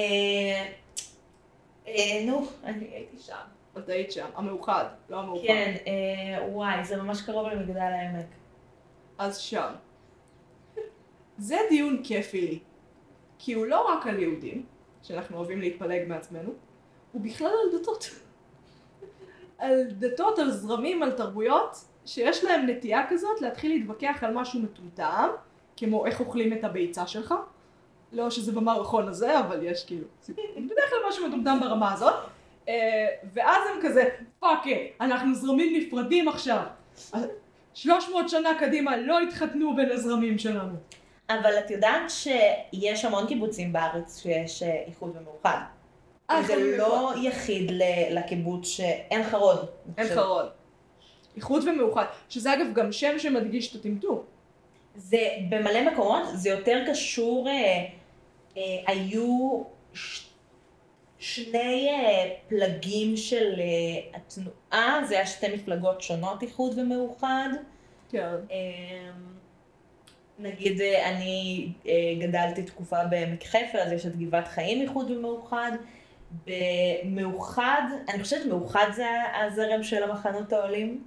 אה, 1.88 2.24
נו, 2.26 2.48
אני 2.64 2.86
הייתי 2.86 3.18
שם. 3.18 3.36
את 3.78 3.90
היית 3.90 4.12
שם, 4.12 4.30
המאוחד, 4.36 4.86
לא 5.10 5.20
המאוחד. 5.20 5.48
כן, 5.48 5.76
אה, 5.88 6.48
וואי, 6.50 6.86
זה 6.86 6.98
ממש 6.98 7.22
קרוב 7.22 7.48
למגדל 7.48 7.80
העמק. 7.80 8.26
אז 9.18 9.38
שם. 9.38 9.74
זה 11.38 11.58
דיון 11.70 12.02
כיפי 12.04 12.42
לי. 12.42 12.60
כי 13.46 13.54
הוא 13.54 13.66
לא 13.66 13.88
רק 13.88 14.08
על 14.08 14.20
יהודים, 14.20 14.66
שאנחנו 15.02 15.38
אוהבים 15.38 15.60
להתפלג 15.60 16.08
מעצמנו, 16.08 16.50
הוא 17.12 17.22
בכלל 17.22 17.48
על 17.48 17.80
דתות. 17.80 18.10
על 19.58 19.84
דתות, 19.92 20.40
על 20.40 20.52
זרמים, 20.52 21.04
על 21.04 21.12
תרבויות, 21.12 21.78
שיש 22.06 22.44
להם 22.44 22.66
נטייה 22.70 23.08
כזאת 23.10 23.42
להתחיל 23.42 23.72
להתווכח 23.72 24.18
על 24.22 24.34
משהו 24.34 24.60
מטומטם, 24.60 25.30
כמו 25.78 26.06
איך 26.06 26.20
אוכלים 26.20 26.54
את 26.54 26.64
הביצה 26.64 27.08
שלך. 27.08 27.34
לא 28.12 28.30
שזה 28.30 28.52
במערכון 28.52 29.08
הזה, 29.08 29.40
אבל 29.40 29.64
יש 29.64 29.86
כאילו, 29.86 30.08
בדרך 30.66 30.90
כלל 30.90 31.00
משהו 31.10 31.28
מטומטם 31.28 31.58
ברמה 31.62 31.94
הזאת. 31.94 32.14
אה, 32.70 33.08
ואז 33.34 33.62
הם 33.74 33.82
כזה, 33.82 34.10
fuck 34.40 34.64
אנחנו 35.02 35.36
זרמים 35.36 35.78
נפרדים 35.78 36.28
עכשיו. 36.28 36.64
300 37.74 38.30
שנה 38.30 38.50
קדימה 38.60 38.98
לא 38.98 39.22
יתחתנו 39.22 39.76
בין 39.76 39.92
הזרמים 39.92 40.38
שלנו. 40.38 40.74
אבל 41.30 41.60
את 41.60 41.72
יודעת 41.72 42.10
שיש 42.10 43.06
המון 43.06 43.28
קיבוצים 43.28 43.74
בארץ 43.74 44.22
שיש 44.22 44.64
אה, 44.64 44.84
איחוד 44.88 45.18
ומאוחד. 45.18 45.58
אה, 46.30 46.44
זה 46.44 46.78
לא 46.78 47.14
ייחודי 47.22 47.72
לקיבוץ 48.12 48.68
עין 48.68 49.24
חרוד. 49.24 49.66
עין 49.98 50.08
חרוד. 50.16 50.50
איחוד 51.36 51.68
ומאוחד, 51.68 52.06
שזה 52.30 52.54
אגב 52.54 52.66
גם 52.74 52.92
שם 52.92 53.20
שמדגיש 53.20 53.72
את 53.72 53.80
הטמטום. 53.80 54.24
זה 54.96 55.18
במלא 55.50 55.92
מקומות, 55.92 56.24
זה 56.34 56.50
יותר 56.50 56.84
קשור, 56.88 57.48
אה, 57.48 57.86
אה, 58.58 58.62
היו 58.88 59.64
ש, 59.94 60.30
שני 61.20 61.90
אה, 61.90 62.36
פלגים 62.48 63.18
של 63.18 63.54
אה, 63.60 64.18
התנועה, 64.18 65.06
זה 65.06 65.16
היה 65.16 65.26
שתי 65.26 65.56
מפלגות 65.56 66.02
שונות, 66.02 66.42
איחוד 66.42 66.78
ומאוחד. 66.78 67.50
כן. 68.10 68.36
אה, 68.52 69.12
נגיד 70.40 70.82
אה, 70.82 71.10
אני 71.10 71.68
אה, 71.88 71.94
גדלתי 72.20 72.64
תקופה 72.64 73.06
בעמק 73.06 73.44
חפר, 73.44 73.78
אז 73.78 73.92
יש 73.92 74.06
את 74.06 74.16
גבעת 74.16 74.48
חיים 74.48 74.82
איחוד 74.82 75.12
ומאוחד. 75.12 75.72
במאוחד, 76.46 77.82
אני 78.10 78.24
חושבת 78.24 78.46
מאוחד 78.46 78.86
זה 78.92 79.06
הזרם 79.36 79.84
של 79.84 80.04
המחנות 80.04 80.54
העולים. 80.54 81.04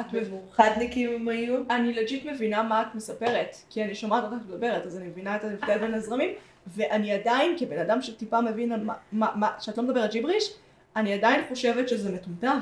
את. 0.00 0.06
מאוחדניקים 0.30 1.14
הם 1.14 1.28
היו. 1.28 1.62
אני 1.70 1.92
לג'יט 1.92 2.26
מבינה 2.26 2.62
מה 2.62 2.82
את 2.82 2.94
מספרת, 2.94 3.56
כי 3.70 3.84
אני 3.84 3.94
שומעת 3.94 4.24
אותך 4.24 4.46
מדברת, 4.48 4.86
אז 4.86 4.98
אני 4.98 5.06
מבינה 5.06 5.36
את 5.36 5.44
ההבדל 5.44 5.78
בין 5.78 5.94
הזרמים, 5.94 6.30
ואני 6.66 7.12
עדיין, 7.12 7.56
כבן 7.58 7.78
אדם 7.78 8.02
שטיפה 8.02 8.40
מבין 8.40 8.84
מה, 8.84 8.94
מה, 9.12 9.28
מה, 9.34 9.50
שאת 9.60 9.78
לא 9.78 9.84
מדברת 9.84 10.10
ג'יבריש, 10.10 10.52
אני 10.96 11.12
עדיין 11.12 11.44
חושבת 11.48 11.88
שזה 11.88 12.12
מטומטם. 12.12 12.58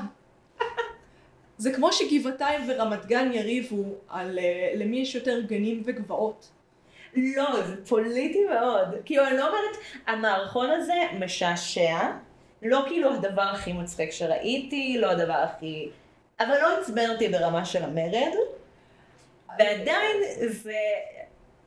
זה 1.59 1.73
כמו 1.73 1.93
שגבעתיים 1.93 2.61
ורמת 2.67 3.05
גן 3.05 3.29
יריבו 3.33 3.83
על 4.09 4.39
uh, 4.39 4.41
למי 4.77 4.97
יש 4.99 5.15
יותר 5.15 5.41
גנים 5.41 5.83
וגבעות. 5.85 6.49
לא, 7.15 7.63
זה 7.67 7.85
פוליטי 7.85 8.45
מאוד. 8.45 8.87
כאילו, 9.05 9.27
אני 9.27 9.37
לא 9.37 9.47
אומרת, 9.47 9.77
המערכון 10.07 10.69
הזה 10.69 10.93
משעשע, 11.19 11.97
לא 12.61 12.83
כאילו 12.87 13.13
הדבר 13.13 13.41
הכי 13.41 13.73
מצחיק 13.73 14.11
שראיתי, 14.11 14.97
לא 15.01 15.07
הדבר 15.11 15.33
הכי... 15.33 15.89
אבל 16.39 16.57
לא 16.61 16.77
עצבן 16.79 17.09
אותי 17.09 17.27
ברמה 17.27 17.65
של 17.65 17.83
המרד, 17.83 18.31
ועדיין 19.59 20.17
זה... 20.47 20.73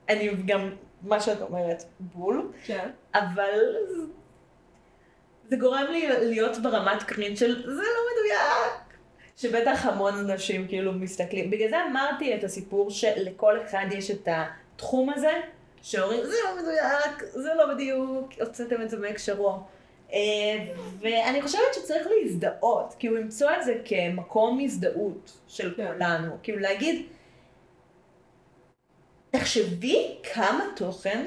אני 0.09 0.31
גם, 0.47 0.71
מה 1.03 1.21
שאת 1.21 1.41
אומרת, 1.41 1.83
בול, 2.01 2.53
כן. 2.67 2.89
אבל 3.15 3.59
זה- 3.89 4.03
זה 5.49 5.57
גורם 5.57 5.87
לי 5.91 6.09
להיות 6.21 6.59
ברמת 6.63 7.03
קרין 7.03 7.37
של 7.37 7.63
זה 7.63 7.83
לא 7.83 8.01
מדויק. 8.13 8.82
שבטח 9.43 9.87
המון 9.87 10.15
אנשים 10.15 10.69
כאילו 10.69 10.93
מסתכלים. 10.93 11.51
בגלל 11.51 11.71
זה 11.71 11.77
אמרתי 11.91 12.35
את 12.35 12.45
הסיפור 12.45 12.91
שלכל 12.91 13.63
אחד 13.63 13.87
יש 13.93 14.11
את 14.11 14.29
התחום 14.31 15.11
הזה, 15.11 15.33
שאומרים 15.83 16.27
זה 16.27 16.37
לא 16.45 16.63
מדויק, 16.63 17.23
זה 17.33 17.55
לא 17.55 17.75
בדיוק, 17.75 18.33
הוצאתם 18.41 18.83
את 18.83 18.91
זה 18.91 18.99
מהקשרו. 18.99 19.59
אה, 20.13 20.19
ואני 21.01 21.43
חושבת 21.43 21.75
שצריך 21.75 22.07
להזדהות, 22.07 22.95
כאילו 22.99 23.17
למצוא 23.17 23.51
את 23.51 23.65
זה 23.65 23.75
כמקום 23.85 24.61
הזדהות 24.65 25.39
של 25.49 25.75
כן. 25.77 25.87
כולנו. 25.87 26.37
כאילו 26.43 26.59
להגיד, 26.59 27.07
תחשבי 29.31 30.15
כמה 30.33 30.65
תוכן 30.77 31.25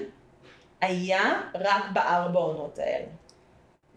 היה 0.82 1.42
רק 1.56 1.84
בארבע 1.94 2.40
עונות 2.40 2.80
האלה. 2.80 3.06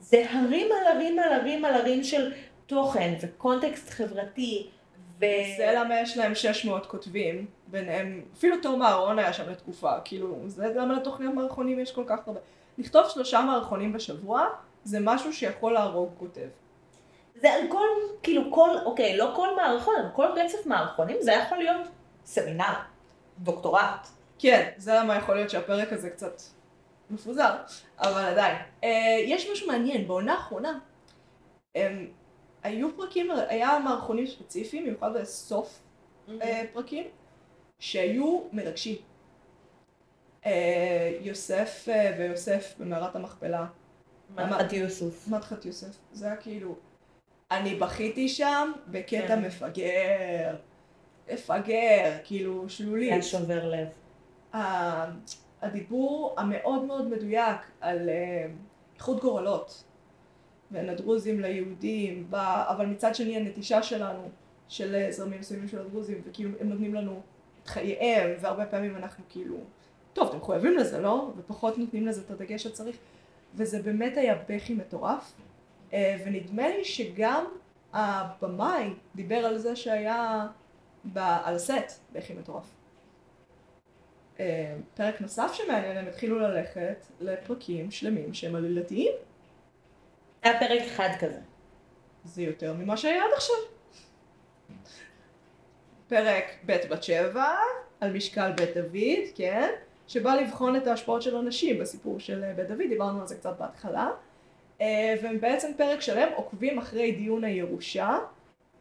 זה 0.01 0.25
הרים 0.31 0.69
על 0.73 0.97
הרים 0.97 1.19
על 1.19 1.33
הרים 1.33 1.64
על 1.64 1.75
הרים 1.75 2.05
של 2.05 2.33
תוכן 2.69 3.14
וקונטקסט 3.21 3.91
חברתי. 3.91 4.71
ו... 5.21 5.25
זה 5.57 5.73
למה 5.77 6.01
יש 6.01 6.16
להם 6.16 6.35
600 6.35 6.87
כותבים, 6.87 7.47
ביניהם, 7.66 8.25
אפילו 8.37 8.57
תום 8.62 8.83
אהרון 8.83 9.19
היה 9.19 9.33
שם 9.33 9.51
לתקופה, 9.51 10.01
כאילו, 10.05 10.37
זה 10.47 10.66
למה 10.77 10.95
לתוכניות 10.95 11.35
מערכונים 11.35 11.81
יש 11.81 11.93
כל 11.93 12.05
כך 12.07 12.19
הרבה. 12.27 12.41
לכתוב 12.79 13.09
שלושה 13.09 13.41
מערכונים 13.41 13.93
בשבוע, 13.93 14.47
זה 14.85 14.99
משהו 15.01 15.33
שיכול 15.33 15.73
להרוג 15.73 16.12
כותב. 16.19 16.49
זה 17.35 17.53
על 17.53 17.61
כל, 17.69 17.87
כאילו 18.23 18.43
כל, 18.51 18.71
אוקיי, 18.85 19.16
לא 19.16 19.33
כל 19.37 19.57
מערכון, 19.57 19.95
אבל 20.01 20.11
כל 20.14 20.27
רצף 20.27 20.66
מערכונים 20.66 21.16
זה 21.21 21.33
יכול 21.33 21.59
להיות 21.59 21.87
סמינר, 22.25 22.75
דוקטורט. 23.39 24.09
כן, 24.39 24.71
זה 24.77 24.95
למה 24.95 25.16
יכול 25.16 25.35
להיות 25.35 25.51
שהפרק 25.51 25.93
הזה 25.93 26.11
קצת 26.11 26.43
מפוזר, 27.11 27.57
אבל 27.99 28.25
עדיין. 28.25 28.57
אה, 28.85 29.19
יש 29.25 29.51
משהו 29.53 29.66
מעניין, 29.66 30.09
בעונה 30.09 30.33
האחרונה, 30.33 30.79
הם, 31.75 32.07
היו 32.69 32.97
פרקים, 32.97 33.31
היה 33.49 33.79
מערכונים 33.79 34.27
ספציפיים, 34.27 34.85
במיוחד 34.85 35.12
בסוף 35.14 35.81
אה, 36.43 36.62
פרקים, 36.73 37.05
שהיו 37.79 38.41
מרגשים. 38.53 38.97
אה, 40.47 41.19
יוסף 41.21 41.87
אה, 41.89 42.14
ויוסף 42.19 42.75
במערת 42.79 43.16
המכפלה, 43.16 43.66
מנחת 44.35 44.73
יוסוף. 44.73 45.29
מדחת 45.29 45.64
יוסף, 45.64 45.99
זה 46.12 46.27
היה 46.27 46.37
כאילו, 46.37 46.75
אני 47.51 47.75
בכיתי 47.75 48.29
שם 48.29 48.73
בקטע 48.89 49.27
כן. 49.27 49.43
מפגר, 49.43 50.57
מפגר, 51.33 52.16
כאילו 52.25 52.69
שלולית. 52.69 53.12
היה 53.12 53.23
שובר 53.23 53.69
לב. 53.69 53.89
הדיבור 55.62 56.35
המאוד 56.39 56.83
מאוד 56.85 57.09
מדויק 57.09 57.61
על 57.81 58.11
איחוד 58.95 59.21
גורלות 59.21 59.85
בין 60.71 60.89
הדרוזים 60.89 61.41
ליהודים, 61.41 62.27
ב- 62.31 62.35
אבל 62.69 62.87
מצד 62.87 63.14
שני 63.14 63.37
הנטישה 63.37 63.83
שלנו 63.83 64.29
של 64.69 65.07
זרמים 65.11 65.41
מסוימים 65.41 65.69
של 65.69 65.81
הדרוזים, 65.81 66.23
וכאילו 66.25 66.51
הם 66.61 66.69
נותנים 66.69 66.95
לנו 66.95 67.21
את 67.62 67.69
חייהם, 67.69 68.31
והרבה 68.41 68.66
פעמים 68.66 68.97
אנחנו 68.97 69.25
כאילו, 69.29 69.57
טוב, 70.12 70.29
אתם 70.29 70.37
מחויבים 70.37 70.77
לזה, 70.77 71.01
לא? 71.01 71.33
ופחות 71.37 71.79
נותנים 71.79 72.07
לזה 72.07 72.21
את 72.21 72.31
הדגש 72.31 72.62
שצריך, 72.62 72.97
וזה 73.55 73.83
באמת 73.83 74.16
היה 74.16 74.35
בכי 74.49 74.75
מטורף, 74.75 75.33
אה, 75.93 76.16
ונדמה 76.27 76.69
לי 76.69 76.85
שגם 76.85 77.45
הבמאי 77.93 78.91
דיבר 79.14 79.37
על 79.37 79.59
זה 79.59 79.77
שהיה 79.77 80.47
ב- 81.12 81.19
על 81.19 81.55
הסט 81.55 82.01
בכי 82.12 82.35
מטורף. 82.35 82.64
אה, 84.41 84.75
פרק 84.95 85.21
נוסף 85.21 85.51
שמעניין, 85.55 85.97
הם 85.97 86.07
התחילו 86.07 86.39
ללכת 86.39 87.07
לפרקים 87.21 87.91
שלמים 87.91 88.35
שהם 88.35 88.55
עלילתיים. 88.55 89.12
היה 90.43 90.61
פרק 90.61 90.82
אחד 90.82 91.09
כזה. 91.20 91.41
זה 92.24 92.43
יותר 92.43 92.72
ממה 92.72 92.97
שהיה 92.97 93.24
עד 93.24 93.30
עכשיו. 93.36 93.57
פרק 96.09 96.45
ב' 96.66 96.72
בת 96.91 97.03
שבע, 97.03 97.55
על 98.01 98.12
משקל 98.12 98.53
בית 98.53 98.76
דוד, 98.76 99.28
כן? 99.34 99.70
שבא 100.09 100.34
לבחון 100.34 100.76
את 100.76 100.86
ההשפעות 100.86 101.22
של 101.22 101.36
הנשים 101.36 101.78
בסיפור 101.78 102.20
של 102.20 102.45
אה, 102.45 102.53
בית 102.53 102.68
דוד, 102.68 102.89
דיברנו 102.89 103.20
על 103.20 103.26
זה 103.26 103.34
קצת 103.34 103.59
בהתחלה. 103.59 104.11
אה, 104.80 105.14
והם 105.22 105.41
בעצם 105.41 105.70
פרק 105.76 106.01
שלם 106.01 106.28
עוקבים 106.34 106.78
אחרי 106.78 107.12
דיון 107.12 107.45
הירושה 107.45 108.18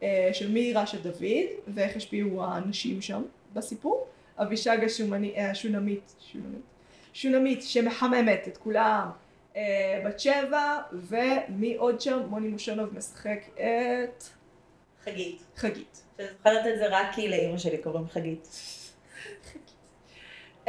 אה, 0.02 0.30
של 0.32 0.50
מי 0.50 0.60
יירש 0.60 0.94
את 0.94 1.02
דוד, 1.02 1.46
ואיך 1.74 1.96
השפיעו 1.96 2.44
הנשים 2.44 3.02
שם 3.02 3.22
בסיפור. 3.54 4.06
אבישג 4.38 4.78
השונמית, 4.84 5.34
שונמית, 5.52 6.14
שונמית 7.12 7.62
שמחממת 7.62 8.48
את 8.48 8.56
כולם, 8.56 9.10
בת 10.04 10.20
שבע, 10.20 10.78
ומי 10.92 11.76
עוד 11.76 12.00
שם? 12.00 12.22
מוני 12.28 12.48
מושונוב 12.48 12.94
משחק 12.94 13.40
את 13.54 14.24
חגית. 15.04 15.42
חגית. 15.56 16.02
שאני 16.16 16.28
זוכרת 16.28 16.66
את 16.66 16.78
זה 16.78 16.86
רק 16.90 17.06
כי 17.14 17.28
לאימא 17.28 17.58
שלי 17.58 17.78
קוראים 17.78 18.06
חגית. 18.06 18.48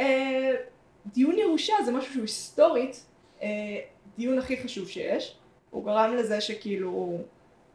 אה, 0.00 0.52
דיון 1.06 1.38
ירושה 1.38 1.74
זה 1.84 1.92
משהו 1.92 2.12
שהוא 2.12 2.22
היסטורית 2.22 3.06
אה, 3.42 3.48
דיון 4.16 4.38
הכי 4.38 4.62
חשוב 4.62 4.88
שיש. 4.88 5.36
הוא 5.70 5.84
גרם 5.84 6.16
לזה 6.16 6.40
שכאילו, 6.40 7.18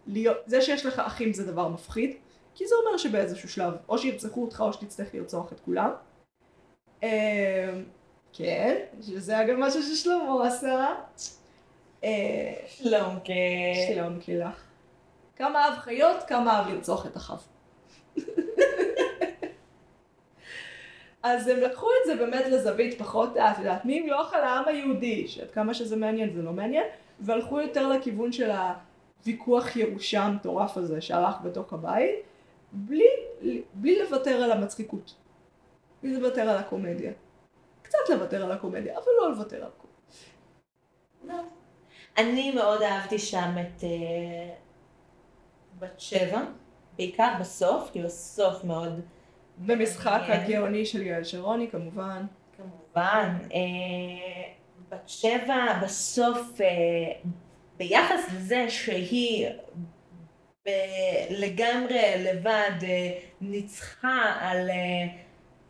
להיות, 0.07 0.37
זה 0.45 0.61
שיש 0.61 0.85
לך 0.85 0.99
אחים 0.99 1.33
זה 1.33 1.51
דבר 1.51 1.67
מפחיד. 1.67 2.15
כי 2.55 2.67
זה 2.67 2.75
אומר 2.75 2.97
שבאיזשהו 2.97 3.49
שלב 3.49 3.73
או 3.89 3.97
שירצחו 3.97 4.41
אותך 4.41 4.63
או 4.65 4.73
שתצטרך 4.73 5.15
לרצוח 5.15 5.53
את 5.53 5.59
כולם. 5.59 5.89
אה, 8.41 8.45
כן, 8.45 8.75
שזה 9.01 9.41
אגב 9.41 9.55
משהו 9.57 9.83
ששלמה 9.83 10.47
עשה. 10.47 10.95
אה, 12.03 12.53
שלום, 12.67 13.19
כן. 13.23 13.93
שלום 13.93 14.19
לך. 14.27 14.61
כמה 15.35 15.65
אהב 15.65 15.77
חיות, 15.77 16.23
כמה 16.27 16.57
אהב 16.57 16.69
לרצוח 16.69 17.05
את 17.05 17.17
אחיו. 17.17 17.37
אז 21.23 21.47
הם 21.47 21.57
לקחו 21.59 21.87
את 21.87 22.07
זה 22.07 22.15
באמת 22.15 22.45
לזווית 22.45 22.99
פחות, 22.99 23.37
את 23.37 23.57
יודעת, 23.57 23.85
מי 23.85 23.93
ימלוך 23.93 24.33
על 24.33 24.43
העם 24.43 24.63
היהודי, 24.67 25.27
שעד 25.27 25.51
כמה 25.51 25.73
שזה 25.73 25.95
מעניין 25.95 26.33
זה 26.33 26.41
לא 26.41 26.51
מעניין, 26.51 26.83
והלכו 27.19 27.61
יותר 27.61 27.87
לכיוון 27.87 28.31
של 28.31 28.51
הוויכוח 29.21 29.75
ירושה 29.75 30.21
המטורף 30.21 30.77
הזה 30.77 31.01
שהלך 31.01 31.35
בתוך 31.43 31.73
הבית, 31.73 32.15
בלי, 32.71 33.07
בלי 33.73 33.99
לוותר 33.99 34.43
על 34.43 34.51
המצחיקות, 34.51 35.15
בלי 36.03 36.13
לוותר 36.13 36.41
על 36.41 36.57
הקומדיה. 36.57 37.11
קצת 37.85 38.09
לוותר 38.09 38.43
על 38.43 38.51
הקומדיה, 38.51 38.97
אבל 38.97 39.11
לא 39.21 39.31
לוותר 39.31 39.55
על 39.55 39.71
הקומדיה. 39.77 41.43
אני 42.17 42.51
מאוד 42.51 42.81
אהבתי 42.81 43.19
שם 43.19 43.55
את 43.61 43.81
uh, 43.81 43.85
בת 45.79 45.99
שבע, 45.99 46.41
בעיקר 46.97 47.33
בסוף, 47.39 47.89
כאילו 47.91 48.05
הסוף 48.05 48.63
מאוד 48.63 49.01
במשחק. 49.57 50.21
הגאוני 50.27 50.85
של 50.85 51.01
יעל 51.01 51.23
שרוני 51.23 51.67
כמובן. 51.71 52.25
כמובן. 52.57 53.37
אה, 53.53 53.59
בת 54.89 55.09
שבע 55.09 55.79
בסוף, 55.83 56.61
אה, 56.61 57.29
ביחס 57.77 58.33
לזה 58.33 58.69
שהיא 58.69 59.47
לגמרי 61.29 62.01
לבד 62.17 62.71
אה, 62.83 63.11
ניצחה 63.41 64.35
על 64.39 64.69
אה, 64.69 65.07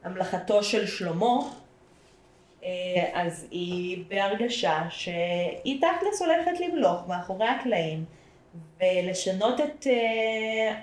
המלאכתו 0.03 0.63
של 0.63 0.87
שלמה, 0.87 1.25
אה, 1.25 1.64
אז 3.13 3.47
היא 3.51 4.05
בהרגשה 4.07 4.83
שהיא 4.89 5.81
תכלס 5.81 6.21
הולכת 6.21 6.59
למלוך 6.59 7.07
מאחורי 7.07 7.47
הקלעים 7.47 8.05
ולשנות 8.79 9.59
את 9.59 9.87
אה, 9.87 10.81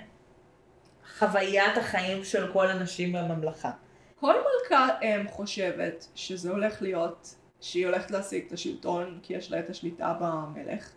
חוויית 1.17 1.77
החיים 1.77 2.23
של 2.23 2.51
כל 2.53 2.67
הנשים 2.67 3.13
בממלכה. 3.13 3.71
כל 4.19 4.33
מלכה 4.33 4.87
אם 5.01 5.27
חושבת 5.27 6.07
שזה 6.15 6.51
הולך 6.51 6.81
להיות, 6.81 7.35
שהיא 7.61 7.85
הולכת 7.85 8.11
להשיג 8.11 8.45
את 8.47 8.51
השלטון 8.51 9.19
כי 9.23 9.33
יש 9.33 9.51
לה 9.51 9.59
את 9.59 9.69
השליטה 9.69 10.13
במלך 10.19 10.91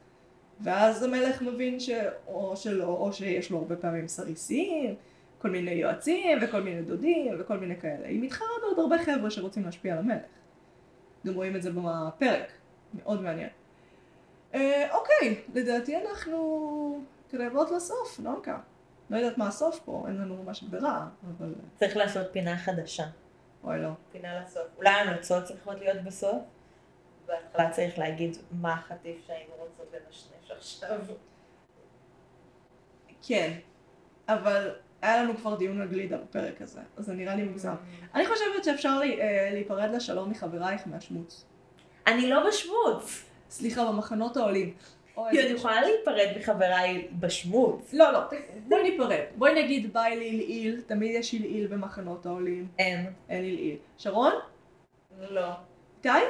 ואז 0.61 1.03
המלך 1.03 1.43
מבין 1.43 1.81
שאו 1.81 2.57
שלא, 2.57 2.85
או 2.85 3.13
שיש 3.13 3.51
לו 3.51 3.59
הרבה 3.59 3.77
פעמים 3.77 4.09
סריסים, 4.09 4.95
כל 5.39 5.51
מיני 5.51 5.71
יועצים 5.71 6.39
וכל 6.43 6.61
מיני 6.61 6.83
דודים 6.83 7.37
וכל 7.39 7.59
מיני 7.59 7.81
כאלה. 7.81 8.07
היא 8.07 8.23
מתחרה 8.23 8.49
בעוד 8.63 8.79
הרבה 8.79 9.05
חבר'ה 9.05 9.31
שרוצים 9.31 9.65
להשפיע 9.65 9.93
על 9.93 9.99
המלך. 9.99 10.36
גם 11.27 11.35
רואים 11.35 11.57
את 11.57 11.63
זה 11.63 11.71
בפרק, 11.73 12.53
מאוד 12.95 13.23
מעניין. 13.23 13.49
אה, 14.55 14.95
אוקיי, 14.95 15.45
לדעתי 15.55 15.97
אנחנו 15.97 17.01
קרבות 17.31 17.71
לסוף, 17.71 18.21
נונקה. 18.21 18.59
לא 19.11 19.17
יודעת 19.17 19.39
מה 19.39 19.49
הסוף 19.49 19.81
פה, 19.85 20.05
אין 20.09 20.17
לנו 20.17 20.43
ממש 20.43 20.63
ברירה, 20.63 21.09
אבל 21.39 21.55
צריך 21.75 21.97
לעשות 21.97 22.27
פינה 22.33 22.59
חדשה. 22.59 23.05
אוי 23.65 23.79
לא. 23.83 23.89
פינה 24.13 24.41
לסוף. 24.43 24.63
אולי 24.77 24.91
ההמלצות 24.91 25.45
צריכות 25.45 25.79
להיות 25.79 26.05
בסוף? 26.05 26.43
בהתחלה 27.27 27.71
צריך 27.71 27.99
להגיד 27.99 28.37
מה 28.51 28.75
החטיף 28.75 29.17
שהיינו 29.27 29.53
רוצות 29.59 29.93
לנשנש 29.93 30.51
עכשיו. 30.51 31.01
כן, 33.23 33.59
אבל 34.29 34.75
היה 35.07 35.23
לנו 35.23 35.37
כבר 35.37 35.55
דיון 35.55 35.81
על 35.81 35.89
גלידה 35.89 36.17
בפרק 36.17 36.63
הזה, 36.63 36.81
אז 36.97 37.05
זה 37.05 37.15
נראה 37.15 37.35
לי 37.35 37.43
מוגזם. 37.43 37.75
אני 38.15 38.27
חושבת 38.27 38.65
שאפשר 38.65 38.99
לי, 38.99 39.21
אה, 39.21 39.49
להיפרד 39.53 39.91
לשלום 39.95 40.31
מחברייך 40.31 40.83
מהשמוץ. 40.87 41.45
אני 42.07 42.31
לא 42.31 42.49
בשמוץ. 42.49 43.23
סליחה, 43.51 43.85
במחנות 43.85 44.37
העולים. 44.37 44.75
כי 45.31 45.41
אני 45.41 45.49
יכולה 45.49 45.81
להיפרד 45.81 46.29
מחבריי 46.39 47.09
בשמוץ. 47.19 47.95
לא, 47.95 48.13
לא, 48.13 48.21
בואי 48.69 48.83
ניפרד. 48.83 49.21
בואי 49.37 49.63
נגיד 49.65 49.93
ביי 49.93 50.17
לעילעיל, 50.17 50.81
תמיד 50.87 51.11
יש 51.15 51.33
עילעיל 51.33 51.67
במחנות 51.67 52.27
העולים. 52.27 52.69
אין. 52.79 53.07
אין 53.29 53.45
עילעיל. 53.45 53.77
שרון? 53.99 54.33
לא. 55.31 55.51
איתי? 55.99 56.27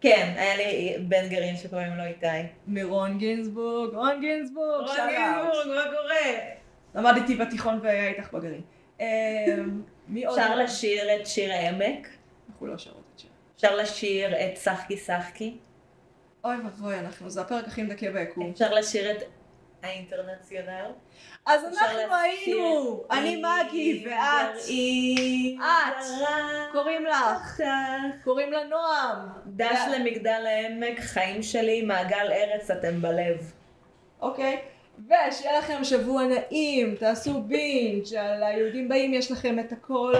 כן, 0.00 0.34
היה 0.36 0.56
לי 0.56 0.96
בן 1.08 1.28
גרעין 1.28 1.56
שקוראים 1.56 1.96
לו 1.96 2.04
איתי. 2.04 2.26
מירון 2.66 3.18
גינזבורג, 3.18 3.94
רון 3.94 4.20
גינזבורג, 4.20 4.86
רון. 4.86 4.96
גינזבורג, 4.96 5.68
מה 5.76 5.84
קורה? 5.84 6.61
למד 6.94 7.16
איתי 7.16 7.36
בתיכון 7.36 7.80
והיה 7.82 8.08
איתך 8.08 8.32
בגרעין. 8.32 8.62
עוד? 10.26 10.38
אפשר 10.38 10.56
לשיר 10.56 11.16
את 11.16 11.26
שיר 11.26 11.52
העמק? 11.52 12.08
אנחנו 12.50 12.66
לא 12.66 12.78
שרות 12.78 13.02
את 13.14 13.18
שיר. 13.18 13.30
אפשר 13.56 13.76
לשיר 13.76 14.36
את 14.36 14.56
שחקי 14.56 14.96
שחקי? 14.96 15.56
אוי 16.44 16.56
ואבוי, 16.56 16.98
אנחנו, 16.98 17.30
זה 17.30 17.40
הפרק 17.40 17.66
הכי 17.66 17.82
מדכא 17.82 18.10
ביקום. 18.10 18.50
אפשר 18.50 18.74
לשיר 18.74 19.10
את 19.10 19.22
האינטרנציונל? 19.82 20.90
אז 21.46 21.64
אנחנו 21.64 22.14
היינו, 22.14 23.04
אני 23.10 23.36
מגי 23.42 24.06
ואת, 24.06 24.56
את. 25.56 26.04
קוראים 26.72 27.04
לך. 27.06 27.62
קוראים 28.24 28.52
לה 28.52 28.64
נועם. 28.64 29.18
דש 29.46 29.80
למגדל 29.92 30.44
העמק, 30.46 31.00
חיים 31.00 31.42
שלי, 31.42 31.82
מעגל 31.82 32.32
ארץ, 32.32 32.70
אתם 32.70 33.02
בלב. 33.02 33.52
אוקיי? 34.20 34.62
ושיהיה 35.06 35.58
לכם 35.58 35.84
שבוע 35.84 36.22
נעים, 36.24 36.94
תעשו 36.94 37.42
בינג' 37.42 38.14
על 38.14 38.42
היהודים 38.42 38.88
באים, 38.88 39.14
יש 39.14 39.32
לכם 39.32 39.58
את 39.58 39.72
הכל, 39.72 40.14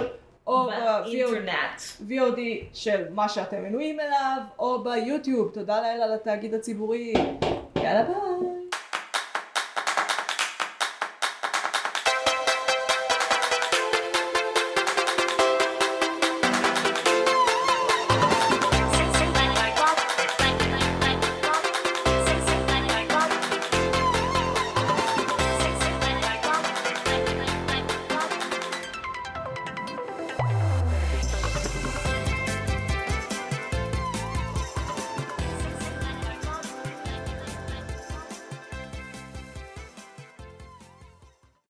או 0.47 0.65
ב-VOD. 0.65 2.39
של 2.73 3.05
מה 3.09 3.29
שאתם 3.29 3.63
מנויים 3.63 3.99
אליו, 3.99 4.37
או 4.59 4.83
ביוטיוב, 4.83 5.51
תודה 5.53 5.81
לאל 5.81 6.01
על 6.01 6.13
התאגיד 6.13 6.53
הציבורי. 6.53 7.13
יאללה 7.75 8.03
ביי. 8.03 8.52